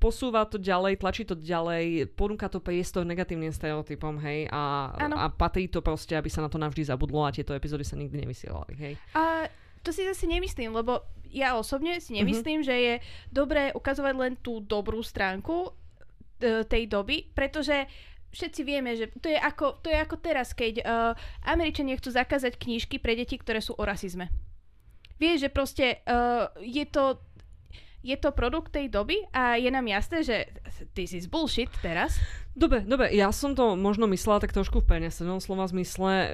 posúva 0.01 0.49
to 0.49 0.59
ďalej, 0.59 0.99
tlačí 0.99 1.20
to 1.25 1.37
ďalej, 1.39 2.13
ponúka 2.15 2.47
to 2.47 2.61
priestor 2.61 3.03
negatívnym 3.05 3.53
stereotypom, 3.53 4.21
hej, 4.23 4.47
a, 4.51 4.93
a 4.97 5.27
patrí 5.29 5.67
to 5.67 5.81
proste, 5.81 6.15
aby 6.17 6.29
sa 6.29 6.45
na 6.45 6.51
to 6.53 6.61
navždy 6.61 6.87
zabudlo 6.87 7.25
a 7.25 7.35
tieto 7.35 7.57
epizódy 7.57 7.85
sa 7.85 7.99
nikdy 7.99 8.23
nevysielali, 8.27 8.75
hej. 8.77 8.95
A 9.17 9.49
to 9.81 9.91
si 9.91 10.05
zase 10.05 10.29
nemyslím, 10.29 10.77
lebo 10.77 11.01
ja 11.31 11.57
osobne 11.57 12.03
si 12.03 12.19
nemyslím, 12.19 12.61
uh-huh. 12.61 12.69
že 12.69 12.77
je 12.77 12.95
dobré 13.31 13.71
ukazovať 13.73 14.15
len 14.19 14.33
tú 14.43 14.61
dobrú 14.61 15.01
stránku 15.01 15.71
e, 16.43 16.67
tej 16.67 16.91
doby, 16.91 17.31
pretože 17.33 17.87
všetci 18.31 18.61
vieme, 18.63 18.95
že 18.95 19.11
to 19.19 19.31
je 19.31 19.39
ako, 19.39 19.83
to 19.83 19.91
je 19.91 19.99
ako 19.99 20.17
teraz, 20.23 20.55
keď 20.55 20.87
uh, 20.87 21.13
Američania 21.43 21.99
chcú 21.99 22.15
zakázať 22.15 22.63
knížky 22.63 23.03
pre 23.03 23.19
deti, 23.19 23.35
ktoré 23.35 23.59
sú 23.59 23.75
o 23.75 23.83
rasizme. 23.83 24.31
Vieš, 25.19 25.47
že 25.47 25.51
proste 25.51 25.87
uh, 26.07 26.47
je 26.63 26.87
to 26.87 27.19
je 28.01 28.17
to 28.17 28.33
produkt 28.33 28.73
tej 28.73 28.89
doby 28.89 29.21
a 29.33 29.61
je 29.61 29.69
nám 29.69 29.85
jasné, 29.85 30.25
že 30.25 30.37
this 30.97 31.13
is 31.13 31.29
bullshit 31.29 31.69
teraz. 31.85 32.17
Dobre, 32.57 32.83
dobre, 32.83 33.13
ja 33.13 33.31
som 33.31 33.55
to 33.55 33.79
možno 33.79 34.09
myslela 34.11 34.41
tak 34.41 34.57
trošku 34.57 34.83
v 34.83 34.89
prenesenom 34.89 35.39
slova 35.39 35.69
zmysle. 35.69 36.11
E, 36.11 36.29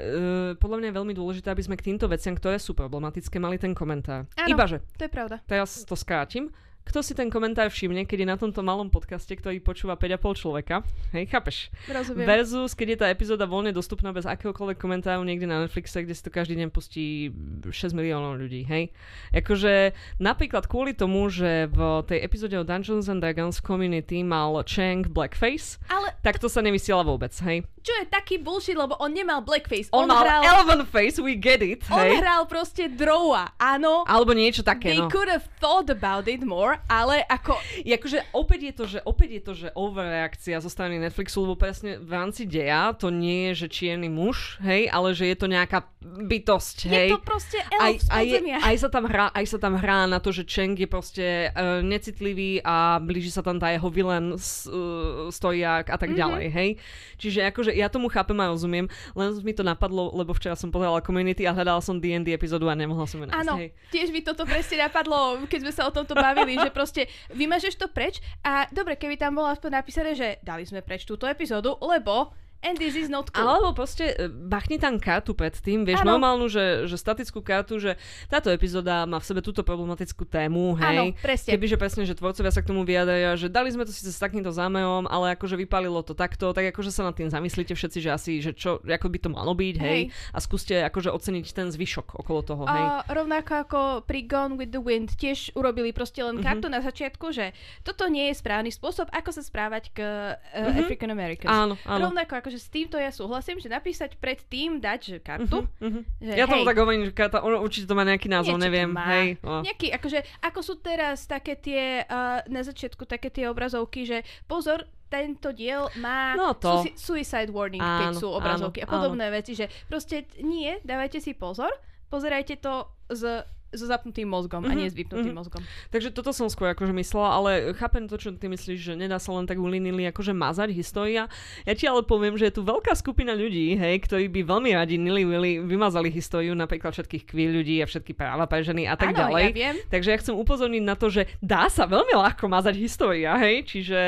podľa 0.56 0.76
mňa 0.80 0.88
je 0.88 0.96
veľmi 0.96 1.14
dôležité, 1.14 1.52
aby 1.52 1.62
sme 1.66 1.76
k 1.76 1.92
týmto 1.92 2.06
veciam, 2.08 2.32
ktoré 2.38 2.56
sú 2.56 2.72
problematické, 2.72 3.36
mali 3.36 3.58
ten 3.58 3.74
komentár. 3.76 4.30
Áno, 4.38 4.48
Ibaže. 4.48 4.80
to 4.96 5.06
je 5.06 5.12
pravda. 5.12 5.42
Teraz 5.44 5.82
to 5.82 5.98
skrátim 5.98 6.54
kto 6.86 7.02
si 7.02 7.18
ten 7.18 7.26
komentár 7.26 7.66
všimne, 7.66 8.06
keď 8.06 8.18
je 8.22 8.28
na 8.30 8.38
tomto 8.38 8.62
malom 8.62 8.86
podcaste, 8.86 9.34
ktorý 9.34 9.58
počúva 9.58 9.98
5,5 9.98 10.38
človeka. 10.38 10.86
Hej, 11.10 11.26
chápeš? 11.34 11.74
Rozumiem. 11.90 12.24
Versus, 12.30 12.78
keď 12.78 12.86
je 12.94 12.98
tá 13.02 13.06
epizóda 13.10 13.42
voľne 13.42 13.74
dostupná 13.74 14.14
bez 14.14 14.22
akéhokoľvek 14.22 14.78
komentáru 14.78 15.26
niekde 15.26 15.50
na 15.50 15.66
Netflixe, 15.66 16.06
kde 16.06 16.14
si 16.14 16.22
to 16.22 16.30
každý 16.30 16.54
deň 16.54 16.70
pustí 16.70 17.34
6 17.66 17.90
miliónov 17.90 18.38
ľudí, 18.38 18.62
hej? 18.70 18.94
Akože 19.34 19.98
napríklad 20.22 20.70
kvôli 20.70 20.94
tomu, 20.94 21.26
že 21.26 21.66
v 21.66 22.06
tej 22.06 22.22
epizóde 22.22 22.54
o 22.54 22.62
Dungeons 22.62 23.10
and 23.10 23.18
Dragons 23.18 23.58
community 23.58 24.22
mal 24.22 24.54
Chang 24.62 25.10
blackface, 25.10 25.82
Ale... 25.90 26.14
tak 26.22 26.38
to 26.38 26.46
sa 26.46 26.62
nevysiela 26.62 27.02
vôbec, 27.02 27.34
hej? 27.42 27.66
Čo 27.82 27.92
je 28.02 28.04
taký 28.10 28.38
bullshit, 28.38 28.78
lebo 28.78 28.98
on 28.98 29.10
nemal 29.10 29.42
blackface. 29.42 29.90
On, 29.90 30.06
on 30.06 30.14
mal 30.14 30.22
hral... 30.22 30.42
eleven 30.42 30.86
face, 30.86 31.18
we 31.18 31.34
get 31.34 31.62
it, 31.66 31.82
hej? 31.90 32.14
On 32.14 32.22
hral 32.22 32.42
proste 32.46 32.86
drowa, 32.90 33.54
áno. 33.58 34.06
Alebo 34.06 34.34
niečo 34.34 34.62
také, 34.62 34.94
They 34.94 35.02
no. 35.02 35.10
could 35.10 35.26
have 35.26 35.50
thought 35.58 35.90
about 35.90 36.30
it 36.30 36.46
more, 36.46 36.75
ale 36.84 37.24
ako... 37.24 37.56
Je 37.80 37.96
akože 37.96 38.18
opäť 38.36 38.60
je 38.60 38.72
to, 38.76 38.84
že 38.84 38.98
opäť 39.02 39.30
je 39.32 39.42
to, 39.42 39.52
že 39.56 39.68
overreakcia 39.72 40.60
zo 40.60 40.68
strany 40.68 41.00
Netflixu, 41.00 41.42
lebo 41.44 41.56
presne 41.56 41.96
v 41.96 42.10
rámci 42.12 42.44
deja 42.44 42.92
to 42.92 43.08
nie 43.08 43.50
je, 43.52 43.66
že 43.66 43.72
čierny 43.72 44.12
muž, 44.12 44.60
hej, 44.60 44.92
ale 44.92 45.16
že 45.16 45.28
je 45.28 45.36
to 45.36 45.46
nejaká 45.48 45.88
bytosť, 46.02 46.76
hej. 46.88 47.10
Je 47.10 47.16
to 47.16 47.22
proste 47.22 47.58
elf 47.58 47.82
aj, 47.82 47.94
aj, 48.12 48.26
aj, 48.62 48.76
sa 48.78 48.88
tam 48.88 49.04
hrá, 49.08 49.26
aj 49.34 49.44
sa 49.48 49.58
tam 49.58 49.74
hrá 49.74 50.06
na 50.06 50.18
to, 50.22 50.30
že 50.30 50.46
Cheng 50.46 50.78
je 50.78 50.88
proste 50.88 51.50
uh, 51.50 51.82
necitlivý 51.82 52.62
a 52.62 53.02
blíži 53.02 53.32
sa 53.32 53.42
tam 53.42 53.58
tá 53.58 53.74
jeho 53.74 53.88
vilen 53.90 54.34
uh, 54.34 55.28
stojak 55.32 55.90
a 55.90 55.96
tak 55.98 56.14
mm-hmm. 56.14 56.20
ďalej, 56.20 56.46
hej. 56.52 56.70
Čiže 57.16 57.40
akože 57.50 57.70
ja 57.74 57.90
tomu 57.90 58.12
chápem 58.12 58.36
a 58.38 58.52
rozumiem, 58.52 58.86
len 59.16 59.28
mi 59.42 59.52
to 59.52 59.66
napadlo, 59.66 60.12
lebo 60.14 60.36
včera 60.36 60.54
som 60.54 60.70
pozerala 60.70 61.02
Community 61.02 61.44
a 61.48 61.52
hľadala 61.52 61.80
som 61.82 61.98
D&D 61.98 62.30
epizódu 62.32 62.68
a 62.70 62.74
nemohla 62.76 63.06
som 63.08 63.20
ju 63.22 63.26
nájsť, 63.26 63.40
Áno, 63.42 63.54
hej. 63.58 63.74
tiež 63.90 64.08
mi 64.14 64.20
toto 64.22 64.46
presne 64.46 64.86
napadlo, 64.86 65.42
keď 65.50 65.58
sme 65.66 65.72
sa 65.72 65.82
o 65.88 65.92
tomto 65.92 66.14
bavili, 66.14 66.58
že 66.60 66.65
proste 66.70 67.10
vymažeš 67.34 67.76
to 67.76 67.86
preč 67.90 68.22
a 68.46 68.70
dobre, 68.70 68.96
keby 68.96 69.18
tam 69.18 69.38
bolo 69.38 69.50
aspoň 69.50 69.70
napísané, 69.82 70.14
že 70.14 70.28
dali 70.40 70.62
sme 70.64 70.80
preč 70.80 71.04
túto 71.04 71.26
epizódu, 71.26 71.76
lebo 71.82 72.32
And 72.64 72.74
this 72.80 72.96
is 72.96 73.12
not 73.12 73.30
cool. 73.30 73.44
Alebo 73.44 73.76
proste 73.76 74.16
e, 74.16 74.26
bachni 74.26 74.80
tam 74.80 74.96
kartu 74.96 75.36
predtým, 75.36 75.84
vieš, 75.84 76.02
ano. 76.02 76.16
normálnu, 76.16 76.48
že, 76.48 76.88
že 76.88 76.96
statickú 76.96 77.44
kartu, 77.44 77.78
že 77.78 78.00
táto 78.26 78.48
epizóda 78.48 79.04
má 79.04 79.20
v 79.20 79.26
sebe 79.28 79.40
túto 79.44 79.60
problematickú 79.60 80.24
tému, 80.24 80.74
hej. 80.80 80.98
Áno, 80.98 81.04
presne. 81.20 81.54
Kebyže 81.54 81.76
presne, 81.76 82.02
že 82.08 82.16
tvorcovia 82.16 82.50
sa 82.50 82.64
k 82.64 82.70
tomu 82.72 82.82
vyjadajú, 82.88 83.36
že 83.36 83.48
dali 83.52 83.68
sme 83.70 83.84
to 83.84 83.92
síce 83.92 84.10
s 84.10 84.18
takýmto 84.18 84.50
zámejom, 84.50 85.04
ale 85.06 85.36
akože 85.36 85.54
vypalilo 85.60 86.00
to 86.00 86.16
takto, 86.16 86.50
tak 86.56 86.72
akože 86.72 86.90
sa 86.90 87.06
nad 87.06 87.14
tým 87.14 87.28
zamyslíte 87.28 87.76
všetci, 87.76 87.98
že 88.00 88.10
asi, 88.10 88.32
že 88.40 88.56
čo, 88.56 88.80
ako 88.80 89.06
by 89.12 89.18
to 89.20 89.28
malo 89.28 89.52
byť, 89.52 89.76
hej. 89.76 89.90
hej. 89.92 90.02
A 90.32 90.38
skúste 90.40 90.80
akože 90.80 91.12
oceniť 91.12 91.46
ten 91.52 91.68
zvyšok 91.68 92.18
okolo 92.24 92.40
toho, 92.40 92.62
hej. 92.66 92.84
A 92.86 93.04
rovnako 93.12 93.52
ako 93.68 93.80
pri 94.08 94.24
Gone 94.24 94.56
with 94.56 94.72
the 94.72 94.82
Wind 94.82 95.14
tiež 95.14 95.52
urobili 95.54 95.92
proste 95.92 96.24
len 96.24 96.40
mhm. 96.40 96.44
kartu 96.44 96.66
mm-hmm. 96.66 96.76
na 96.76 96.80
začiatku, 96.80 97.26
že 97.30 97.52
toto 97.84 98.08
nie 98.08 98.32
je 98.32 98.34
správny 98.40 98.72
spôsob, 98.72 99.12
ako 99.12 99.30
sa 99.30 99.42
správať 99.44 99.92
k 99.92 99.98
uh, 100.00 100.34
mm-hmm. 100.38 100.80
African 100.82 101.10
Americans. 101.12 101.52
Áno, 101.52 101.74
áno. 101.84 102.10
Rovnako 102.10 102.45
akože 102.46 102.62
s 102.62 102.70
týmto 102.70 102.94
ja 102.94 103.10
súhlasím, 103.10 103.58
že 103.58 103.66
napísať 103.66 104.14
predtým, 104.22 104.78
dať 104.78 105.00
že 105.02 105.18
kartu. 105.18 105.66
Uh-huh, 105.66 105.82
uh-huh. 105.82 106.02
Že, 106.22 106.32
ja 106.38 106.46
tomu 106.46 106.62
tak 106.62 106.78
hovorím, 106.78 107.10
že 107.10 107.10
karta, 107.10 107.42
ono 107.42 107.58
určite 107.58 107.90
to 107.90 107.98
má 107.98 108.06
nejaký 108.06 108.30
názov, 108.30 108.54
neviem. 108.62 108.94
Hej, 108.94 109.42
oh. 109.42 109.66
Nejaký, 109.66 109.90
akože, 109.90 110.22
ako 110.46 110.60
sú 110.62 110.78
teraz 110.78 111.26
také 111.26 111.58
tie, 111.58 112.06
uh, 112.06 112.46
na 112.46 112.62
začiatku 112.62 113.02
také 113.02 113.34
tie 113.34 113.50
obrazovky, 113.50 114.06
že 114.06 114.22
pozor, 114.46 114.86
tento 115.10 115.50
diel 115.50 115.90
má 115.98 116.38
no 116.38 116.54
to. 116.54 116.86
suicide 116.94 117.50
warning, 117.50 117.82
áno, 117.82 117.98
keď 117.98 118.08
sú 118.14 118.30
obrazovky 118.30 118.86
áno, 118.86 118.86
a 118.86 118.94
podobné 118.94 119.26
áno. 119.26 119.34
veci, 119.42 119.58
že 119.58 119.66
proste 119.90 120.30
nie, 120.38 120.78
dávajte 120.86 121.18
si 121.18 121.34
pozor, 121.34 121.74
pozerajte 122.06 122.62
to 122.62 122.86
z 123.10 123.42
so 123.74 123.86
zapnutým 123.86 124.30
mozgom 124.30 124.62
mm-hmm. 124.62 124.72
a 124.72 124.76
mhm, 124.76 124.80
nie 124.82 124.88
s 124.88 124.94
vypnutým 124.94 125.34
mm-hmm. 125.34 125.38
mozgom. 125.38 125.62
Takže 125.90 126.14
toto 126.14 126.30
som 126.30 126.46
skôr 126.46 126.70
akože 126.72 126.94
myslela, 126.94 127.28
ale 127.34 127.50
chápem 127.74 128.06
to, 128.06 128.14
čo 128.14 128.30
ty 128.34 128.46
myslíš, 128.46 128.78
že 128.78 128.92
nedá 128.94 129.18
sa 129.18 129.34
len 129.34 129.44
tak 129.44 129.58
ulinili 129.58 130.06
akože 130.10 130.30
mazať 130.30 130.70
história. 130.70 131.26
Ja 131.66 131.74
ti 131.74 131.84
ale 131.90 132.06
poviem, 132.06 132.38
že 132.38 132.48
je 132.50 132.58
tu 132.58 132.62
veľká 132.62 132.94
skupina 132.94 133.34
ľudí, 133.34 133.74
hej, 133.74 133.98
ktorí 134.06 134.30
by 134.30 134.40
veľmi 134.46 134.70
radi 134.76 134.96
nili 134.96 135.26
vymazali 135.66 136.08
históriu, 136.14 136.54
napríklad 136.54 136.94
všetkých 136.94 137.26
queer 137.26 137.50
ľudí 137.50 137.82
a 137.82 137.86
všetky 137.90 138.14
práva 138.14 138.46
pre 138.46 138.62
ženy 138.62 138.86
a 138.86 138.94
tak 138.94 139.12
ano, 139.12 139.26
ďalej. 139.26 139.42
Ja 139.42 139.54
viem. 139.54 139.74
Takže 139.90 140.08
ja 140.14 140.18
chcem 140.22 140.34
upozorniť 140.38 140.82
na 140.86 140.94
to, 140.94 141.10
že 141.10 141.26
dá 141.42 141.66
sa 141.66 141.90
veľmi 141.90 142.14
ľahko 142.14 142.46
mazať 142.46 142.74
história, 142.78 143.34
hej, 143.40 143.66
čiže 143.66 143.98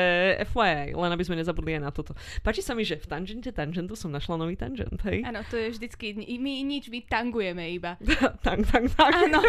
FYI, 0.55 0.95
len 0.95 1.09
aby 1.11 1.23
sme 1.27 1.39
nezabudli 1.39 1.75
aj 1.77 1.83
na 1.83 1.91
toto. 1.91 2.15
Páči 2.41 2.63
sa 2.63 2.71
mi, 2.77 2.87
že 2.87 2.95
v 2.95 3.07
tangente 3.11 3.51
tangentu 3.51 3.97
som 3.99 4.09
našla 4.13 4.39
nový 4.39 4.55
tangent, 4.55 4.99
hej? 5.03 5.25
Áno, 5.27 5.43
to 5.51 5.59
je 5.59 5.75
vždycky, 5.75 6.15
my 6.15 6.53
nič, 6.63 6.87
my 6.87 7.03
tangujeme 7.03 7.65
iba. 7.73 7.99
tang, 8.45 8.63
tang, 8.63 8.87
tang. 8.87 9.13
Áno. 9.13 9.48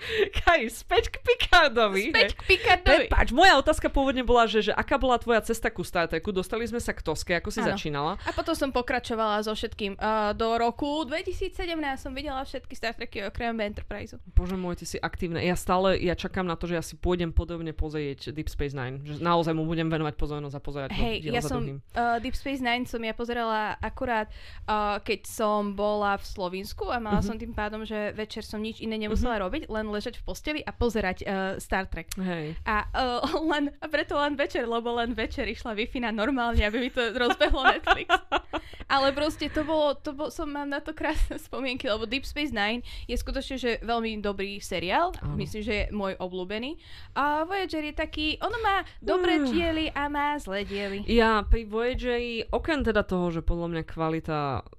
Kaj, 0.42 0.60
späť 0.70 1.14
k 1.14 1.16
Picardovi. 1.22 2.10
Späť 2.10 2.34
k 2.38 2.42
Picardovi. 2.46 3.06
Prepač, 3.06 3.28
moja 3.30 3.54
otázka 3.58 3.88
pôvodne 3.88 4.26
bola, 4.26 4.50
že, 4.50 4.70
že 4.70 4.72
aká 4.74 4.98
bola 4.98 5.16
tvoja 5.18 5.42
cesta 5.42 5.70
ku 5.70 5.86
Star 5.86 6.10
Treku? 6.10 6.34
Dostali 6.34 6.66
sme 6.66 6.82
sa 6.82 6.92
k 6.92 7.00
Toske, 7.02 7.38
ako 7.38 7.48
si 7.54 7.60
ano. 7.62 7.74
začínala. 7.74 8.12
A 8.26 8.30
potom 8.34 8.54
som 8.56 8.70
pokračovala 8.74 9.42
so 9.46 9.54
všetkým. 9.54 9.96
Uh, 9.98 10.34
do 10.34 10.58
roku 10.58 11.06
2017 11.06 11.54
som 11.98 12.12
videla 12.12 12.42
všetky 12.42 12.74
Star 12.74 12.94
Treky 12.96 13.30
okrem 13.30 13.54
Enterprise. 13.62 14.18
Bože 14.34 14.58
môj, 14.58 14.82
ty 14.82 14.86
si 14.88 14.98
aktívne. 14.98 15.38
Ja 15.42 15.54
stále, 15.54 15.98
ja 16.02 16.18
čakám 16.18 16.44
na 16.44 16.58
to, 16.58 16.66
že 16.66 16.74
ja 16.78 16.84
si 16.84 16.98
pôjdem 16.98 17.30
podobne 17.30 17.70
pozrieť 17.70 18.34
Deep 18.34 18.50
Space 18.50 18.74
Nine. 18.74 19.02
Že 19.06 19.22
naozaj 19.22 19.54
mu 19.54 19.64
budem 19.64 19.86
venovať 19.86 20.14
pozornosť 20.18 20.54
a 20.58 20.60
pozerať 20.62 20.90
Hej, 20.92 21.30
ja 21.30 21.42
som, 21.42 21.62
uh, 21.62 22.18
Deep 22.18 22.34
Space 22.34 22.60
Nine 22.60 22.84
som 22.84 23.00
ja 23.02 23.14
pozerala 23.14 23.78
akurát, 23.78 24.28
uh, 24.66 24.98
keď 25.00 25.26
som 25.28 25.74
bola 25.74 26.18
v 26.18 26.24
Slovensku 26.26 26.90
a 26.90 26.98
mala 26.98 27.20
uh-huh. 27.20 27.34
som 27.34 27.36
tým 27.38 27.54
pádom, 27.54 27.86
že 27.86 28.12
večer 28.12 28.42
som 28.42 28.60
nič 28.60 28.82
iné 28.82 28.98
nemusela 28.98 29.38
uh-huh. 29.38 29.46
robiť, 29.48 29.62
len 29.70 29.91
ležať 29.92 30.18
v 30.18 30.24
posteli 30.24 30.60
a 30.64 30.72
pozerať 30.72 31.18
uh, 31.22 31.60
Star 31.60 31.84
Trek. 31.84 32.08
Hej. 32.16 32.56
A, 32.64 32.88
uh, 32.96 33.20
len, 33.52 33.68
a 33.78 33.86
preto 33.92 34.16
len 34.16 34.32
večer, 34.34 34.64
lebo 34.64 34.96
len 34.96 35.12
večer 35.12 35.44
išla 35.44 35.76
wi 35.76 35.84
na 36.00 36.08
normálne, 36.08 36.64
aby 36.64 36.88
mi 36.88 36.90
to 36.90 37.12
rozbehlo 37.12 37.62
Netflix. 37.76 38.08
Ale 38.88 39.12
proste 39.12 39.48
to 39.52 39.64
bolo, 39.64 39.96
to 39.96 40.12
bol, 40.16 40.28
som 40.32 40.48
mám 40.48 40.68
na 40.68 40.80
to 40.80 40.96
krásne 40.96 41.36
spomienky, 41.48 41.88
lebo 41.88 42.08
Deep 42.08 42.24
Space 42.24 42.52
Nine 42.52 42.80
je 43.04 43.16
skutočne 43.16 43.56
že 43.60 43.70
veľmi 43.84 44.20
dobrý 44.24 44.58
seriál. 44.58 45.12
Áno. 45.20 45.36
Myslím, 45.36 45.62
že 45.62 45.74
je 45.74 45.84
môj 45.92 46.16
obľúbený. 46.16 46.80
A 47.12 47.44
Voyager 47.44 47.84
je 47.88 47.94
taký, 47.94 48.26
ono 48.40 48.56
má 48.64 48.84
dobré 49.04 49.40
uh. 49.40 49.48
diely 49.48 49.92
a 49.92 50.08
má 50.08 50.36
zlé 50.40 50.64
diely. 50.64 51.04
Ja 51.04 51.44
pri 51.44 51.68
Voyageri, 51.68 52.48
okrem 52.48 52.80
teda 52.80 53.04
toho, 53.04 53.28
že 53.28 53.44
podľa 53.44 53.68
mňa 53.76 53.82
kvalita 53.84 54.38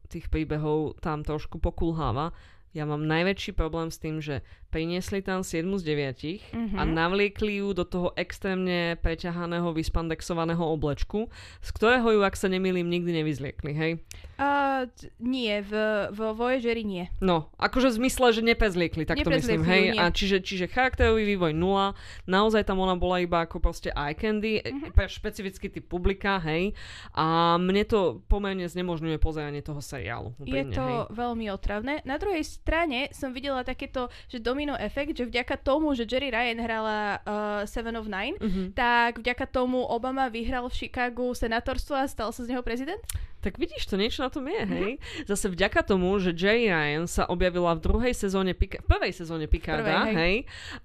tých 0.10 0.30
príbehov 0.30 1.02
tam 1.02 1.26
trošku 1.26 1.58
pokulháva, 1.58 2.34
ja 2.74 2.90
mám 2.90 3.06
najväčší 3.06 3.54
problém 3.54 3.94
s 3.94 4.02
tým, 4.02 4.18
že 4.18 4.42
priniesli 4.74 5.22
tam 5.22 5.46
7 5.46 5.62
z 5.78 5.84
9 5.86 6.50
mm-hmm. 6.50 6.80
a 6.82 6.82
navliekli 6.82 7.62
ju 7.62 7.78
do 7.78 7.86
toho 7.86 8.10
extrémne 8.18 8.98
preťahaného, 8.98 9.70
vyspandexovaného 9.70 10.66
oblečku, 10.66 11.30
z 11.62 11.70
ktorého 11.78 12.10
ju, 12.10 12.26
ak 12.26 12.34
sa 12.34 12.50
nemýlim, 12.50 12.90
nikdy 12.90 13.22
nevyzliekli, 13.22 13.72
hej? 13.78 14.02
Uh, 14.34 14.90
nie, 15.22 15.62
v, 15.62 15.72
v 16.10 16.20
Voyageri 16.34 16.82
nie. 16.82 17.06
No, 17.22 17.54
akože 17.62 17.94
v 17.94 18.02
zmysle, 18.02 18.34
že 18.34 18.42
nepezliekli, 18.42 19.06
tak 19.06 19.22
to 19.22 19.30
myslím, 19.30 19.62
hej? 19.62 19.94
Nie. 19.94 20.02
A 20.02 20.10
čiže, 20.10 20.42
čiže 20.42 20.66
charakterový 20.66 21.22
vývoj 21.38 21.54
nula, 21.54 21.94
naozaj 22.26 22.66
tam 22.66 22.82
ona 22.82 22.98
bola 22.98 23.22
iba 23.22 23.46
ako 23.46 23.62
proste 23.62 23.94
eye 23.94 24.18
candy, 24.18 24.58
mm-hmm. 24.58 24.98
pre 24.98 25.06
špecifický 25.06 25.70
typ 25.70 25.86
publika, 25.86 26.42
hej? 26.42 26.74
A 27.14 27.62
mne 27.62 27.86
to 27.86 28.26
pomerne 28.26 28.66
znemožňuje 28.66 29.22
pozeranie 29.22 29.62
toho 29.62 29.86
seriálu. 29.86 30.34
Úprimne, 30.42 30.74
Je 30.74 30.82
to 30.82 30.82
hej? 30.82 30.98
veľmi 31.14 31.46
otravné. 31.54 32.02
Na 32.02 32.18
druhej 32.18 32.42
strane 32.42 33.14
som 33.14 33.38
videla 33.38 33.62
takéto, 33.62 34.10
že 34.34 34.42
Domi 34.42 34.63
domino 34.64 34.80
efekt, 34.80 35.20
že 35.20 35.28
vďaka 35.28 35.60
tomu, 35.60 35.92
že 35.92 36.08
Jerry 36.08 36.32
Ryan 36.32 36.60
hrala 36.64 36.98
uh, 37.20 37.68
Seven 37.68 38.00
of 38.00 38.08
Nine, 38.08 38.40
mm-hmm. 38.40 38.72
tak 38.72 39.20
vďaka 39.20 39.44
tomu 39.52 39.84
Obama 39.84 40.32
vyhral 40.32 40.72
v 40.72 40.88
Chicagu 40.88 41.36
senátorstvo 41.36 42.00
a 42.00 42.08
stal 42.08 42.32
sa 42.32 42.48
z 42.48 42.56
neho 42.56 42.64
prezident? 42.64 43.04
Tak 43.44 43.60
vidíš, 43.60 43.92
to 43.92 44.00
niečo 44.00 44.24
na 44.24 44.32
tom 44.32 44.48
je, 44.48 44.64
hej? 44.64 44.92
Mhm. 44.96 45.28
Zase 45.28 45.52
vďaka 45.52 45.84
tomu, 45.84 46.16
že 46.24 46.32
Jerry 46.32 46.72
Ryan 46.72 47.12
sa 47.12 47.28
objavila 47.28 47.76
v 47.76 47.84
druhej 47.84 48.16
sezóne, 48.16 48.56
Pika- 48.56 48.80
prvej 48.88 49.12
sezóne 49.12 49.52
Picarda, 49.52 50.08
hej? 50.08 50.16
hej? 50.16 50.36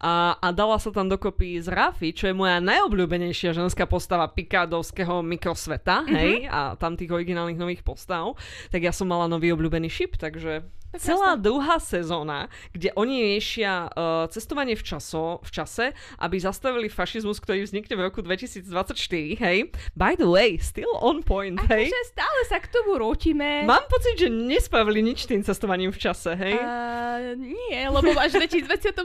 A, 0.03 0.35
a 0.43 0.49
dala 0.51 0.75
sa 0.83 0.91
tam 0.91 1.07
dokopy 1.07 1.63
z 1.63 1.71
Rafi, 1.71 2.11
čo 2.11 2.27
je 2.27 2.35
moja 2.35 2.59
najobľúbenejšia 2.59 3.55
ženská 3.55 3.87
postava 3.87 4.27
Picardovského 4.27 5.23
mikrosveta, 5.23 6.03
mm-hmm. 6.03 6.19
hej? 6.19 6.51
A 6.51 6.75
tam 6.75 6.99
tých 6.99 7.15
originálnych 7.15 7.55
nových 7.63 7.87
postav. 7.87 8.35
Tak 8.75 8.83
ja 8.83 8.91
som 8.91 9.07
mala 9.07 9.31
nový 9.31 9.55
obľúbený 9.55 9.87
šip, 9.87 10.19
takže 10.19 10.67
tak 10.93 11.01
celá 11.05 11.37
jasné. 11.37 11.45
druhá 11.45 11.77
sezóna, 11.77 12.39
kde 12.73 12.93
oni 12.97 13.37
riešia 13.37 13.93
uh, 13.93 14.25
cestovanie 14.33 14.73
v, 14.73 14.85
časo, 14.85 15.45
v 15.45 15.51
čase, 15.53 15.85
aby 16.17 16.37
zastavili 16.41 16.89
fašizmus, 16.89 17.39
ktorý 17.45 17.69
vznikne 17.69 17.95
v 17.95 18.03
roku 18.09 18.25
2024, 18.25 18.65
hej. 19.37 19.59
By 19.93 20.17
the 20.17 20.29
way, 20.29 20.57
still 20.57 20.97
on 21.05 21.21
point, 21.21 21.61
hej. 21.69 21.93
Akože 21.93 22.03
stále 22.09 22.41
sa 22.49 22.57
k 22.57 22.73
tomu 22.73 22.97
rútime. 22.97 23.69
Mám 23.69 23.85
pocit, 23.93 24.17
že 24.17 24.29
nespravili 24.33 25.05
nič 25.05 25.29
tým 25.29 25.45
cestovaním 25.45 25.93
v 25.93 26.01
čase, 26.01 26.33
hej? 26.33 26.57
Uh, 26.57 27.37
nie, 27.37 27.85
lebo 27.85 28.17
až 28.17 28.41
v 28.41 28.49
2024 28.49 29.05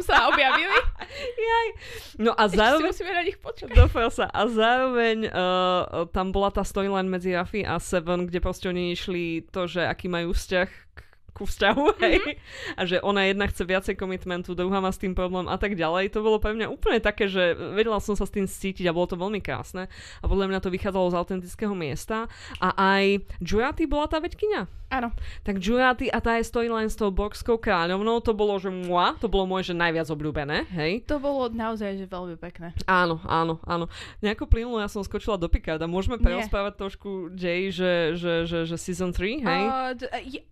sa 0.00 0.32
objavili. 0.32 0.78
Jaj. 1.52 1.68
No 2.16 2.32
a 2.32 2.48
zároveň... 2.48 2.88
Ešte 2.88 3.04
musíme 3.04 3.12
na 3.12 3.22
nich 3.26 3.38
počkať. 3.38 3.70
sa. 4.12 4.26
A 4.32 4.48
zároveň 4.48 5.28
uh, 5.28 6.08
tam 6.08 6.32
bola 6.32 6.48
tá 6.48 6.64
storyline 6.64 7.08
medzi 7.08 7.36
Rafi 7.36 7.66
a 7.66 7.76
Seven, 7.76 8.28
kde 8.30 8.40
proste 8.40 8.72
oni 8.72 8.96
išli 8.96 9.44
to, 9.52 9.68
že 9.68 9.84
aký 9.84 10.08
majú 10.08 10.32
vzťah 10.32 10.91
ku 11.32 11.48
vzťahu, 11.48 11.84
hej, 12.04 12.20
mm-hmm. 12.20 12.78
a 12.78 12.82
že 12.84 12.96
ona 13.00 13.28
jedna 13.28 13.48
chce 13.48 13.62
viacej 13.64 13.94
komitmentu, 13.96 14.52
druhá 14.52 14.78
má 14.78 14.92
s 14.92 15.00
tým 15.00 15.16
problém 15.16 15.48
a 15.48 15.56
tak 15.56 15.74
ďalej. 15.74 16.12
To 16.12 16.20
bolo 16.20 16.38
pre 16.38 16.52
mňa 16.52 16.68
úplne 16.68 17.00
také, 17.00 17.26
že 17.26 17.56
vedela 17.56 17.98
som 17.98 18.14
sa 18.14 18.28
s 18.28 18.32
tým 18.32 18.44
cítiť 18.44 18.84
a 18.88 18.94
bolo 18.94 19.08
to 19.08 19.16
veľmi 19.16 19.40
krásne 19.40 19.88
a 20.20 20.24
podľa 20.28 20.52
mňa 20.52 20.60
to 20.60 20.72
vychádzalo 20.72 21.12
z 21.12 21.18
autentického 21.18 21.74
miesta 21.74 22.28
a 22.60 22.68
aj 22.76 23.24
Jurati 23.40 23.88
bola 23.88 24.06
tá 24.06 24.20
veďkyňa. 24.20 24.82
Áno. 24.92 25.08
Tak 25.40 25.56
Jurati 25.56 26.12
a 26.12 26.20
tá 26.20 26.36
je 26.36 26.44
storyline 26.44 26.92
s 26.92 27.00
tou 27.00 27.08
boxskou 27.08 27.56
kráľovnou, 27.56 28.20
to 28.20 28.36
bolo, 28.36 28.60
že 28.60 28.68
mua, 28.68 29.16
to 29.16 29.24
bolo 29.24 29.48
moje, 29.48 29.72
že 29.72 29.74
najviac 29.80 30.04
obľúbené, 30.12 30.68
hej. 30.68 31.00
To 31.08 31.16
bolo 31.16 31.48
naozaj, 31.48 31.96
že 31.96 32.04
veľmi 32.04 32.36
pekné. 32.36 32.76
Áno, 32.84 33.16
áno, 33.24 33.56
áno. 33.64 33.88
Nejako 34.20 34.44
plynulo, 34.52 34.84
ja 34.84 34.92
som 34.92 35.00
skočila 35.00 35.40
do 35.40 35.48
Picarda. 35.48 35.88
Môžeme 35.88 36.20
prerozprávať 36.20 36.76
trošku 36.76 37.32
Jay, 37.32 37.72
že, 37.72 38.20
že, 38.20 38.44
že, 38.44 38.68
že 38.68 38.76
season 38.76 39.16
3, 39.16 39.40
hej? 39.40 39.62
Uh, 39.64 39.90
d- 39.96 40.12
ja, 40.28 40.42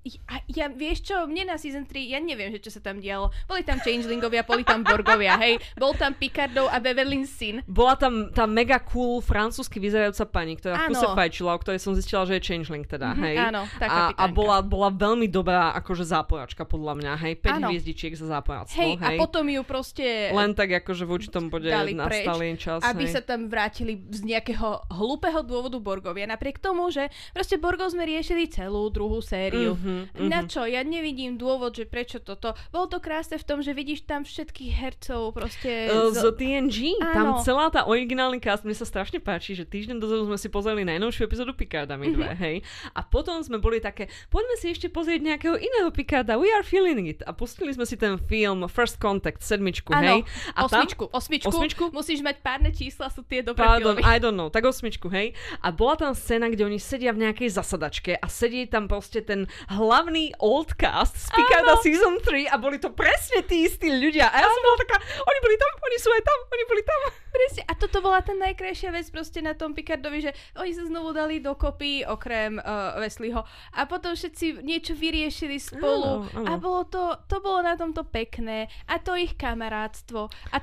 ja, 0.49 0.66
vieš 0.75 1.11
čo, 1.11 1.27
mne 1.27 1.55
na 1.55 1.57
season 1.57 1.87
3, 1.87 2.16
ja 2.16 2.18
neviem, 2.18 2.51
že 2.55 2.61
čo 2.62 2.71
sa 2.71 2.81
tam 2.81 2.99
dialo. 2.99 3.31
Boli 3.47 3.62
tam 3.62 3.79
changelingovia, 3.81 4.43
boli 4.45 4.62
tam 4.66 4.83
borgovia, 4.83 5.37
hej. 5.41 5.59
Bol 5.79 5.95
tam 5.97 6.14
Picardov 6.16 6.68
a 6.71 6.79
Beverlyn 6.79 7.25
syn. 7.25 7.62
Bola 7.66 7.95
tam 7.97 8.31
tá 8.31 8.45
mega 8.45 8.79
cool 8.83 9.23
francúzsky 9.25 9.79
vyzerajúca 9.79 10.25
pani, 10.29 10.55
ktorá 10.59 10.87
v 10.87 10.95
kuse 10.95 11.07
fajčila, 11.12 11.51
o 11.57 11.59
ktorej 11.61 11.81
som 11.81 11.93
zistila, 11.97 12.27
že 12.29 12.39
je 12.39 12.43
changeling 12.43 12.85
teda, 12.85 13.14
mm-hmm, 13.14 13.25
hej. 13.27 13.37
Áno, 13.39 13.62
taká 13.79 14.14
a, 14.14 14.16
a 14.16 14.25
bola, 14.31 14.61
bola 14.61 14.91
veľmi 14.93 15.27
dobrá 15.31 15.73
akože 15.79 16.05
zápojačka 16.07 16.66
podľa 16.66 16.99
mňa, 17.01 17.12
hej, 17.27 17.35
5 17.41 17.57
ano. 17.57 17.68
hviezdičiek 17.71 18.12
za 18.16 18.27
zápojáctvo, 18.29 18.77
hej, 18.77 18.93
hej. 18.99 19.16
a 19.16 19.21
potom 19.21 19.45
ju 19.47 19.62
proste... 19.64 20.35
Len 20.35 20.53
tak 20.53 20.71
akože 20.83 21.05
v 21.07 21.11
určitom 21.11 21.45
bode 21.49 21.71
nastal 21.71 22.39
čas, 22.57 22.81
Aby 22.85 23.05
hej. 23.09 23.14
sa 23.16 23.21
tam 23.25 23.49
vrátili 23.49 24.01
z 24.11 24.21
nejakého 24.25 24.87
hlúpeho 24.91 25.41
dôvodu 25.45 25.77
Borgovia, 25.81 26.29
napriek 26.29 26.61
tomu, 26.61 26.89
že 26.93 27.09
proste 27.33 27.61
Borgov 27.61 27.93
sme 27.93 28.05
riešili 28.07 28.49
celú 28.49 28.89
druhú 28.93 29.21
sériu. 29.21 29.77
Mm-hmm, 29.77 30.29
Na 30.29 30.45
čo? 30.45 30.60
Ja 30.67 30.83
nevidím 30.83 31.39
dôvod, 31.39 31.77
že 31.77 31.85
prečo 31.87 32.19
toto. 32.19 32.57
Bolo 32.75 32.87
to 32.91 32.99
krásne 32.99 33.37
v 33.41 33.45
tom, 33.47 33.59
že 33.61 33.73
vidíš 33.77 34.05
tam 34.05 34.25
všetkých 34.27 34.73
hercov 34.75 35.33
proste... 35.37 35.89
Uh, 35.89 36.11
z, 36.11 36.21
z 36.21 36.25
TNG, 36.37 36.77
Áno. 37.01 37.15
tam 37.15 37.27
celá 37.45 37.69
tá 37.69 37.87
originálny 37.87 38.41
cast, 38.41 38.65
mne 38.65 38.77
sa 38.77 38.89
strašne 38.89 39.21
páči, 39.21 39.55
že 39.57 39.69
týždeň 39.69 40.01
dozadu 40.01 40.27
sme 40.27 40.39
si 40.41 40.49
pozreli 40.49 40.83
najnovšiu 40.89 41.29
epizódu 41.29 41.53
Picarda 41.53 41.95
my 42.01 42.09
dve, 42.11 42.33
mm-hmm. 42.33 42.43
hej. 42.43 42.57
A 42.97 43.01
potom 43.05 43.41
sme 43.45 43.61
boli 43.61 43.79
také, 43.79 44.09
poďme 44.33 44.57
si 44.59 44.73
ešte 44.73 44.89
pozrieť 44.89 45.21
nejakého 45.23 45.57
iného 45.57 45.89
Picarda, 45.93 46.41
we 46.41 46.49
are 46.51 46.65
feeling 46.65 47.07
it. 47.07 47.21
A 47.29 47.37
pustili 47.37 47.71
sme 47.77 47.85
si 47.85 48.01
ten 48.01 48.17
film 48.17 48.65
First 48.67 48.99
Contact, 48.99 49.45
sedmičku, 49.45 49.93
ano, 49.93 50.03
hej. 50.03 50.21
A 50.57 50.67
osmičku, 50.67 51.09
tam, 51.09 51.17
osmičku, 51.17 51.49
osmičku, 51.53 51.85
musíš 51.93 52.21
mať 52.25 52.41
párne 52.41 52.71
čísla, 52.73 53.13
sú 53.13 53.23
tie 53.27 53.45
dobré 53.45 53.63
Pardon, 53.63 54.01
filmy. 54.01 54.09
I 54.09 54.17
don't 54.19 54.39
know, 54.39 54.49
tak 54.49 54.65
osmičku, 54.65 55.13
hej. 55.13 55.37
A 55.61 55.71
bola 55.71 56.01
tam 56.01 56.13
scéna, 56.17 56.49
kde 56.49 56.67
oni 56.67 56.79
sedia 56.81 57.13
v 57.13 57.29
nejakej 57.29 57.53
zasadačke 57.53 58.17
a 58.17 58.27
sedí 58.27 58.65
tam 58.67 58.89
proste 58.89 59.21
ten 59.21 59.47
hlavný 59.69 60.33
old 60.51 60.74
cast 60.74 61.14
z 61.14 61.30
Picarda 61.30 61.78
season 61.78 62.18
3 62.18 62.51
a 62.51 62.59
boli 62.59 62.82
to 62.82 62.90
presne 62.90 63.46
tí 63.46 63.70
istí 63.70 63.86
ľudia. 63.86 64.26
A 64.26 64.36
ja 64.42 64.46
ano. 64.51 64.55
som 64.59 64.62
bola 64.66 64.78
taká, 64.82 64.96
oni 65.22 65.38
boli 65.38 65.57
tam, 65.57 65.72
oni 65.78 65.96
sú 66.03 66.09
aj 66.11 66.22
tam, 66.26 66.38
oni 66.51 66.64
boli 66.66 66.82
tam. 66.82 67.01
Presne, 67.30 67.62
a 67.70 67.72
toto 67.78 67.98
bola 68.03 68.18
tá 68.26 68.34
najkrajšia 68.34 68.90
vec 68.90 69.07
proste 69.14 69.38
na 69.38 69.55
tom 69.55 69.70
Picardovi, 69.70 70.26
že 70.26 70.34
oni 70.59 70.74
sa 70.74 70.82
znovu 70.90 71.14
dali 71.14 71.38
dokopy, 71.38 72.03
okrem 72.03 72.59
uh, 72.59 72.98
Wesleyho. 72.98 73.46
A 73.78 73.86
potom 73.86 74.18
všetci 74.18 74.66
niečo 74.66 74.98
vyriešili 74.98 75.62
spolu. 75.62 76.26
Áno, 76.26 76.42
áno. 76.42 76.46
A 76.51 76.53
bolo 76.59 76.82
to, 76.90 77.14
to 77.30 77.38
bolo 77.38 77.62
na 77.62 77.78
tomto 77.78 78.03
pekné. 78.03 78.66
A 78.90 78.98
to 78.98 79.14
ich 79.14 79.38
kamarátstvo. 79.38 80.26
A, 80.51 80.59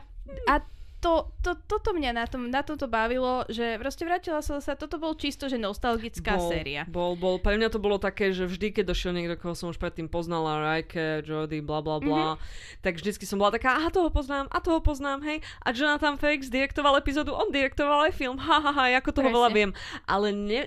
a 0.52 0.54
to, 0.98 1.30
to, 1.46 1.54
toto 1.70 1.94
mňa 1.94 2.12
na, 2.18 2.26
tom, 2.26 2.50
na 2.50 2.66
tomto 2.66 2.90
bavilo, 2.90 3.46
že 3.46 3.78
proste 3.78 4.02
vrátila 4.02 4.42
som 4.42 4.58
sa, 4.58 4.74
toto 4.74 4.98
bol 4.98 5.14
čisto, 5.14 5.46
že 5.46 5.62
nostalgická 5.62 6.42
bol, 6.42 6.50
séria. 6.50 6.82
Bol, 6.90 7.14
bol, 7.14 7.38
pre 7.38 7.54
mňa 7.54 7.70
to 7.70 7.78
bolo 7.78 8.02
také, 8.02 8.34
že 8.34 8.50
vždy, 8.50 8.74
keď 8.74 8.84
došiel 8.90 9.14
niekto, 9.14 9.38
koho 9.38 9.54
som 9.54 9.70
už 9.70 9.78
predtým 9.78 10.10
poznala, 10.10 10.58
Rajke, 10.58 11.22
Jody, 11.22 11.62
bla 11.62 11.86
bla 11.86 12.02
bla, 12.02 12.26
mm-hmm. 12.36 12.82
tak 12.82 12.98
vždycky 12.98 13.30
som 13.30 13.38
bola 13.38 13.54
taká, 13.54 13.78
aha, 13.78 13.94
toho 13.94 14.10
poznám, 14.10 14.50
a 14.50 14.58
toho 14.58 14.82
poznám, 14.82 15.22
hej. 15.22 15.38
A 15.62 15.70
Jonathan 15.70 16.18
Frakes 16.18 16.50
direktoval 16.50 16.98
epizódu, 16.98 17.38
on 17.38 17.54
direktoval 17.54 18.10
aj 18.10 18.14
film, 18.18 18.42
ha, 18.42 18.58
ha, 18.58 18.72
ha, 18.74 18.86
ako 18.98 19.14
toho 19.14 19.30
Presne. 19.30 19.38
veľa 19.38 19.50
viem. 19.54 19.72
Ale 20.10 20.34
ne, 20.34 20.62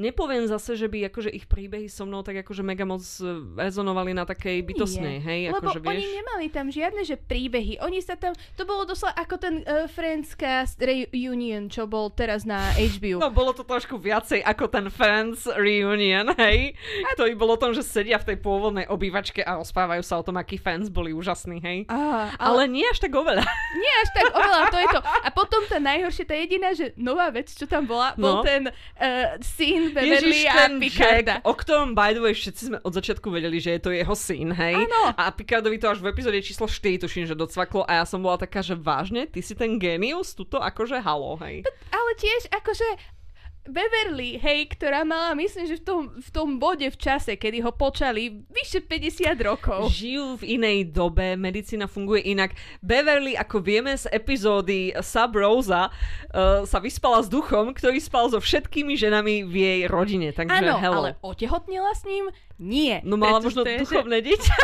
nepoviem 0.00 0.48
zase, 0.48 0.80
že 0.80 0.88
by 0.88 1.12
akože 1.12 1.28
ich 1.28 1.44
príbehy 1.44 1.92
so 1.92 2.08
mnou 2.08 2.24
tak 2.24 2.40
akože 2.40 2.64
mega 2.64 2.88
moc 2.88 3.04
e, 3.20 3.24
rezonovali 3.60 4.16
na 4.16 4.24
takej 4.24 4.64
bytosnej, 4.64 5.20
Nie. 5.20 5.26
hej? 5.26 5.40
Lebo 5.52 5.68
akože, 5.68 5.80
vieš... 5.84 5.92
oni 5.92 6.06
nemali 6.16 6.46
tam 6.48 6.66
žiadne, 6.72 7.02
že 7.04 7.16
príbehy. 7.20 7.84
Oni 7.84 8.00
sa 8.00 8.16
tam, 8.16 8.32
to 8.56 8.62
bolo 8.64 8.88
doslova 8.88 9.12
ako 9.18 9.36
ten 9.36 9.54
uh, 9.68 9.84
Friends 9.90 10.36
cast 10.38 10.78
reunion, 10.80 11.68
čo 11.68 11.84
bol 11.84 12.08
teraz 12.08 12.46
na 12.46 12.72
HBO. 12.76 13.20
No 13.20 13.28
bolo 13.28 13.52
to 13.52 13.66
trošku 13.66 13.98
viacej 13.98 14.40
ako 14.40 14.70
ten 14.70 14.86
Friends 14.88 15.44
reunion, 15.44 16.32
hej? 16.38 16.78
A... 17.04 17.18
To 17.18 17.26
by 17.26 17.34
bolo 17.34 17.58
tom, 17.58 17.74
že 17.74 17.82
sedia 17.82 18.16
v 18.16 18.34
tej 18.34 18.38
pôvodnej 18.38 18.86
obývačke 18.88 19.42
a 19.42 19.58
rozprávajú 19.58 20.00
sa 20.06 20.16
o 20.16 20.24
tom, 20.24 20.38
akí 20.38 20.56
fans 20.56 20.88
boli 20.88 21.10
úžasní, 21.12 21.58
hej? 21.60 21.78
Á, 21.90 22.32
ale... 22.38 22.64
ale 22.68 22.80
nie 22.80 22.86
až 22.86 23.02
tak 23.02 23.12
oveľa. 23.12 23.42
Nie 23.80 23.94
až 24.02 24.10
tak 24.12 24.28
oveľa, 24.34 24.60
to 24.68 24.78
je 24.78 24.88
to. 24.92 25.00
A 25.00 25.28
potom 25.32 25.60
tá 25.64 25.78
najhoršia, 25.80 26.24
tá 26.28 26.36
jediná, 26.36 26.68
že 26.76 26.92
nová 27.00 27.32
vec, 27.32 27.48
čo 27.48 27.64
tam 27.64 27.88
bola, 27.88 28.12
no. 28.14 28.20
bol 28.20 28.34
ten 28.44 28.68
uh, 28.68 29.40
scene 29.40 29.80
syn 29.80 29.89
Beverly 29.90 30.42
Ježiš, 30.42 30.50
a 30.50 30.64
Picarda. 30.78 31.34
Jack, 31.38 31.48
o 31.48 31.52
ktorom, 31.54 31.92
by 31.92 32.10
the 32.16 32.22
way, 32.22 32.34
všetci 32.34 32.62
sme 32.72 32.78
od 32.80 32.92
začiatku 32.94 33.26
vedeli, 33.28 33.58
že 33.60 33.76
je 33.76 33.80
to 33.82 33.90
jeho 33.90 34.14
syn, 34.16 34.54
hej? 34.54 34.74
Áno. 34.78 35.14
A 35.14 35.30
Picardovi 35.34 35.76
to 35.76 35.90
až 35.90 36.00
v 36.00 36.10
epizóde 36.10 36.38
číslo 36.40 36.70
4, 36.70 37.02
tuším, 37.04 37.24
že 37.28 37.34
docvaklo 37.36 37.84
a 37.84 38.00
ja 38.00 38.04
som 38.08 38.22
bola 38.22 38.40
taká, 38.40 38.64
že 38.64 38.78
vážne, 38.78 39.28
ty 39.28 39.42
si 39.42 39.52
ten 39.58 39.76
genius, 39.76 40.32
tuto 40.32 40.58
akože 40.62 41.02
halo, 41.02 41.36
hej? 41.44 41.66
Ale 41.90 42.10
tiež, 42.16 42.48
akože 42.50 43.19
Beverly, 43.68 44.40
hej, 44.40 44.72
ktorá 44.72 45.04
mala, 45.04 45.36
myslím, 45.36 45.68
že 45.68 45.76
v 45.78 45.84
tom, 45.84 46.00
v 46.16 46.30
tom 46.32 46.48
bode 46.56 46.88
v 46.88 46.96
čase, 46.96 47.36
kedy 47.36 47.60
ho 47.60 47.76
počali 47.76 48.40
vyše 48.48 48.80
50 48.80 49.36
rokov. 49.44 49.92
Žijú 49.92 50.40
v 50.40 50.56
inej 50.56 50.88
dobe, 50.88 51.36
medicína 51.36 51.84
funguje 51.84 52.24
inak. 52.24 52.56
Beverly, 52.80 53.36
ako 53.36 53.60
vieme 53.60 53.92
z 53.92 54.08
epizódy 54.08 54.96
Sub 55.04 55.36
Rosa, 55.36 55.92
uh, 55.92 56.64
sa 56.64 56.80
vyspala 56.80 57.20
s 57.20 57.28
duchom, 57.28 57.76
ktorý 57.76 58.00
spal 58.00 58.32
so 58.32 58.40
všetkými 58.40 58.96
ženami 58.96 59.44
v 59.44 59.54
jej 59.54 59.80
rodine. 59.92 60.32
Takže 60.32 60.64
Áno, 60.64 60.80
hello. 60.80 61.00
ale 61.04 61.10
otehotnila 61.20 61.92
s 61.92 62.08
ním? 62.08 62.32
Nie. 62.56 63.04
No 63.04 63.20
mala 63.20 63.44
možno 63.44 63.60
duchovné 63.60 64.24
že... 64.24 64.26
dieťa. 64.32 64.56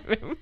Neviem. 0.00 0.40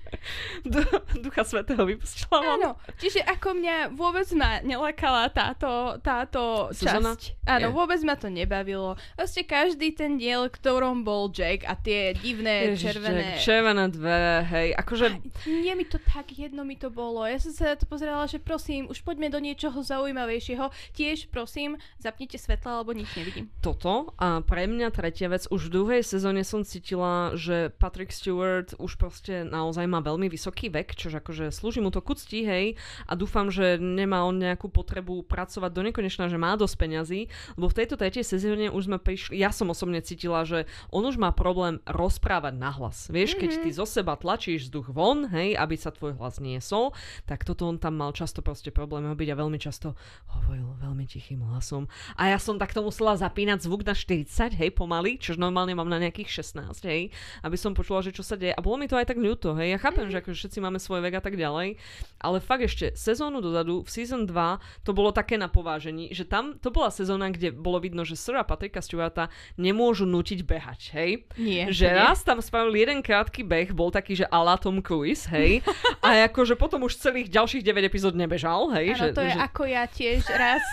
Ducha 1.23 1.43
Svetého 1.43 1.81
vypustila 1.83 2.37
von. 2.41 2.59
Áno, 2.61 2.69
čiže 3.01 3.21
ako 3.25 3.57
mňa 3.57 3.75
vôbec 3.97 4.27
ma 4.37 4.61
nelakala 4.61 5.27
táto, 5.33 5.97
táto 6.01 6.69
časť. 6.73 7.41
Áno, 7.49 7.67
Je. 7.67 7.73
vôbec 7.73 7.99
ma 8.05 8.15
to 8.15 8.29
nebavilo. 8.29 8.95
Proste 9.17 9.43
každý 9.43 9.93
ten 9.97 10.21
diel, 10.21 10.47
ktorom 10.47 11.01
bol 11.01 11.33
Jack 11.33 11.65
a 11.65 11.73
tie 11.73 12.13
divné 12.13 12.73
Ježiš, 12.73 12.85
červené... 12.85 13.21
Jack, 13.35 13.41
červené 13.41 13.85
dvere, 13.89 14.35
hej, 14.45 14.67
akože... 14.77 15.05
Nie 15.49 15.73
mi 15.73 15.85
to 15.85 15.97
tak 15.97 16.31
jedno 16.37 16.61
mi 16.61 16.77
to 16.77 16.93
bolo. 16.93 17.25
Ja 17.25 17.41
som 17.41 17.51
sa 17.53 17.73
na 17.73 17.75
to 17.77 17.89
pozerala, 17.89 18.29
že 18.29 18.37
prosím, 18.37 18.87
už 18.89 19.01
poďme 19.01 19.33
do 19.33 19.41
niečoho 19.41 19.81
zaujímavejšieho. 19.81 20.69
Tiež 20.93 21.29
prosím, 21.33 21.81
zapnite 21.97 22.37
svetla, 22.37 22.81
alebo 22.81 22.93
nič 22.93 23.09
nevidím. 23.17 23.49
toto 23.61 24.13
a 24.17 24.41
pre 24.45 24.65
mňa 24.69 24.93
tretia 24.93 25.27
vec, 25.31 25.47
už 25.49 25.69
v 25.69 25.73
druhej 25.81 26.01
sezóne 26.05 26.45
som 26.45 26.61
cítila, 26.61 27.33
že 27.33 27.71
Patrick 27.73 28.13
Stewart 28.13 28.75
už 28.77 28.95
proste 28.97 29.43
naozaj 29.47 29.85
má 29.87 30.03
veľmi 30.11 30.27
vysoký 30.27 30.67
vek, 30.67 30.93
čož 30.99 31.23
akože 31.23 31.55
slúži 31.55 31.79
mu 31.79 31.89
to 31.89 32.03
ku 32.03 32.11
cti, 32.11 32.43
hej, 32.43 32.65
a 33.07 33.15
dúfam, 33.15 33.47
že 33.47 33.79
nemá 33.79 34.27
on 34.27 34.35
nejakú 34.35 34.67
potrebu 34.67 35.23
pracovať 35.23 35.71
do 35.71 35.81
nekonečna, 35.87 36.27
že 36.27 36.35
má 36.35 36.59
dosť 36.59 36.75
peňazí, 36.75 37.21
lebo 37.55 37.71
v 37.71 37.77
tejto 37.79 37.95
tretej 37.95 38.27
sezóne 38.27 38.67
už 38.67 38.91
sme 38.91 38.99
prišli, 38.99 39.39
ja 39.39 39.55
som 39.55 39.71
osobne 39.71 40.03
cítila, 40.03 40.43
že 40.43 40.67
on 40.91 41.07
už 41.07 41.15
má 41.15 41.31
problém 41.31 41.79
rozprávať 41.87 42.53
nahlas. 42.59 43.07
Vieš, 43.07 43.39
keď 43.39 43.63
ty 43.63 43.69
zo 43.71 43.87
seba 43.87 44.19
tlačíš 44.19 44.67
vzduch 44.67 44.91
von, 44.91 45.31
hej, 45.31 45.55
aby 45.55 45.75
sa 45.79 45.95
tvoj 45.95 46.19
hlas 46.19 46.43
niesol, 46.43 46.91
tak 47.23 47.47
toto 47.47 47.69
on 47.69 47.79
tam 47.79 47.95
mal 47.95 48.11
často 48.11 48.43
proste 48.43 48.73
problém 48.73 49.07
byť 49.07 49.29
a 49.31 49.39
veľmi 49.39 49.59
často 49.61 49.93
hovoril 50.33 50.75
veľmi 50.81 51.05
tichým 51.05 51.45
hlasom. 51.45 51.85
A 52.17 52.33
ja 52.33 52.39
som 52.41 52.57
takto 52.57 52.81
musela 52.81 53.15
zapínať 53.15 53.65
zvuk 53.65 53.85
na 53.85 53.93
40, 53.93 54.57
hej, 54.57 54.69
pomaly, 54.73 55.21
čož 55.21 55.37
normálne 55.37 55.77
mám 55.77 55.87
na 55.87 56.01
nejakých 56.01 56.41
16, 56.41 56.89
hej, 56.89 57.13
aby 57.45 57.57
som 57.57 57.77
počula, 57.77 58.01
že 58.01 58.15
čo 58.15 58.25
sa 58.25 58.35
deje. 58.35 58.55
A 58.55 58.61
bolo 58.63 58.81
mi 58.81 58.89
to 58.89 58.97
aj 58.97 59.13
tak 59.13 59.19
ľúto, 59.21 59.53
hej. 59.59 59.75
Ja 59.75 59.79
chápem, 59.79 60.00
že 60.09 60.23
akože 60.23 60.37
všetci 60.37 60.59
máme 60.63 60.79
svoj 60.81 61.03
vek 61.05 61.19
a 61.19 61.21
tak 61.21 61.35
ďalej, 61.37 61.77
ale 62.17 62.37
fakt 62.39 62.65
ešte 62.65 62.95
sezónu 62.95 63.43
dozadu, 63.43 63.85
v 63.85 63.89
season 63.91 64.25
2, 64.25 64.87
to 64.87 64.95
bolo 64.95 65.13
také 65.13 65.37
na 65.37 65.51
povážení, 65.51 66.09
že 66.15 66.25
tam 66.25 66.57
to 66.57 66.71
bola 66.73 66.89
sezóna, 66.89 67.29
kde 67.29 67.53
bolo 67.53 67.77
vidno, 67.83 68.01
že 68.07 68.17
Sir 68.17 68.39
a 68.39 68.47
Patricka 68.47 68.81
Stewarta 68.81 69.27
nemôžu 69.59 70.07
nutiť 70.07 70.39
behať, 70.47 70.81
hej. 70.95 71.11
Nie. 71.35 71.69
Že 71.69 71.87
nie. 71.91 71.97
raz 71.99 72.23
tam 72.25 72.39
spravil 72.39 72.73
jeden 72.73 73.03
krátky 73.03 73.43
beh, 73.45 73.75
bol 73.75 73.91
taký, 73.91 74.17
že 74.17 74.25
ala 74.31 74.55
Tom 74.55 74.79
Cruise, 74.79 75.27
hej. 75.29 75.59
A 76.05 76.25
akože 76.31 76.55
potom 76.55 76.87
už 76.87 76.97
celých 76.97 77.29
ďalších 77.29 77.61
9 77.61 77.83
epizód 77.85 78.13
nebežal, 78.15 78.71
hej. 78.73 78.95
Áno, 78.95 78.99
že, 79.01 79.07
to 79.11 79.21
je 79.21 79.33
že... 79.35 79.39
ako 79.43 79.61
ja 79.67 79.83
tiež 79.85 80.23
raz 80.31 80.63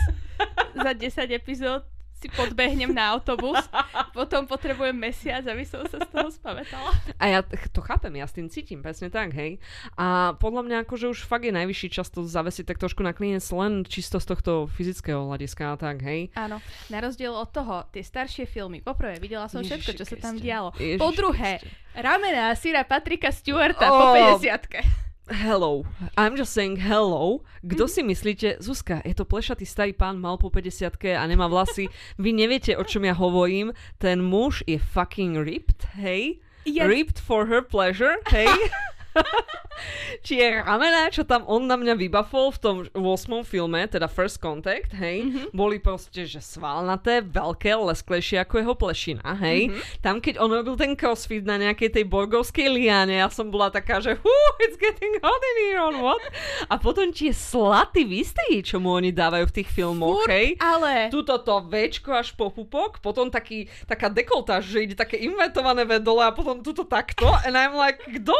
za 0.72 0.92
10 0.94 1.34
epizód 1.34 1.82
si 2.18 2.26
podbehnem 2.28 2.90
na 2.90 3.12
autobus, 3.12 3.62
potom 4.16 4.42
potrebujem 4.44 4.92
mesiac, 4.92 5.42
aby 5.42 5.62
som 5.62 5.86
sa 5.86 5.98
z 5.98 6.08
toho 6.08 6.28
spamätala. 6.28 6.90
A 7.16 7.24
ja 7.28 7.40
to 7.46 7.78
chápem, 7.78 8.10
ja 8.12 8.26
s 8.26 8.34
tým 8.34 8.46
cítim, 8.46 8.78
presne 8.78 9.06
tak, 9.06 9.30
hej. 9.32 9.62
A 9.94 10.34
podľa 10.34 10.62
mňa 10.64 10.76
akože 10.82 11.06
už 11.08 11.22
fakt 11.22 11.42
je 11.42 11.54
najvyšší 11.54 11.88
čas 11.90 12.08
to 12.08 12.22
zavesiť 12.22 12.66
tak 12.66 12.78
trošku 12.78 13.00
na 13.00 13.12
klinec 13.12 13.46
len 13.48 13.82
čisto 13.82 14.18
z 14.18 14.26
tohto 14.28 14.50
fyzického 14.68 15.24
hľadiska 15.24 15.72
a 15.72 15.76
tak, 15.76 16.02
hej. 16.02 16.34
Áno, 16.34 16.58
na 16.86 16.98
rozdiel 16.98 17.30
od 17.30 17.48
toho, 17.48 17.86
tie 17.88 18.02
staršie 18.02 18.44
filmy, 18.44 18.80
poprvé 18.80 19.16
videla 19.16 19.46
som 19.46 19.62
Ježiši 19.62 19.70
všetko, 19.78 19.90
čo 19.94 20.04
sa 20.04 20.16
tam 20.18 20.34
Kriste. 20.34 20.44
dialo. 20.44 20.68
Ježiši 20.74 20.98
Po 20.98 21.10
druhé, 21.10 21.52
Kriste. 21.56 21.70
ramená 21.94 22.50
syra 22.52 22.82
Patrika 22.82 23.30
Stewarta 23.30 23.86
Oh. 23.88 24.10
po 24.10 24.40
50 24.42 25.07
Hello. 25.30 25.84
I'm 26.16 26.36
just 26.36 26.52
saying 26.56 26.76
hello. 26.80 27.44
Kto 27.60 27.84
Mhm. 27.84 27.88
si 27.92 28.00
myslíte, 28.02 28.48
Zuzka, 28.60 29.02
je 29.04 29.12
to 29.14 29.24
plešatý 29.28 29.68
starý 29.68 29.92
pán, 29.92 30.16
mal 30.16 30.40
po 30.40 30.48
50 30.50 31.14
a 31.16 31.26
nemá 31.28 31.44
vlasy. 31.46 31.88
Vy 32.18 32.32
neviete, 32.32 32.72
o 32.76 32.84
čom 32.84 33.04
ja 33.04 33.12
hovorím. 33.12 33.72
Ten 34.00 34.24
muž 34.24 34.64
je 34.66 34.78
fucking 34.80 35.36
ripped, 35.36 35.84
hej? 36.00 36.40
Ja- 36.64 36.88
Ripped 36.88 37.20
for 37.20 37.46
her 37.48 37.60
pleasure, 37.60 38.16
hej? 38.32 38.48
Či 40.26 40.42
je 40.42 40.48
ramená, 40.58 41.06
čo 41.08 41.22
tam 41.22 41.46
on 41.46 41.62
na 41.62 41.78
mňa 41.78 41.94
vybafol 41.94 42.50
v 42.50 42.58
tom 42.58 42.76
8. 42.90 43.46
filme, 43.46 43.78
teda 43.86 44.10
First 44.10 44.42
Contact, 44.42 44.90
hej, 44.92 45.22
Mhm. 45.22 45.28
mm-hmm. 45.28 45.48
boli 45.54 45.78
proste, 45.78 46.26
že 46.26 46.42
svalnaté, 46.42 47.22
veľké, 47.22 47.78
lesklejšie 47.78 48.42
ako 48.42 48.54
jeho 48.58 48.74
plešina, 48.74 49.38
hej. 49.38 49.70
Mhm. 49.70 49.72
Mm-hmm. 49.72 50.02
Tam, 50.02 50.16
keď 50.18 50.34
on 50.38 50.50
robil 50.50 50.74
ten 50.74 50.92
crossfit 50.94 51.46
na 51.46 51.56
nejakej 51.56 51.94
tej 51.94 52.04
borgovskej 52.04 52.68
liane, 52.68 53.22
ja 53.22 53.30
som 53.30 53.48
bola 53.48 53.70
taká, 53.70 54.02
že 54.02 54.18
hú, 54.18 54.34
it's 54.58 54.74
getting 54.74 55.14
hot 55.22 55.42
in 55.44 55.56
here, 55.62 55.78
on 55.80 56.02
what? 56.02 56.22
A 56.66 56.74
potom 56.76 57.14
tie 57.14 57.30
slaty 57.30 58.02
výstrihy, 58.02 58.66
čo 58.66 58.82
mu 58.82 58.90
oni 58.92 59.14
dávajú 59.14 59.46
v 59.46 59.54
tých 59.62 59.68
filmoch, 59.70 60.26
Furt, 60.26 60.30
hej. 60.34 60.58
ale 60.58 61.06
Tuto 61.14 61.38
to 61.38 61.62
Včko 61.64 62.18
až 62.18 62.34
po 62.34 62.50
pupok, 62.50 62.98
potom 62.98 63.30
taký, 63.30 63.70
taká 63.86 64.10
dekoltáž, 64.10 64.66
že 64.66 64.78
ide 64.82 64.96
také 64.98 65.22
invertované 65.22 65.86
V 65.86 66.02
dole 66.02 66.26
a 66.26 66.34
potom 66.34 66.58
tuto 66.60 66.82
takto. 66.82 67.30
And 67.46 67.54
I'm 67.54 67.78
like, 67.78 68.02
kto 68.02 68.34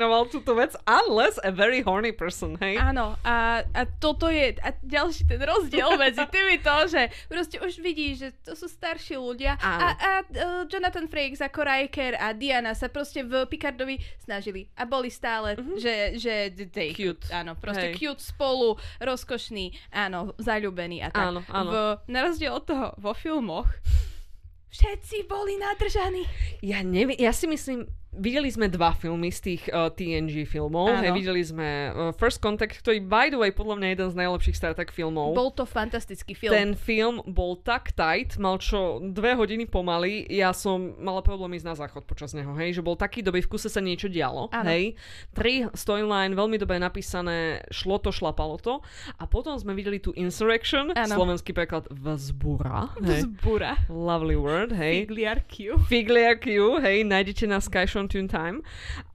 dizajnoval 0.00 0.32
túto 0.32 0.56
vec? 0.56 0.72
Unless 0.88 1.36
a 1.44 1.52
very 1.52 1.84
horny 1.84 2.12
person, 2.16 2.56
hej? 2.56 2.80
Áno, 2.80 3.20
a, 3.20 3.60
a 3.60 3.80
toto 4.00 4.32
je 4.32 4.56
a 4.64 4.72
ďalší 4.80 5.28
ten 5.28 5.44
rozdiel 5.44 5.92
medzi 6.00 6.24
tými 6.32 6.56
to, 6.64 6.88
že 6.88 7.12
proste 7.28 7.60
už 7.60 7.84
vidíš, 7.84 8.14
že 8.16 8.28
to 8.40 8.52
sú 8.56 8.64
starší 8.64 9.20
ľudia 9.20 9.60
a, 9.60 9.68
Áno. 9.68 9.84
a 9.92 10.10
uh, 10.24 10.62
Jonathan 10.64 11.04
Frakes 11.04 11.44
ako 11.44 11.60
Riker 11.60 12.16
a 12.16 12.32
Diana 12.32 12.72
sa 12.72 12.88
proste 12.88 13.20
v 13.20 13.44
Picardovi 13.44 14.00
snažili 14.24 14.72
a 14.72 14.88
boli 14.88 15.12
stále, 15.12 15.60
že, 15.76 16.16
že 16.16 16.48
they, 16.72 16.96
Cute. 16.96 17.28
áno, 17.28 17.52
proste 17.60 17.92
Hej. 17.92 18.00
cute 18.00 18.24
spolu, 18.24 18.80
rozkošní, 19.04 19.76
áno, 19.92 20.32
zaľubení 20.40 21.04
a 21.04 21.12
tak. 21.12 21.28
Áno, 21.28 21.40
áno. 21.52 21.70
V, 21.70 21.76
na 22.08 22.24
rozdiel 22.24 22.56
od 22.56 22.64
toho 22.64 22.96
vo 22.96 23.12
filmoch 23.12 23.68
všetci 24.70 25.26
boli 25.26 25.58
nadržaní. 25.58 26.24
Ja 26.62 26.80
neviem, 26.86 27.18
ja 27.18 27.34
si 27.34 27.50
myslím, 27.50 27.90
videli 28.10 28.50
sme 28.50 28.66
dva 28.66 28.90
filmy 28.90 29.30
z 29.30 29.40
tých 29.54 29.62
uh, 29.70 29.90
TNG 29.90 30.42
filmov. 30.46 30.90
Áno. 30.90 31.02
Hej, 31.06 31.10
videli 31.14 31.42
sme 31.46 31.68
uh, 31.90 32.10
First 32.16 32.42
Contact, 32.42 32.74
ktorý 32.82 32.98
by 33.06 33.30
the 33.30 33.38
way 33.38 33.50
podľa 33.54 33.78
mňa 33.78 33.86
je 33.86 33.94
jeden 33.94 34.08
z 34.10 34.16
najlepších 34.18 34.56
Star 34.56 34.72
Trek 34.74 34.90
filmov. 34.90 35.36
Bol 35.36 35.54
to 35.54 35.62
fantastický 35.62 36.34
film. 36.34 36.50
Ten 36.50 36.70
film 36.74 37.22
bol 37.28 37.60
tak 37.60 37.94
tight, 37.94 38.34
mal 38.40 38.58
čo 38.58 38.98
dve 38.98 39.38
hodiny 39.38 39.68
pomaly, 39.70 40.26
ja 40.26 40.50
som 40.50 40.98
mala 40.98 41.22
problém 41.22 41.54
ísť 41.54 41.66
na 41.66 41.74
záchod 41.76 42.04
počas 42.08 42.34
neho, 42.34 42.50
hej, 42.58 42.78
že 42.78 42.82
bol 42.82 42.98
taký 42.98 43.22
dobrý, 43.22 43.44
v 43.44 43.50
kuse 43.50 43.70
sa 43.70 43.78
niečo 43.78 44.10
dialo, 44.10 44.50
Áno. 44.50 44.66
hej. 44.66 44.98
Tri 45.30 45.70
storyline, 45.76 46.34
veľmi 46.34 46.58
dobre 46.58 46.82
napísané, 46.82 47.62
šlo 47.70 48.02
to, 48.02 48.10
šlapalo 48.10 48.58
to. 48.58 48.82
A 49.20 49.24
potom 49.28 49.54
sme 49.54 49.76
videli 49.76 50.02
tu 50.02 50.10
Insurrection, 50.18 50.90
Áno. 50.98 51.14
slovenský 51.14 51.54
preklad 51.54 51.86
vzbura, 51.92 52.90
hej. 53.06 53.28
Zbura. 53.28 53.78
Lovely 53.86 54.38
word, 54.38 54.74
hej. 54.74 55.06
Figliar 55.06 55.38
Q. 55.46 55.78
Figlia 55.86 56.34
Q, 56.34 56.78
hej, 56.82 57.06
nájdete 57.06 57.44
na 57.46 57.62
Sky 57.62 57.86
Tune 58.06 58.30
Time. 58.30 58.62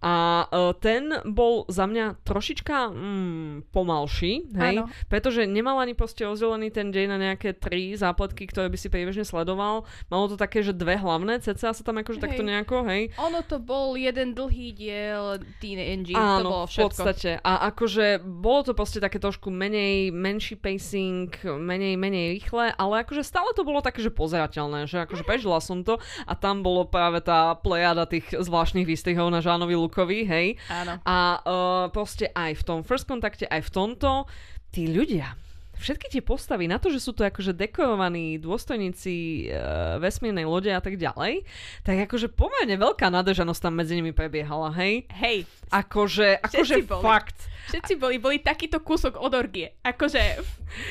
A 0.04 0.46
uh, 0.46 0.76
ten 0.78 1.10
bol 1.26 1.66
za 1.72 1.88
mňa 1.88 2.22
trošička 2.22 2.94
mm, 2.94 3.74
pomalší, 3.74 4.52
hej, 4.54 4.84
Áno. 4.84 4.92
pretože 5.08 5.48
nemal 5.48 5.80
ani 5.80 5.96
proste 5.96 6.28
rozdelený 6.28 6.70
ten 6.70 6.92
deň 6.92 7.06
na 7.10 7.18
nejaké 7.18 7.56
tri 7.56 7.96
zápletky, 7.96 8.46
ktoré 8.46 8.68
by 8.68 8.78
si 8.78 8.92
priebežne 8.92 9.24
sledoval. 9.24 9.88
Malo 10.12 10.26
to 10.30 10.36
také, 10.36 10.60
že 10.60 10.76
dve 10.76 11.00
hlavné, 11.00 11.40
cca 11.40 11.72
sa 11.72 11.82
tam 11.82 12.04
akože 12.04 12.20
Hej. 12.20 12.26
takto 12.28 12.44
nejako, 12.44 12.78
hej. 12.92 13.02
Ono 13.16 13.40
to 13.48 13.64
bol 13.64 13.96
jeden 13.96 14.36
dlhý 14.36 14.76
diel 14.76 15.40
to 15.56 16.20
Áno, 16.20 16.50
bolo 16.50 16.66
v 16.68 16.72
všetko. 16.76 16.86
podstate. 16.92 17.32
A 17.40 17.72
akože 17.72 18.20
bolo 18.22 18.60
to 18.68 18.74
proste 18.76 19.00
také 19.00 19.18
trošku 19.18 19.48
menej, 19.48 20.12
menší 20.12 20.60
pacing, 20.60 21.32
menej, 21.56 21.96
menej 21.96 22.36
rýchle, 22.36 22.76
ale 22.76 23.08
akože 23.08 23.24
stále 23.24 23.56
to 23.56 23.64
bolo 23.64 23.80
také, 23.80 24.04
že 24.04 24.12
pozerateľné, 24.12 24.90
že 24.92 25.08
akože 25.08 25.24
prežila 25.24 25.64
som 25.64 25.86
to 25.86 25.96
a 26.28 26.34
tam 26.36 26.60
bolo 26.60 26.84
práve 26.84 27.24
tá 27.24 27.56
plejada 27.56 28.04
tých 28.04 28.28
zvláštnych 28.36 28.75
výstrihov 28.84 29.32
na 29.32 29.40
Žánovi 29.40 29.78
Lukovi, 29.78 30.28
hej. 30.28 30.60
Áno. 30.68 31.00
A 31.06 31.18
uh, 31.40 31.86
proste 31.94 32.34
aj 32.34 32.60
v 32.60 32.64
tom 32.66 32.80
First 32.84 33.08
Contacte, 33.08 33.48
aj 33.48 33.62
v 33.64 33.72
tomto, 33.72 34.28
tí 34.74 34.92
ľudia, 34.92 35.38
všetky 35.76 36.08
tie 36.08 36.24
postavy, 36.24 36.68
na 36.68 36.80
to, 36.80 36.92
že 36.92 37.04
sú 37.04 37.12
to 37.12 37.28
akože 37.28 37.56
dekorovaní 37.56 38.40
dôstojníci 38.40 39.48
uh, 39.48 40.00
vesmírnej 40.00 40.48
lode 40.48 40.72
a 40.72 40.80
tak 40.84 40.96
ďalej, 41.00 41.44
tak 41.84 42.10
akože 42.10 42.32
pomerne 42.32 42.76
veľká 42.76 43.08
nadržanosť 43.12 43.62
tam 43.62 43.74
medzi 43.80 43.96
nimi 44.00 44.12
prebiehala, 44.12 44.72
hej? 44.76 45.08
Hej, 45.16 45.48
Akože, 45.72 46.40
akože 46.44 46.76
Všetci 46.84 46.88
boli. 46.88 47.04
Všetci 47.72 47.94
boli, 47.98 48.18
boli 48.18 48.38
takýto 48.42 48.82
kúsok 48.82 49.18
od 49.18 49.34
orgie. 49.34 49.76
Akože 49.82 50.22
v 50.42 50.50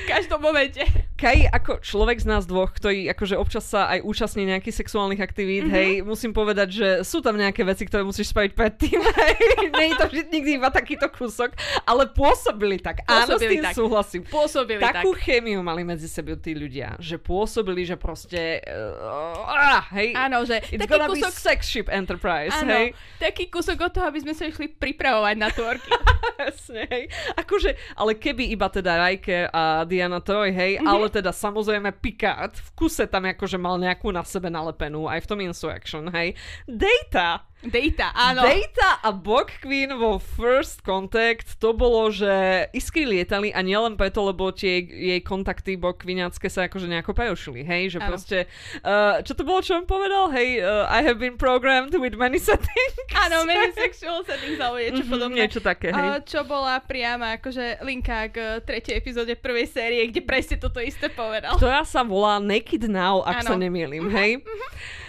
každom 0.08 0.40
momente. 0.40 0.80
Kaj 1.14 1.50
ako 1.50 1.72
človek 1.80 2.18
z 2.20 2.26
nás 2.26 2.44
dvoch, 2.44 2.72
ktorý 2.72 3.10
akože 3.12 3.36
občas 3.38 3.64
sa 3.68 3.90
aj 3.90 4.02
účastní 4.02 4.48
nejakých 4.48 4.84
sexuálnych 4.84 5.20
aktivít, 5.20 5.68
mm-hmm. 5.68 5.76
hej, 5.76 5.90
musím 6.02 6.32
povedať, 6.32 6.68
že 6.70 6.88
sú 7.06 7.20
tam 7.20 7.36
nejaké 7.36 7.62
veci, 7.62 7.84
ktoré 7.86 8.02
musíš 8.02 8.32
spraviť 8.32 8.52
predtým. 8.56 8.98
Nie 9.74 9.92
je 9.92 9.96
to 9.98 10.06
vždy 10.10 10.22
nikdy 10.30 10.50
iba 10.58 10.70
takýto 10.70 11.10
kúsok, 11.10 11.54
ale 11.84 12.08
pôsobili 12.10 12.78
tak. 12.78 13.02
Áno, 13.08 13.36
s 13.36 13.44
Pôsobili 13.44 13.52
tým 13.58 13.64
tak. 13.64 13.74
súhlasím. 13.74 14.22
Pôsobili 14.28 14.80
Takú 14.80 15.10
tak. 15.14 15.20
chémiu 15.24 15.60
mali 15.64 15.82
medzi 15.82 16.06
sebou 16.06 16.36
tí 16.38 16.52
ľudia, 16.54 16.96
že 16.98 17.18
pôsobili, 17.18 17.82
že 17.86 17.96
proste... 17.98 18.62
Uh, 18.64 19.82
hej, 19.94 20.14
Áno, 20.14 20.46
že 20.46 20.60
It's 20.70 20.80
taký 20.84 20.90
gonna 20.90 21.08
kúsok, 21.10 21.32
be 21.32 21.40
sex 21.44 21.60
ship 21.68 21.88
enterprise, 21.90 22.54
áno, 22.54 22.72
hej. 22.72 22.88
taký 23.18 23.50
kúsok 23.50 23.76
od 23.80 23.90
toho, 23.94 24.06
aby 24.08 24.20
sme 24.22 24.32
sa 24.36 24.46
išli 24.48 24.70
pripravovať 24.70 25.34
na 25.38 25.48
orgiu. 25.50 25.98
Presne, 26.64 26.88
hej. 26.88 27.12
Akože, 27.36 27.76
ale 27.92 28.16
keby 28.16 28.48
iba 28.48 28.72
teda 28.72 28.96
Riker 28.96 29.52
a 29.52 29.84
Diana 29.84 30.16
Troy, 30.24 30.48
hej, 30.48 30.80
Mhm. 30.80 30.88
ale 30.88 31.12
teda 31.12 31.28
samozrejme 31.28 31.92
Picard 31.92 32.56
v 32.56 32.68
kuse 32.72 33.04
tam 33.04 33.28
akože 33.28 33.60
mal 33.60 33.76
nejakú 33.76 34.08
na 34.08 34.24
sebe 34.24 34.48
nalepenú, 34.48 35.04
aj 35.04 35.20
v 35.20 35.28
tom 35.28 35.38
Insurrection, 35.44 36.08
hej. 36.08 36.32
Data! 36.64 37.44
Data, 37.64 38.12
áno. 38.12 38.44
Data 38.44 39.00
a 39.00 39.08
Bog 39.08 39.48
Queen 39.64 39.88
vo 39.96 40.20
First 40.20 40.84
Contact, 40.84 41.56
to 41.56 41.72
bolo, 41.72 42.12
že 42.12 42.68
iskry 42.76 43.08
lietali 43.08 43.56
a 43.56 43.64
nielen 43.64 43.96
preto, 43.96 44.20
lebo 44.20 44.52
tie 44.52 44.84
jej 44.84 45.20
kontakty 45.24 45.80
Bog 45.80 46.04
Queenacké 46.04 46.52
sa 46.52 46.68
akože 46.68 46.84
nejako 46.84 47.16
prejošili, 47.16 47.64
hej, 47.64 47.96
že 47.96 47.98
ano. 48.04 48.12
proste, 48.12 48.38
uh, 48.84 49.24
čo 49.24 49.32
to 49.32 49.48
bolo, 49.48 49.64
čo 49.64 49.80
on 49.80 49.88
povedal, 49.88 50.28
hej, 50.36 50.60
uh, 50.60 50.84
I 50.92 51.00
have 51.08 51.16
been 51.16 51.40
programmed 51.40 51.96
with 51.96 52.20
many 52.20 52.36
settings. 52.36 52.94
Áno, 53.16 53.44
many 53.48 53.72
sexual 53.72 54.20
settings, 54.28 54.60
alebo 54.60 54.76
niečo 54.76 55.00
mm-hmm, 55.00 55.14
podobné. 55.16 55.38
Niečo 55.48 55.60
také, 55.64 55.88
hej. 55.88 56.08
Uh, 56.12 56.20
čo 56.20 56.44
bola 56.44 56.76
priama 56.84 57.40
akože 57.40 57.80
linka 57.80 58.28
k 58.28 58.60
tretej 58.60 59.00
epizóde 59.00 59.32
prvej 59.40 59.72
série, 59.72 60.04
kde 60.12 60.20
presne 60.20 60.60
toto 60.60 60.84
isté 60.84 61.08
povedal. 61.08 61.56
Ktorá 61.56 61.80
sa 61.88 62.04
volá 62.04 62.36
Naked 62.36 62.84
Now, 62.92 63.24
ak 63.24 63.40
ano. 63.40 63.48
sa 63.48 63.54
nemýlim, 63.56 64.12
hej. 64.12 64.44
Mm-hmm 64.44 65.03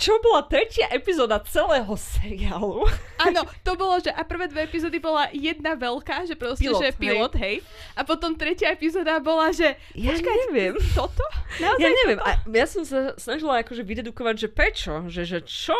čo 0.00 0.16
bola 0.24 0.48
tretia 0.48 0.88
epizóda 0.88 1.36
celého 1.44 1.92
seriálu. 1.92 2.88
Áno, 3.20 3.44
to 3.66 3.76
bolo, 3.76 4.00
že 4.00 4.08
a 4.08 4.24
prvé 4.24 4.48
dve 4.48 4.64
epizódy 4.64 4.96
bola 4.96 5.28
jedna 5.28 5.76
veľká, 5.76 6.24
že 6.24 6.40
proste, 6.40 6.64
pilot, 6.64 6.80
že 6.80 6.88
pilot, 6.96 7.32
hej. 7.36 7.60
hej. 7.60 7.92
A 7.92 8.00
potom 8.08 8.32
tretia 8.32 8.72
epizóda 8.72 9.20
bola, 9.20 9.52
že 9.52 9.76
ja 9.92 10.16
počkať, 10.16 10.36
neviem. 10.48 10.74
Toto? 10.96 11.20
Naozaj 11.60 11.84
ja 11.84 11.90
neviem. 11.92 12.20
A 12.24 12.40
ja 12.48 12.66
som 12.66 12.82
sa 12.88 13.12
snažila 13.20 13.60
akože 13.60 13.84
vydedukovať, 13.84 14.34
že 14.40 14.48
prečo, 14.48 15.04
že, 15.12 15.28
že 15.28 15.44
čo, 15.44 15.76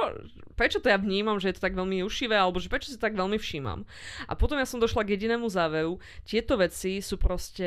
prečo 0.52 0.84
to 0.84 0.92
ja 0.92 1.00
vnímam, 1.00 1.40
že 1.40 1.48
je 1.48 1.56
to 1.56 1.64
tak 1.64 1.72
veľmi 1.72 2.04
ušivé, 2.04 2.36
alebo 2.36 2.60
že 2.60 2.68
prečo 2.68 2.92
si 2.92 3.00
tak 3.00 3.16
veľmi 3.16 3.40
všímam. 3.40 3.88
A 4.28 4.36
potom 4.36 4.60
ja 4.60 4.68
som 4.68 4.76
došla 4.76 5.08
k 5.08 5.16
jedinému 5.16 5.48
záveru, 5.48 5.96
tieto 6.28 6.60
veci 6.60 7.00
sú 7.00 7.16
proste 7.16 7.64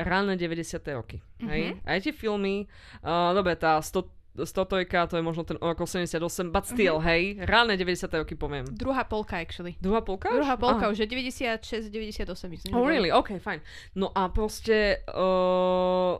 ranné 0.00 0.40
90. 0.40 0.80
roky. 0.96 1.20
Mm-hmm. 1.20 1.48
Hej? 1.52 1.62
Mhm. 1.76 1.76
Aj 1.84 1.98
tie 2.00 2.14
filmy, 2.16 2.64
uh, 3.04 3.36
dobre, 3.36 3.52
tá 3.60 3.76
100 3.76 4.19
stotojka, 4.44 5.06
to 5.06 5.16
je 5.16 5.22
možno 5.22 5.44
ten 5.44 5.58
okolo 5.60 5.86
78, 5.86 6.52
but 6.52 6.66
still, 6.66 6.98
mm-hmm. 6.98 7.10
hej, 7.10 7.22
reálne 7.44 7.76
90. 7.76 8.14
roky 8.14 8.34
poviem. 8.34 8.64
Druhá 8.70 9.04
polka, 9.04 9.38
actually. 9.38 9.74
Druhá 9.80 10.00
polka? 10.00 10.30
Druhá 10.30 10.56
polka, 10.56 10.86
Aha. 10.86 10.92
už 10.92 10.98
je 10.98 11.06
96, 11.06 11.90
98, 11.90 12.50
myslím. 12.50 12.74
Oh, 12.74 12.88
really? 12.88 13.12
OK, 13.12 13.38
fajn. 13.38 13.60
No 13.94 14.10
a 14.14 14.28
proste, 14.28 15.02
uh, 15.10 16.18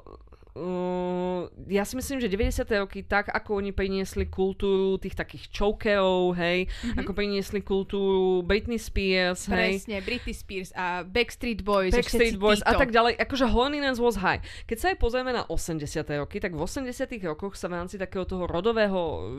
Uh, 0.50 1.46
ja 1.70 1.86
si 1.86 1.94
myslím, 1.94 2.18
že 2.18 2.26
90. 2.26 2.66
roky 2.82 3.06
tak, 3.06 3.30
ako 3.30 3.62
oni 3.62 3.70
priniesli 3.70 4.26
kultúru 4.26 4.98
tých 4.98 5.14
takých 5.14 5.46
chokerov, 5.54 6.34
hej, 6.34 6.66
mm-hmm. 6.66 6.98
ako 6.98 7.10
priniesli 7.14 7.62
kultúru 7.62 8.42
Britney 8.42 8.74
Spears, 8.82 9.46
hej. 9.46 9.78
Presne, 9.78 10.02
Britney 10.02 10.34
Spears 10.34 10.74
a 10.74 11.06
Backstreet 11.06 11.62
Boys. 11.62 11.94
Backstreet 11.94 12.34
Boys 12.34 12.58
títo. 12.58 12.66
a 12.66 12.72
tak 12.74 12.90
ďalej. 12.90 13.14
Akože 13.22 13.46
holiness 13.46 14.02
was 14.02 14.18
high. 14.18 14.42
Keď 14.66 14.76
sa 14.76 14.86
aj 14.90 14.96
pozrieme 14.98 15.30
na 15.30 15.46
80. 15.46 15.86
roky, 16.18 16.42
tak 16.42 16.58
v 16.58 16.60
80. 16.66 16.90
rokoch 17.22 17.54
sa 17.54 17.70
v 17.70 17.78
rámci 17.78 17.94
takého 17.94 18.26
toho 18.26 18.50
rodového 18.50 19.30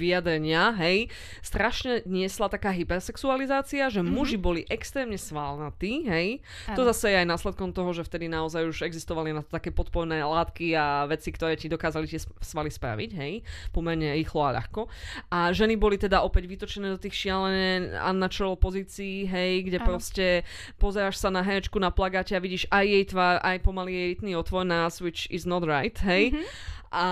vyjadrenia, 0.00 0.72
hej, 0.80 1.12
strašne 1.44 2.00
niesla 2.08 2.48
taká 2.48 2.72
hypersexualizácia, 2.72 3.92
že 3.92 4.00
mm-hmm. 4.00 4.16
muži 4.16 4.40
boli 4.40 4.64
extrémne 4.72 5.20
svalnatí, 5.20 6.08
hej. 6.08 6.40
Ano. 6.72 6.76
To 6.80 6.82
zase 6.88 7.12
je 7.12 7.16
aj 7.20 7.28
následkom 7.28 7.76
toho, 7.76 7.92
že 7.92 8.00
vtedy 8.00 8.32
naozaj 8.32 8.64
už 8.64 8.88
existovali 8.88 9.36
na 9.36 9.44
to 9.44 9.52
také 9.52 9.68
podporné 9.68 10.24
látky 10.24 10.53
látky 10.54 10.78
a 10.78 11.06
veci, 11.10 11.34
ktoré 11.34 11.58
ti 11.58 11.66
dokázali 11.66 12.06
tie 12.06 12.22
svaly 12.22 12.70
spraviť, 12.70 13.10
hej, 13.18 13.42
pomerne 13.74 14.14
rýchlo 14.14 14.46
a 14.46 14.54
ľahko. 14.54 14.86
A 15.34 15.50
ženy 15.50 15.74
boli 15.74 15.98
teda 15.98 16.22
opäť 16.22 16.46
vytočené 16.46 16.94
do 16.94 16.98
tých 17.02 17.26
šialené 17.26 17.98
unnatural 17.98 18.54
pozícií, 18.54 19.26
hej, 19.26 19.66
kde 19.66 19.82
Aha. 19.82 19.86
proste 19.86 20.26
pozeráš 20.78 21.18
sa 21.18 21.34
na 21.34 21.42
herečku 21.42 21.82
na 21.82 21.90
plagáte 21.90 22.38
a 22.38 22.40
vidíš 22.40 22.70
aj 22.70 22.86
jej 22.86 23.04
tvár, 23.10 23.42
aj 23.42 23.58
pomaly 23.66 23.90
jej 23.90 24.06
rytný 24.14 24.32
otvor 24.38 24.62
nás, 24.62 25.02
which 25.02 25.26
is 25.34 25.42
not 25.42 25.66
right, 25.66 25.98
hej. 26.06 26.30
Mm-hmm. 26.30 26.72
A, 26.94 27.08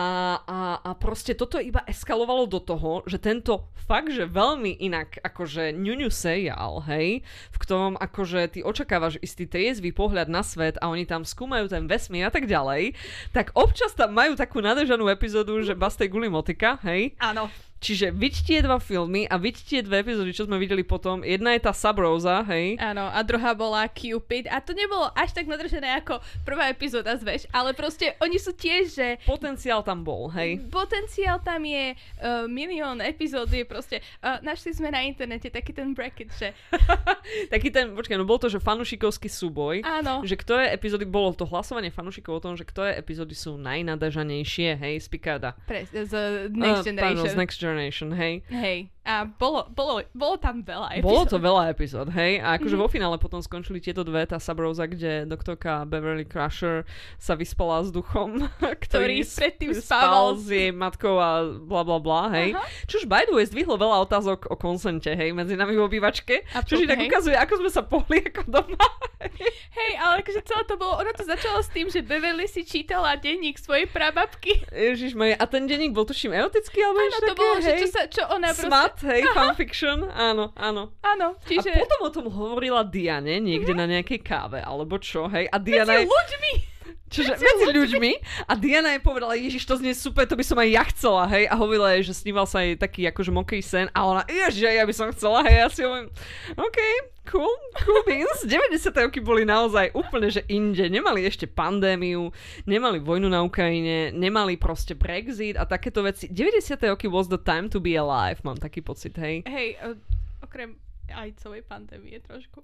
a, 0.46 0.58
a 0.78 0.90
proste 0.94 1.34
toto 1.34 1.58
iba 1.58 1.82
eskalovalo 1.90 2.46
do 2.46 2.62
toho, 2.62 3.02
že 3.10 3.18
tento 3.18 3.66
fakt, 3.82 4.14
že 4.14 4.30
veľmi 4.30 4.78
inak 4.78 5.18
akože 5.18 5.74
ňuňu 5.74 6.06
seriál, 6.06 6.86
hej, 6.86 7.26
v 7.26 7.56
ktorom 7.58 7.98
akože 7.98 8.54
ty 8.54 8.60
očakávaš 8.62 9.18
istý 9.18 9.50
triezvý 9.50 9.90
pohľad 9.90 10.30
na 10.30 10.46
svet 10.46 10.78
a 10.78 10.86
oni 10.86 11.02
tam 11.02 11.26
skúmajú 11.26 11.66
ten 11.66 11.90
vesmír 11.90 12.30
a 12.30 12.32
tak 12.32 12.46
ďalej, 12.46 12.94
tak 13.34 13.50
občas 13.58 13.90
tam 13.98 14.14
majú 14.14 14.38
takú 14.38 14.62
nadržanú 14.62 15.10
epizódu, 15.10 15.58
že 15.66 15.74
Bastej 15.74 16.14
guli 16.14 16.30
motika, 16.30 16.78
hej. 16.86 17.18
Áno. 17.18 17.50
Čiže 17.82 18.14
viď 18.14 18.34
tie 18.46 18.58
dva 18.62 18.78
filmy 18.78 19.26
a 19.26 19.34
viď 19.34 19.56
tie 19.66 19.80
dve 19.82 20.06
epizódy, 20.06 20.30
čo 20.30 20.46
sme 20.46 20.54
videli 20.54 20.86
potom. 20.86 21.26
Jedna 21.26 21.58
je 21.58 21.66
tá 21.66 21.74
Sabrosa, 21.74 22.46
hej. 22.46 22.78
Áno, 22.78 23.10
a 23.10 23.18
druhá 23.26 23.58
bola 23.58 23.90
Cupid. 23.90 24.46
A 24.46 24.62
to 24.62 24.70
nebolo 24.70 25.10
až 25.18 25.34
tak 25.34 25.50
nadržené 25.50 25.98
ako 25.98 26.22
prvá 26.46 26.70
epizóda 26.70 27.18
zveš, 27.18 27.50
ale 27.50 27.74
proste 27.74 28.14
oni 28.22 28.38
sú 28.38 28.54
tiež, 28.54 28.94
že... 28.94 29.08
Potenciál 29.26 29.82
tam 29.82 30.06
bol, 30.06 30.30
hej. 30.30 30.62
Potenciál 30.70 31.42
tam 31.42 31.66
je, 31.66 31.98
uh, 31.98 32.46
milión 32.46 33.02
epizód 33.02 33.50
je 33.50 33.66
proste... 33.66 33.98
Uh, 34.22 34.38
našli 34.46 34.70
sme 34.70 34.94
na 34.94 35.02
internete 35.02 35.50
taký 35.50 35.74
ten 35.74 35.90
bracket, 35.90 36.30
že... 36.38 36.54
taký 37.52 37.74
ten, 37.74 37.98
počkaj, 37.98 38.14
no 38.14 38.22
bol 38.22 38.38
to, 38.38 38.46
že 38.46 38.62
fanušikovský 38.62 39.26
súboj. 39.26 39.82
Áno. 39.82 40.22
Že 40.22 40.38
ktoré 40.38 40.64
epizódy, 40.70 41.02
bolo 41.02 41.34
to 41.34 41.50
hlasovanie 41.50 41.90
fanušikov 41.90 42.38
o 42.38 42.42
tom, 42.46 42.54
že 42.54 42.62
ktoré 42.62 42.94
epizódy 42.94 43.34
sú 43.34 43.58
najnadržanejšie, 43.58 44.78
hej, 44.78 44.94
z 45.02 45.06
Picarda. 45.10 45.58
Pre, 45.66 45.82
z 45.90 46.14
Next 46.54 46.86
uh, 46.86 46.94
Generation. 46.94 47.18
Pardon, 47.18 47.26
z 47.26 47.34
Next 47.34 47.58
Generation, 47.58 47.71
hej. 48.12 48.42
Hej. 48.50 48.88
A 49.03 49.26
bolo, 49.26 49.66
bolo, 49.74 49.98
bolo 50.14 50.38
tam 50.38 50.62
veľa 50.62 50.94
epizód. 50.94 51.11
Bolo 51.11 51.22
to 51.26 51.38
veľa 51.42 51.62
epizód, 51.74 52.07
hej. 52.14 52.38
A 52.38 52.55
akože 52.55 52.78
mm-hmm. 52.78 52.86
vo 52.86 52.94
finále 52.94 53.16
potom 53.18 53.42
skončili 53.42 53.82
tieto 53.82 54.07
dve, 54.07 54.22
tá 54.30 54.38
Sabrosa, 54.38 54.86
kde 54.86 55.26
doktorka 55.26 55.82
Beverly 55.90 56.22
Crusher 56.22 56.86
sa 57.18 57.34
vyspala 57.34 57.82
s 57.82 57.90
duchom, 57.90 58.46
ktorý, 58.86 59.26
ktorý 59.26 59.26
predtým 59.26 59.70
spával 59.74 60.38
s 60.38 60.46
jej 60.46 60.70
matkou 60.70 61.18
a 61.18 61.50
bla 61.50 61.82
bla 61.82 61.98
bla, 61.98 62.30
hej. 62.30 62.55
Aha. 62.55 62.62
Čož 62.86 63.11
by 63.11 63.26
the 63.26 63.34
way 63.34 63.42
zdvihlo 63.42 63.74
veľa 63.74 64.07
otázok 64.07 64.46
o 64.46 64.55
konsente, 64.55 65.11
hej, 65.11 65.34
medzi 65.34 65.59
nami 65.59 65.74
v 65.74 65.82
obývačke. 65.82 66.46
Čož 66.62 66.86
tak 66.86 67.03
ukazuje, 67.03 67.34
ako 67.34 67.59
sme 67.59 67.70
sa 67.74 67.82
pohli 67.82 68.22
ako 68.22 68.42
doma. 68.46 68.86
hej, 69.82 69.92
ale 69.98 70.22
akože 70.22 70.46
celé 70.46 70.62
to 70.70 70.78
bolo, 70.78 71.03
ono 71.03 71.11
to 71.11 71.26
začalo 71.26 71.59
s 71.59 71.74
tým, 71.74 71.90
že 71.90 72.07
Beverly 72.07 72.46
si 72.46 72.62
čítala 72.62 73.18
denník 73.18 73.59
svojej 73.59 73.90
prababky. 73.90 74.62
Ježiš 74.70 75.18
a 75.18 75.44
ten 75.50 75.66
denník 75.66 75.90
bol 75.90 76.07
tuším 76.07 76.30
erotický, 76.38 76.78
alebo 76.86 76.98
Áno, 77.03 77.18
to 77.18 77.34
také, 77.34 77.40
bolo, 77.42 77.55
hej. 77.59 77.66
že 77.66 77.72
čo, 77.82 77.88
sa, 77.90 78.03
čo 78.07 78.22
ona 78.30 78.55
proste... 78.55 78.70
Smut, 78.99 79.09
hej, 79.09 79.20
Aha. 79.24 79.34
fanfiction, 79.34 79.99
áno, 80.12 80.53
áno. 80.57 80.93
Áno, 81.01 81.36
čiže... 81.49 81.72
A 81.72 81.80
potom 81.80 82.01
o 82.05 82.11
tom 82.12 82.26
hovorila 82.28 82.84
Diane 82.84 83.40
niekde 83.40 83.72
mm-hmm. 83.72 83.80
na 83.80 83.93
nejakej 83.99 84.20
káve, 84.20 84.61
alebo 84.61 85.01
čo, 85.01 85.28
hej. 85.32 85.49
A 85.49 85.57
Diana 85.57 85.97
Medzi 85.97 86.09
ľuďmi! 86.09 86.71
Čiže 87.12 87.36
medzi 87.44 87.66
ľuďmi 87.76 88.12
a 88.48 88.52
Diana 88.56 88.96
jej 88.96 89.02
povedala, 89.04 89.36
Ježiš, 89.36 89.68
to 89.68 89.76
znie 89.76 89.92
super, 89.92 90.24
to 90.24 90.38
by 90.38 90.44
som 90.44 90.56
aj 90.56 90.68
ja 90.72 90.84
chcela, 90.88 91.28
hej. 91.28 91.44
A 91.50 91.54
hovorila 91.60 91.92
jej, 91.98 92.08
že 92.08 92.16
sníval 92.16 92.48
sa 92.48 92.64
jej 92.64 92.74
taký 92.74 93.04
akože 93.12 93.28
mokrý 93.28 93.60
sen 93.60 93.92
a 93.92 94.00
ona, 94.08 94.22
ježiš, 94.24 94.72
ja 94.72 94.84
by 94.88 94.94
som 94.96 95.12
chcela, 95.12 95.44
hej. 95.44 95.56
Ja 95.60 95.68
si 95.68 95.80
hovorím, 95.84 96.08
OK, 96.56 96.78
cool, 97.28 97.52
cool 97.84 98.00
beans. 98.08 98.40
90. 98.48 98.88
roky 99.04 99.20
boli 99.20 99.44
naozaj 99.44 99.92
úplne, 99.92 100.32
že 100.32 100.42
inde. 100.48 100.88
Nemali 100.88 101.28
ešte 101.28 101.44
pandémiu, 101.44 102.32
nemali 102.64 102.98
vojnu 102.98 103.28
na 103.28 103.44
Ukrajine, 103.44 104.10
nemali 104.16 104.56
proste 104.56 104.96
Brexit 104.96 105.60
a 105.60 105.68
takéto 105.68 106.00
veci. 106.00 106.32
90. 106.32 106.80
roky 106.88 107.06
was 107.06 107.28
the 107.28 107.40
time 107.40 107.68
to 107.68 107.76
be 107.76 107.94
alive, 107.94 108.40
mám 108.42 108.56
taký 108.56 108.80
pocit, 108.80 109.14
hej. 109.20 109.44
Hej, 109.44 109.76
uh, 109.84 109.96
okrem 110.40 110.80
aj 111.11 111.28
celej 111.42 111.66
pandémie 111.66 112.18
trošku. 112.22 112.62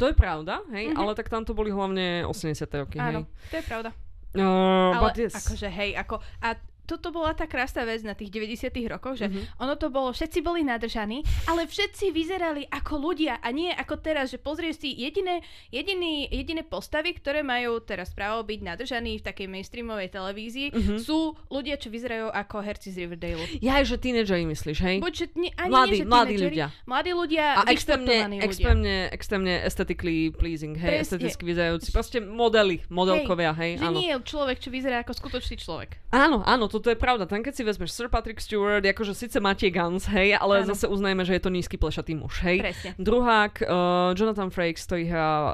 To 0.00 0.04
je 0.08 0.14
pravda, 0.16 0.64
hej, 0.72 0.92
mm-hmm. 0.92 1.00
ale 1.00 1.12
tak 1.12 1.28
tam 1.28 1.44
to 1.44 1.52
boli 1.52 1.68
hlavne 1.68 2.24
80. 2.24 2.64
roky, 2.80 2.96
Áno, 2.96 3.28
hej. 3.28 3.50
to 3.52 3.56
je 3.60 3.64
pravda. 3.64 3.90
Uh, 4.34 4.90
ale 4.98 5.14
yes. 5.14 5.34
akože 5.36 5.68
hej, 5.70 5.94
ako, 5.94 6.18
a 6.42 6.58
toto 6.84 7.08
bola 7.10 7.32
tá 7.32 7.48
krásna 7.48 7.88
vec 7.88 8.04
na 8.04 8.12
tých 8.12 8.28
90 8.30 8.68
rokoch, 8.92 9.16
že 9.16 9.28
mm-hmm. 9.28 9.60
ono 9.60 9.74
to 9.80 9.88
bolo, 9.88 10.12
všetci 10.12 10.44
boli 10.44 10.60
nadržaní, 10.64 11.24
ale 11.48 11.64
všetci 11.64 12.12
vyzerali 12.12 12.68
ako 12.68 13.00
ľudia 13.00 13.40
a 13.40 13.48
nie 13.50 13.72
ako 13.72 14.00
teraz, 14.00 14.30
že 14.30 14.38
pozrieš 14.38 14.84
si 14.84 14.92
jediné, 14.92 15.40
jediný, 15.72 16.28
jediné 16.28 16.62
postavy, 16.64 17.16
ktoré 17.16 17.40
majú 17.40 17.80
teraz 17.80 18.12
právo 18.12 18.44
byť 18.44 18.60
nadržaní 18.60 19.20
v 19.20 19.24
takej 19.24 19.46
mainstreamovej 19.48 20.08
televízii, 20.12 20.68
mm-hmm. 20.72 20.98
sú 21.00 21.36
ľudia, 21.48 21.80
čo 21.80 21.88
vyzerajú 21.88 22.28
ako 22.30 22.56
herci 22.60 22.92
z 22.92 23.08
Riverdale. 23.08 23.44
Ja, 23.64 23.80
že 23.80 23.96
tínedžeri 23.96 24.44
myslíš, 24.44 24.78
hej? 24.84 24.96
Buď, 25.00 25.12
že 25.16 25.26
nie, 25.40 25.50
ani 25.56 25.72
mladí, 25.72 25.90
nie, 25.90 26.00
že 26.00 26.04
mladí 26.04 26.36
ľudia. 26.36 26.66
Mladí 26.84 27.10
ľudia 27.16 27.44
a 27.58 27.60
extrémne, 27.72 28.40
extrémne, 28.44 28.94
extrémne 29.08 29.54
aesthetically 29.64 30.28
pleasing, 30.34 30.76
hej, 30.76 31.00
Pres, 31.00 31.08
esteticky 31.08 31.42
vyzerajúci. 31.48 31.88
Proste 31.94 32.18
modely, 32.20 32.84
modelkovia, 32.92 33.56
hej, 33.56 33.78
hej 33.78 33.80
že 33.80 33.86
áno. 33.88 33.98
nie 33.98 34.10
je 34.12 34.18
človek, 34.24 34.56
čo 34.60 34.68
vyzerá 34.68 35.00
ako 35.06 35.12
skutočný 35.16 35.56
človek. 35.56 35.90
Áno, 36.12 36.44
áno, 36.44 36.70
toto 36.74 36.90
je 36.90 36.98
pravda. 36.98 37.30
Tam 37.30 37.38
keď 37.38 37.54
si 37.54 37.62
vezmeš 37.62 37.94
Sir 37.94 38.10
Patrick 38.10 38.42
Stewart, 38.42 38.82
akože 38.82 39.14
síce 39.14 39.38
máte 39.38 39.70
Guns, 39.70 40.10
hej, 40.10 40.34
ale 40.34 40.66
ano. 40.66 40.74
zase 40.74 40.90
uznajme, 40.90 41.22
že 41.22 41.38
je 41.38 41.42
to 41.46 41.54
nízky 41.54 41.78
plešatý 41.78 42.18
muž, 42.18 42.42
hej. 42.42 42.66
Presne. 42.66 42.90
Druhák, 42.98 43.62
uh, 43.62 44.10
Jonathan 44.18 44.50
Frakes, 44.50 44.82
ktorý 44.90 45.06
hrá 45.06 45.30
uh, 45.30 45.52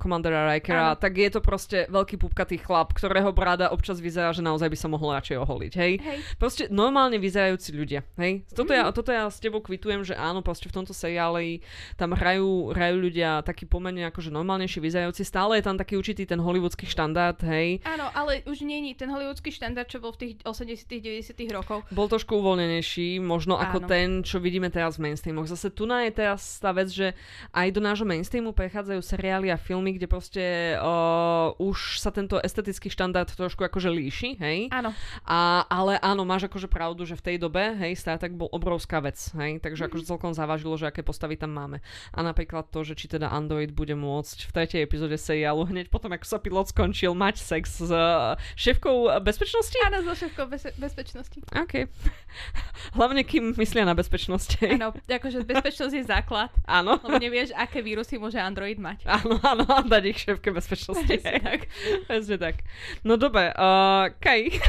Commandera 0.00 0.48
Rikera, 0.48 0.96
ano. 0.96 1.00
tak 1.00 1.20
je 1.20 1.28
to 1.28 1.44
proste 1.44 1.92
veľký 1.92 2.16
pupkatý 2.16 2.56
chlap, 2.56 2.96
ktorého 2.96 3.36
brada 3.36 3.68
občas 3.68 4.00
vyzerá, 4.00 4.32
že 4.32 4.40
naozaj 4.40 4.72
by 4.72 4.78
sa 4.80 4.88
mohol 4.88 5.12
radšej 5.12 5.36
oholiť, 5.44 5.72
hej. 5.76 5.92
hej. 6.00 6.18
Proste 6.40 6.72
normálne 6.72 7.20
vyzerajúci 7.20 7.76
ľudia, 7.76 8.00
hej. 8.16 8.48
Toto, 8.48 8.72
mm. 8.72 8.78
ja, 8.80 8.84
toto 8.88 9.12
ja 9.12 9.28
s 9.28 9.36
tebou 9.36 9.60
kvitujem, 9.60 10.08
že 10.08 10.16
áno, 10.16 10.40
proste 10.40 10.72
v 10.72 10.80
tomto 10.80 10.96
seriáli 10.96 11.60
tam 12.00 12.16
hrajú, 12.16 12.72
hrajú 12.72 12.96
ľudia 12.96 13.44
taký 13.44 13.68
pomerne 13.68 14.08
akože 14.08 14.32
normálnejší 14.32 14.80
vyzerajúci, 14.80 15.20
stále 15.28 15.60
je 15.60 15.68
tam 15.68 15.76
taký 15.76 16.00
určitý 16.00 16.24
ten 16.24 16.40
hollywoodský 16.40 16.88
štandard, 16.88 17.36
hej. 17.44 17.84
Áno, 17.84 18.08
ale 18.16 18.40
už 18.48 18.64
je 18.64 18.96
ten 18.96 19.12
hollywoodský 19.12 19.52
štandard, 19.52 19.90
čo 19.90 20.00
bol 20.00 20.16
v 20.16 20.18
tých 20.22 20.34
80 20.46 20.61
90 20.64 21.34
rokov. 21.52 21.82
Bol 21.90 22.06
trošku 22.08 22.38
uvoľnenejší, 22.38 23.18
možno 23.18 23.58
ako 23.58 23.84
Áno. 23.84 23.88
ten, 23.88 24.08
čo 24.22 24.38
vidíme 24.38 24.68
teraz 24.70 24.96
v 24.96 25.10
mainstreamoch. 25.10 25.46
Zase 25.50 25.70
tu 25.70 25.84
je 25.84 26.12
teraz 26.14 26.58
tá 26.62 26.72
vec, 26.72 26.88
že 26.88 27.12
aj 27.52 27.68
do 27.74 27.80
nášho 27.84 28.06
mainstreamu 28.08 28.56
prechádzajú 28.56 29.00
seriály 29.02 29.52
a 29.52 29.58
filmy, 29.60 29.94
kde 29.98 30.06
proste 30.08 30.42
uh, 30.78 31.52
už 31.60 32.00
sa 32.00 32.08
tento 32.10 32.40
estetický 32.40 32.88
štandard 32.88 33.28
trošku 33.28 33.62
akože 33.66 33.92
líši, 33.92 34.40
hej? 34.40 34.58
Áno. 34.72 34.94
A, 35.26 35.66
ale 35.68 35.98
áno, 36.00 36.24
máš 36.24 36.48
akože 36.48 36.66
pravdu, 36.70 37.04
že 37.04 37.18
v 37.18 37.22
tej 37.32 37.36
dobe, 37.42 37.74
hej, 37.78 37.98
Star 37.98 38.16
Trek 38.18 38.32
bol 38.32 38.48
obrovská 38.50 39.00
vec, 39.04 39.18
hej, 39.36 39.58
takže 39.60 39.84
Mhm. 39.84 39.88
akože 39.90 40.04
celkom 40.08 40.32
závažilo, 40.32 40.74
že 40.78 40.88
aké 40.88 41.02
postavy 41.04 41.36
tam 41.36 41.52
máme. 41.52 41.78
A 42.14 42.22
napríklad 42.22 42.68
to, 42.70 42.84
že 42.86 42.94
či 42.96 43.08
teda 43.10 43.28
Android 43.32 43.72
bude 43.74 43.94
môcť 43.98 44.38
v 44.48 44.50
tretej 44.52 44.80
epizóde 44.84 45.16
seriálu 45.18 45.66
hneď 45.68 45.88
potom, 45.90 46.12
ako 46.12 46.24
sa 46.24 46.38
pilot 46.38 46.70
skončil, 46.70 47.12
mať 47.16 47.36
sex 47.42 47.82
s 47.82 47.90
uh, 47.92 48.38
šéfkou 48.56 49.10
bezpečnosti? 49.20 49.76
Áno, 49.86 50.04
so 50.06 50.14
šéfkou 50.16 50.46
bez- 50.52 50.76
bezpečnosti. 50.76 51.40
OK. 51.48 51.88
Hlavne 52.96 53.24
kým 53.24 53.56
myslia 53.56 53.82
na 53.82 53.96
bezpečnosť. 53.96 54.68
Áno, 54.68 54.92
akože 55.00 55.40
bezpečnosť 55.42 55.94
je 55.96 56.04
základ, 56.04 56.52
Áno. 56.68 57.00
lebo 57.00 57.16
nevieš, 57.16 57.56
aké 57.56 57.80
vírusy 57.80 58.20
môže 58.20 58.36
Android 58.36 58.76
mať. 58.76 59.08
Áno, 59.08 59.40
áno, 59.40 59.64
a 59.64 59.80
dať 59.80 60.02
ich 60.04 60.18
šéfke 60.20 60.52
bezpečnosti. 60.52 61.08
Presne 61.08 61.40
tak. 61.40 61.60
Presne 62.04 62.36
tak. 62.36 62.54
No 63.00 63.16
dobre, 63.16 63.48
uh, 63.50 64.12
Kaj, 64.18 64.60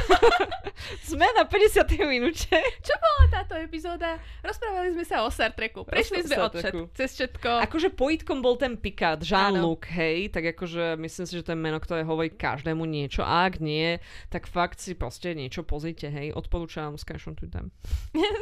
sme 1.10 1.26
na 1.34 1.44
50. 1.44 1.84
minúte. 2.06 2.48
Čo 2.80 2.94
bola 2.96 3.24
táto 3.30 3.54
epizóda? 3.56 4.16
Rozprávali 4.40 4.94
sme 4.94 5.04
sa 5.04 5.22
o 5.22 5.28
Star 5.28 5.52
Treku. 5.52 5.84
Prešli 5.84 6.24
sme 6.24 6.36
od 6.40 6.54
všet- 6.54 6.88
cez 6.94 7.10
všetko. 7.14 7.50
Akože 7.62 7.88
pojitkom 7.90 8.40
bol 8.40 8.56
ten 8.56 8.78
Picard. 8.78 9.20
Jean-Luc, 9.20 9.84
hej, 9.90 10.30
tak 10.30 10.54
akože 10.54 10.96
myslím 10.96 11.24
si, 11.26 11.34
že 11.34 11.44
to 11.44 11.52
je 11.52 11.58
meno, 11.58 11.76
ktoré 11.76 12.02
hovorí 12.02 12.30
každému 12.30 12.84
niečo. 12.84 13.20
A 13.20 13.44
ak 13.44 13.58
nie, 13.58 13.98
tak 14.30 14.46
fakt 14.46 14.78
si 14.78 14.94
proste 14.94 15.34
niečo 15.34 15.66
pozrite, 15.74 16.06
hej. 16.06 16.30
Odporúčam 16.30 16.94
Sky 16.94 17.18
Shot 17.18 17.42
to. 17.42 17.66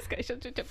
Skajšo, 0.05 0.37
čo, 0.37 0.53
čo. 0.53 0.65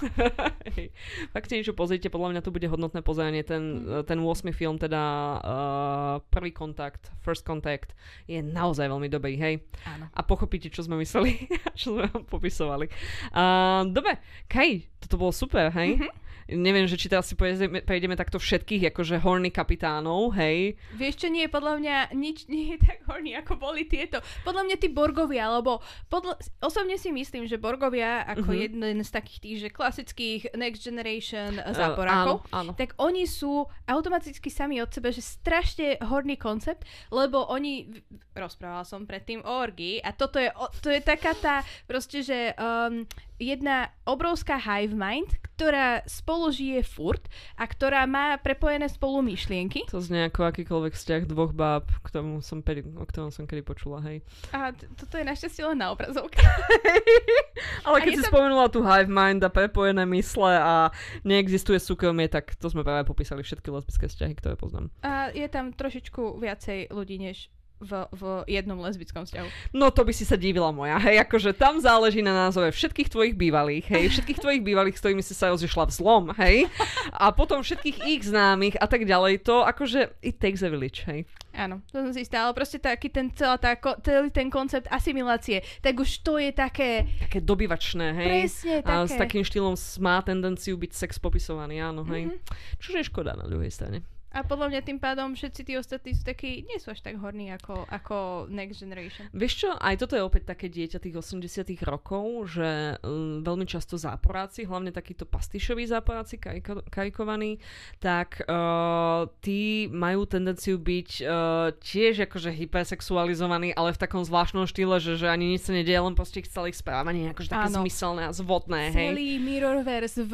Hej. 0.78 0.94
Fakt 1.34 1.50
niečo 1.50 1.74
pozrite, 1.74 2.14
podľa 2.14 2.38
mňa 2.38 2.42
to 2.46 2.54
bude 2.54 2.70
hodnotné 2.70 3.02
pozeranie. 3.02 3.42
Ten, 3.42 3.64
Mm. 3.82 4.06
ten 4.06 4.20
8. 4.22 4.52
film, 4.52 4.78
teda 4.78 5.02
uh, 5.40 6.16
prvý 6.30 6.52
kontakt, 6.52 7.10
First 7.20 7.42
Contact, 7.42 7.98
je 8.26 8.38
naozaj 8.38 8.86
veľmi 8.86 9.08
dobrý, 9.08 9.34
hej. 9.36 9.66
Áno. 9.88 10.06
A 10.12 10.22
pochopíte, 10.22 10.70
čo 10.70 10.84
sme 10.84 11.00
mysleli, 11.00 11.50
čo 11.80 11.96
sme 11.96 12.06
vám 12.06 12.28
popisovali. 12.28 12.86
Uh, 13.32 13.88
dobre, 13.90 14.22
Kaj, 14.46 14.70
toto 15.00 15.18
bolo 15.18 15.32
super, 15.32 15.74
hej. 15.74 15.98
Mhm. 15.98 16.10
Neviem, 16.52 16.86
že 16.86 17.00
či 17.00 17.08
teraz 17.08 17.32
si 17.32 17.36
prejdeme, 17.40 17.82
prejdeme 17.82 18.14
takto 18.14 18.38
všetkých, 18.38 18.92
akože 18.92 19.24
horny 19.24 19.50
kapitánov, 19.50 20.36
hej. 20.36 20.76
Vieš 20.94 21.26
čo, 21.26 21.28
nie, 21.32 21.48
podľa 21.48 21.80
mňa 21.80 21.96
nič 22.14 22.46
nie 22.52 22.76
je 22.76 22.78
tak 22.84 23.02
horný, 23.08 23.34
ako 23.40 23.58
boli 23.58 23.88
tieto. 23.88 24.20
Podľa 24.44 24.68
mňa 24.68 24.76
tí 24.78 24.92
Borgovia, 24.92 25.50
lebo 25.50 25.80
podľa, 26.12 26.38
osobne 26.60 27.00
si 27.00 27.10
myslím, 27.10 27.48
že 27.48 27.56
Borgovia 27.58 28.28
ako 28.28 28.42
Mhm. 28.42 28.48
mm-hmm. 28.52 28.62
jeden 28.62 29.00
z 29.02 29.12
takých 29.12 29.40
tých, 29.40 29.58
že 29.64 29.70
klasických 29.72 30.42
Next 30.54 30.84
Generation 30.84 31.54
Uh, 31.62 31.72
záporákov, 31.78 32.44
áno, 32.52 32.72
áno. 32.72 32.72
tak 32.76 32.98
oni 33.00 33.24
sú 33.24 33.64
automaticky 33.88 34.50
sami 34.50 34.82
od 34.82 34.90
seba, 34.92 35.14
že 35.14 35.22
strašne 35.22 36.02
horný 36.04 36.36
koncept, 36.36 36.84
lebo 37.10 37.48
oni, 37.48 37.88
rozprávala 38.34 38.84
som 38.84 39.06
predtým 39.06 39.46
o 39.46 39.52
orgii 39.62 40.02
a 40.02 40.12
toto 40.12 40.42
je, 40.42 40.50
to 40.82 40.90
je 40.90 41.00
taká 41.00 41.32
tá, 41.38 41.56
proste, 41.88 42.26
že 42.26 42.52
um, 42.58 43.06
jedna 43.42 43.90
obrovská 44.06 44.62
hive 44.62 44.94
mind, 44.94 45.34
ktorá 45.58 46.06
spolu 46.06 46.54
žije 46.54 46.86
furt 46.86 47.26
a 47.58 47.66
ktorá 47.66 48.06
má 48.06 48.38
prepojené 48.38 48.86
spolu 48.86 49.26
myšlienky. 49.26 49.90
To 49.90 49.98
znie 49.98 50.30
ako 50.30 50.46
akýkoľvek 50.54 50.94
vzťah 50.94 51.22
dvoch 51.26 51.50
báb, 51.50 51.90
k 52.06 52.08
tomu 52.14 52.46
som 52.46 52.62
peri, 52.62 52.86
o 52.86 53.02
ktorom 53.02 53.34
som 53.34 53.50
kedy 53.50 53.66
počula, 53.66 53.98
hej. 54.06 54.22
A 54.54 54.70
t- 54.70 54.86
toto 54.94 55.18
je 55.18 55.26
našťastie 55.26 55.66
len 55.66 55.82
na 55.82 55.90
obrazovke. 55.90 56.38
Ale 57.90 57.98
keď 58.06 58.12
si 58.14 58.24
tam- 58.26 58.32
spomenula 58.34 58.70
tu 58.70 58.86
hive 58.86 59.10
mind 59.10 59.42
a 59.42 59.50
prepojené 59.50 60.06
mysle 60.18 60.54
a 60.54 60.94
neexistuje 61.26 61.82
súkromie, 61.82 62.30
tak 62.30 62.54
to 62.58 62.70
sme 62.70 62.86
práve 62.86 63.10
popísali 63.10 63.42
všetky 63.42 63.74
lesbické 63.74 64.06
vzťahy, 64.06 64.34
ktoré 64.38 64.54
poznám. 64.54 64.94
A 65.02 65.34
je 65.34 65.46
tam 65.50 65.74
trošičku 65.74 66.38
viacej 66.38 66.94
ľudí, 66.94 67.18
než 67.18 67.50
v, 67.82 67.92
v 68.14 68.22
jednom 68.46 68.78
lesbickom 68.78 69.26
vzťahu. 69.26 69.74
No 69.74 69.90
to 69.90 70.06
by 70.06 70.14
si 70.14 70.24
sa 70.24 70.38
divila 70.38 70.70
moja, 70.70 71.02
hej, 71.02 71.18
akože 71.26 71.58
tam 71.58 71.82
záleží 71.82 72.22
na 72.22 72.32
názove 72.32 72.70
všetkých 72.70 73.10
tvojich 73.10 73.36
bývalých, 73.36 73.86
hej, 73.90 74.04
všetkých 74.14 74.40
tvojich 74.40 74.62
bývalých, 74.62 74.96
s 74.96 75.02
ktorými 75.02 75.24
si 75.26 75.34
sa 75.34 75.50
rozišla 75.50 75.90
v 75.90 75.92
zlom, 75.92 76.26
hej, 76.38 76.70
a 77.12 77.34
potom 77.34 77.66
všetkých 77.66 77.98
ich 78.06 78.22
známych 78.30 78.78
a 78.78 78.86
tak 78.86 79.04
ďalej, 79.10 79.42
to 79.42 79.66
akože 79.66 80.14
it 80.22 80.38
takes 80.38 80.62
a 80.62 80.70
village, 80.70 81.02
hej. 81.10 81.26
Áno, 81.52 81.84
to 81.92 82.00
som 82.00 82.16
si 82.16 82.24
istá, 82.24 82.48
ale 82.48 82.56
proste 82.56 82.80
taký 82.80 83.12
ten, 83.12 83.28
celá 83.36 83.60
tá, 83.60 83.76
celý 84.06 84.32
ten 84.32 84.48
koncept 84.48 84.88
asimilácie, 84.88 85.60
tak 85.84 86.00
už 86.00 86.24
to 86.24 86.40
je 86.40 86.54
také, 86.56 87.10
Také 87.28 87.44
dobyvačné, 87.44 88.08
hej. 88.16 88.30
presne 88.48 88.76
A 88.86 89.04
také. 89.04 89.10
s 89.10 89.14
takým 89.18 89.44
štýlom 89.44 89.76
má 90.00 90.22
tendenciu 90.24 90.78
byť 90.80 90.92
sex 90.96 91.20
popisovaný, 91.20 91.82
áno, 91.84 92.06
hej. 92.08 92.30
Mhm. 92.30 92.38
Čože 92.80 92.98
je 93.04 93.10
škoda 93.10 93.36
na 93.36 93.50
druhej 93.50 93.74
strane. 93.74 94.06
A 94.32 94.48
podľa 94.48 94.72
mňa 94.72 94.82
tým 94.88 94.96
pádom 94.96 95.36
všetci 95.36 95.62
tí 95.68 95.74
ostatní 95.76 96.16
sú 96.16 96.24
takí, 96.24 96.64
nie 96.64 96.80
sú 96.80 96.96
až 96.96 97.04
tak 97.04 97.20
horní 97.20 97.52
ako, 97.52 97.84
ako 97.92 98.48
Next 98.48 98.80
Generation. 98.80 99.28
Vieš 99.36 99.54
čo, 99.68 99.70
aj 99.76 100.00
toto 100.00 100.16
je 100.16 100.24
opäť 100.24 100.56
také 100.56 100.72
dieťa 100.72 101.04
tých 101.04 101.20
80 101.20 101.68
rokov, 101.84 102.56
že 102.56 102.96
um, 103.04 103.44
veľmi 103.44 103.68
často 103.68 104.00
záporáci, 104.00 104.64
hlavne 104.64 104.96
takíto 104.96 105.28
pastišoví 105.28 105.84
záporáci, 105.84 106.40
kariko- 106.40 106.80
karikovaní, 106.88 107.60
tak 108.00 108.48
uh, 108.48 109.28
tí 109.44 109.92
majú 109.92 110.24
tendenciu 110.24 110.80
byť 110.80 111.10
uh, 111.28 111.76
tiež 111.84 112.24
akože 112.32 112.56
hypersexualizovaní, 112.56 113.76
ale 113.76 113.92
v 113.92 114.00
takom 114.00 114.24
zvláštnom 114.24 114.64
štýle, 114.64 115.04
že, 115.04 115.20
že 115.20 115.28
ani 115.28 115.52
nič 115.52 115.68
sa 115.68 115.76
nedieje, 115.76 116.00
len 116.00 116.16
proste 116.16 116.40
ich 116.40 116.48
celé 116.48 116.72
ich 116.72 116.80
správanie 116.80 117.36
akože 117.36 117.52
také 117.52 117.68
Áno. 117.68 117.84
zmyselné 117.84 118.24
a 118.26 118.32
zvodné, 118.32 118.96
hej. 118.96 119.12
Celý 119.12 119.30
Mirrorverse 119.44 120.24
v 120.24 120.34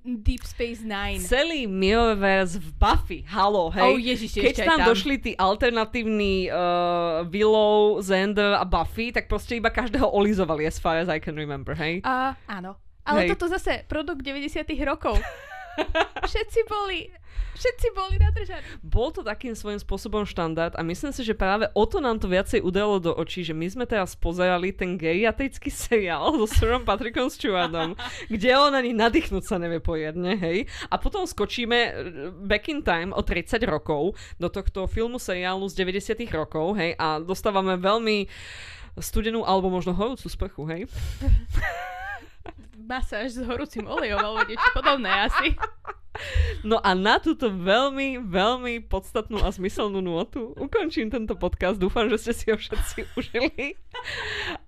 Deep 0.00 0.48
Space 0.48 0.80
Nine. 0.80 1.20
Celý 1.20 1.68
Mirrorverse 1.68 2.56
v 2.56 2.68
Buffy, 2.80 3.20
halo, 3.34 3.74
hej. 3.74 3.90
Oh, 3.90 3.98
ježiš, 3.98 4.38
Keď 4.38 4.62
tam, 4.62 4.78
tam. 4.78 4.94
došli 4.94 5.18
tí 5.18 5.32
alternatívni 5.34 6.46
uh, 6.46 7.26
Willow, 7.26 7.98
Xander 7.98 8.54
a 8.54 8.62
Buffy, 8.62 9.10
tak 9.10 9.26
proste 9.26 9.58
iba 9.58 9.74
každého 9.74 10.06
olizovali 10.06 10.62
as 10.62 10.78
far 10.78 11.02
as 11.02 11.10
I 11.10 11.18
can 11.18 11.34
remember, 11.34 11.74
hej? 11.74 11.98
A, 12.06 12.38
áno. 12.46 12.78
Ale 13.04 13.28
Hej. 13.28 13.36
toto 13.36 13.52
zase 13.52 13.84
produkt 13.84 14.24
90 14.24 14.64
rokov. 14.88 15.20
Všetci 16.30 16.60
boli, 16.64 17.10
všetci 17.54 17.86
boli 17.96 18.16
nadržaní. 18.20 18.64
Bol 18.84 19.08
to 19.14 19.24
takým 19.24 19.56
svojím 19.56 19.80
spôsobom 19.80 20.28
štandard 20.28 20.74
a 20.76 20.82
myslím 20.84 21.14
si, 21.14 21.24
že 21.24 21.32
práve 21.32 21.70
o 21.72 21.84
to 21.88 22.02
nám 22.02 22.20
to 22.20 22.28
viacej 22.28 22.60
udalo 22.60 23.00
do 23.00 23.14
očí, 23.14 23.46
že 23.46 23.56
my 23.56 23.66
sme 23.70 23.84
teraz 23.88 24.18
pozerali 24.18 24.74
ten 24.74 25.00
geriatrický 25.00 25.70
seriál 25.72 26.34
so 26.36 26.46
Sirom 26.50 26.84
Patrickom 26.84 27.32
Stewartom, 27.32 27.96
kde 28.32 28.50
on 28.58 28.74
ani 28.74 28.92
nadýchnúť 28.92 29.44
sa 29.48 29.56
nevie 29.56 29.80
poriadne, 29.80 30.36
hej? 30.36 30.68
A 30.92 31.00
potom 31.00 31.24
skočíme 31.24 31.78
uh, 31.80 31.92
back 32.44 32.68
in 32.68 32.84
time 32.84 33.10
o 33.16 33.22
30 33.24 33.62
rokov 33.64 34.18
do 34.36 34.52
tohto 34.52 34.84
filmu 34.90 35.16
seriálu 35.16 35.64
z 35.70 35.74
90 35.80 36.20
rokov, 36.34 36.76
hej? 36.76 36.92
A 37.00 37.22
dostávame 37.22 37.80
veľmi 37.80 38.28
studenú 39.00 39.42
alebo 39.42 39.70
možno 39.72 39.96
horúcu 39.96 40.26
sprchu, 40.30 40.62
hej? 40.70 40.82
Masáž 42.84 43.34
s 43.34 43.40
horúcim 43.40 43.88
olejom 43.88 44.20
alebo 44.20 44.44
niečo 44.44 44.68
podobné 44.76 45.10
asi. 45.24 45.56
No 46.62 46.78
a 46.78 46.94
na 46.94 47.18
túto 47.18 47.50
veľmi, 47.50 48.22
veľmi 48.22 48.86
podstatnú 48.86 49.42
a 49.42 49.50
zmyselnú 49.50 49.98
nôtu 49.98 50.54
ukončím 50.54 51.10
tento 51.10 51.34
podcast. 51.34 51.76
Dúfam, 51.76 52.06
že 52.06 52.22
ste 52.22 52.32
si 52.32 52.44
ho 52.54 52.56
všetci 52.56 52.98
užili. 53.18 53.74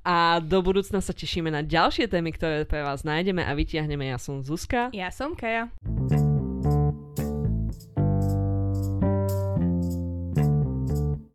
A 0.03 0.43
do 0.43 0.59
budúcna 0.59 0.99
sa 0.99 1.15
tešíme 1.15 1.49
na 1.55 1.63
ďalšie 1.63 2.11
témy, 2.11 2.35
ktoré 2.35 2.67
pre 2.67 2.83
vás 2.83 3.07
nájdeme 3.07 3.47
a 3.47 3.55
vytiahneme. 3.55 4.11
Ja 4.11 4.19
som 4.19 4.43
Zuzka. 4.43 4.91
Ja 4.91 5.15
som 5.15 5.39
Kaja. 5.39 5.71